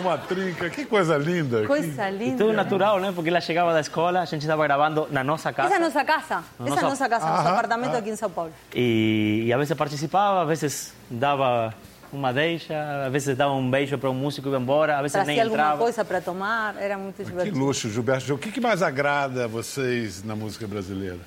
Uma 0.00 0.16
trinca, 0.18 0.70
que 0.70 0.84
coisa 0.84 1.16
linda. 1.16 1.66
Coisa 1.66 2.08
E 2.10 2.16
linda. 2.16 2.36
tudo 2.38 2.52
natural, 2.52 3.00
né? 3.00 3.10
Porque 3.12 3.28
ela 3.30 3.40
chegava 3.40 3.72
da 3.72 3.80
escola, 3.80 4.20
a 4.20 4.24
gente 4.24 4.42
estava 4.42 4.62
gravando 4.64 5.08
na 5.10 5.24
nossa 5.24 5.52
casa. 5.52 5.68
Essa 5.68 5.76
é 5.76 5.78
a 5.78 5.80
nossa 5.80 6.04
casa. 6.04 6.44
Na 6.58 6.66
Essa 6.66 6.66
é 6.66 6.68
nossa- 6.68 6.86
a 6.86 6.88
nossa 6.90 7.08
casa, 7.08 7.26
nosso 7.26 7.48
apartamento 7.48 7.94
ah. 7.94 7.98
aqui 7.98 8.10
em 8.10 8.16
São 8.16 8.30
Paulo. 8.30 8.52
E, 8.74 9.44
e 9.46 9.52
a 9.52 9.56
vezes 9.56 9.76
participava, 9.76 10.42
a 10.42 10.44
vezes 10.44 10.94
dava 11.10 11.74
uma 12.12 12.32
deixa, 12.32 12.74
a 13.06 13.08
vezes 13.08 13.36
dava 13.36 13.52
um 13.54 13.68
beijo 13.70 13.98
para 13.98 14.08
um 14.10 14.14
músico 14.14 14.48
e 14.48 14.52
ia 14.52 14.58
embora, 14.58 14.98
a 14.98 15.02
vezes 15.02 15.14
nem 15.16 15.24
Trazia 15.24 15.42
alguma 15.42 15.62
entrava. 15.62 15.82
coisa 15.82 16.04
para 16.04 16.20
tomar, 16.20 16.76
era 16.78 16.96
muito 16.96 17.16
Que 17.16 17.24
divertido. 17.24 17.58
luxo, 17.58 17.90
Gilberto 17.90 18.26
Gil. 18.26 18.36
O 18.36 18.38
que 18.38 18.52
que 18.52 18.60
mais 18.60 18.82
agrada 18.82 19.44
a 19.44 19.48
vocês 19.48 20.22
na 20.22 20.36
música 20.36 20.66
brasileira? 20.66 21.18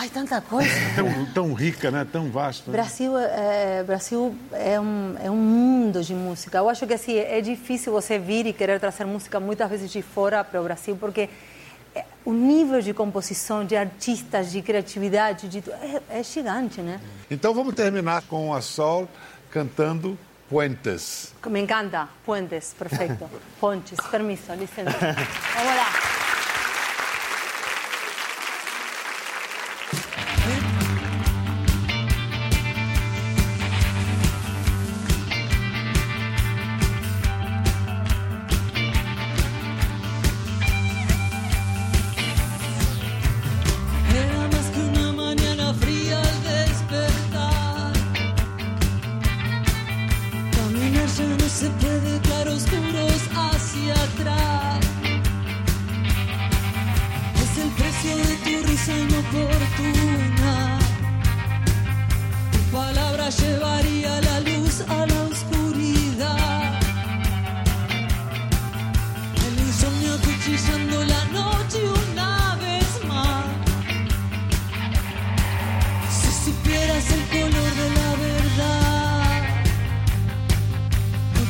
Ai, 0.00 0.08
tanta 0.08 0.40
coisa! 0.40 0.70
tão, 0.94 1.26
tão 1.34 1.52
rica, 1.52 1.90
né? 1.90 2.06
tão 2.10 2.30
vasta. 2.30 2.70
Né? 2.70 2.76
Brasil, 2.76 3.18
é, 3.18 3.82
Brasil 3.82 4.32
é, 4.52 4.78
um, 4.78 5.16
é 5.20 5.28
um 5.28 5.36
mundo 5.36 6.04
de 6.04 6.14
música. 6.14 6.58
Eu 6.58 6.68
acho 6.68 6.86
que 6.86 6.94
assim, 6.94 7.16
é 7.16 7.40
difícil 7.40 7.92
você 7.92 8.16
vir 8.16 8.46
e 8.46 8.52
querer 8.52 8.78
trazer 8.78 9.04
música 9.04 9.40
muitas 9.40 9.68
vezes 9.68 9.90
de 9.90 10.00
fora 10.00 10.44
para 10.44 10.60
o 10.60 10.62
Brasil, 10.62 10.96
porque 10.96 11.28
é, 11.96 12.04
o 12.24 12.32
nível 12.32 12.80
de 12.80 12.94
composição, 12.94 13.64
de 13.64 13.74
artistas, 13.74 14.52
de 14.52 14.62
criatividade, 14.62 15.48
de, 15.48 15.64
é, 15.68 16.20
é 16.20 16.22
gigante, 16.22 16.80
né? 16.80 17.00
Então 17.28 17.52
vamos 17.52 17.74
terminar 17.74 18.22
com 18.22 18.54
a 18.54 18.60
Sol 18.60 19.08
cantando 19.50 20.16
Puentes. 20.48 21.34
Me 21.48 21.60
encanta, 21.60 22.08
Puentes, 22.24 22.72
perfeito. 22.78 23.28
Pontes, 23.58 23.98
permiso, 24.08 24.52
licença. 24.54 24.96
Vamos 25.56 25.76
lá. 25.76 26.17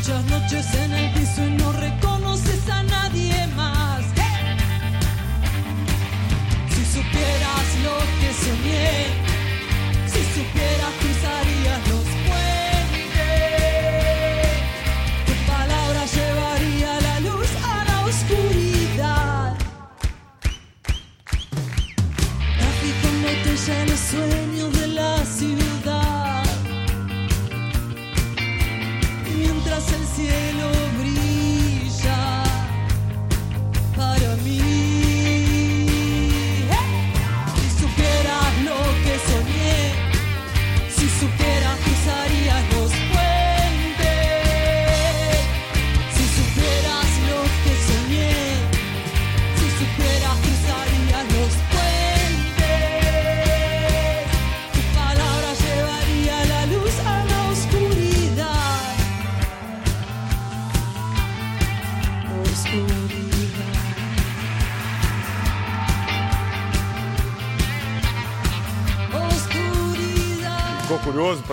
muchas 0.08 0.24
noches 0.30 0.74
en 0.74 0.92
el 0.92 1.12
piso 1.12 1.44
y 1.44 1.50
no 1.50 1.70
reconoces 1.72 2.68
a 2.70 2.82
nadie 2.82 3.46
más. 3.48 4.02
Si 6.70 6.84
supieras 6.96 7.68
lo 7.84 7.98
que 8.18 8.32
soñé, 8.32 8.90
si 10.06 10.22
supieras 10.34 11.07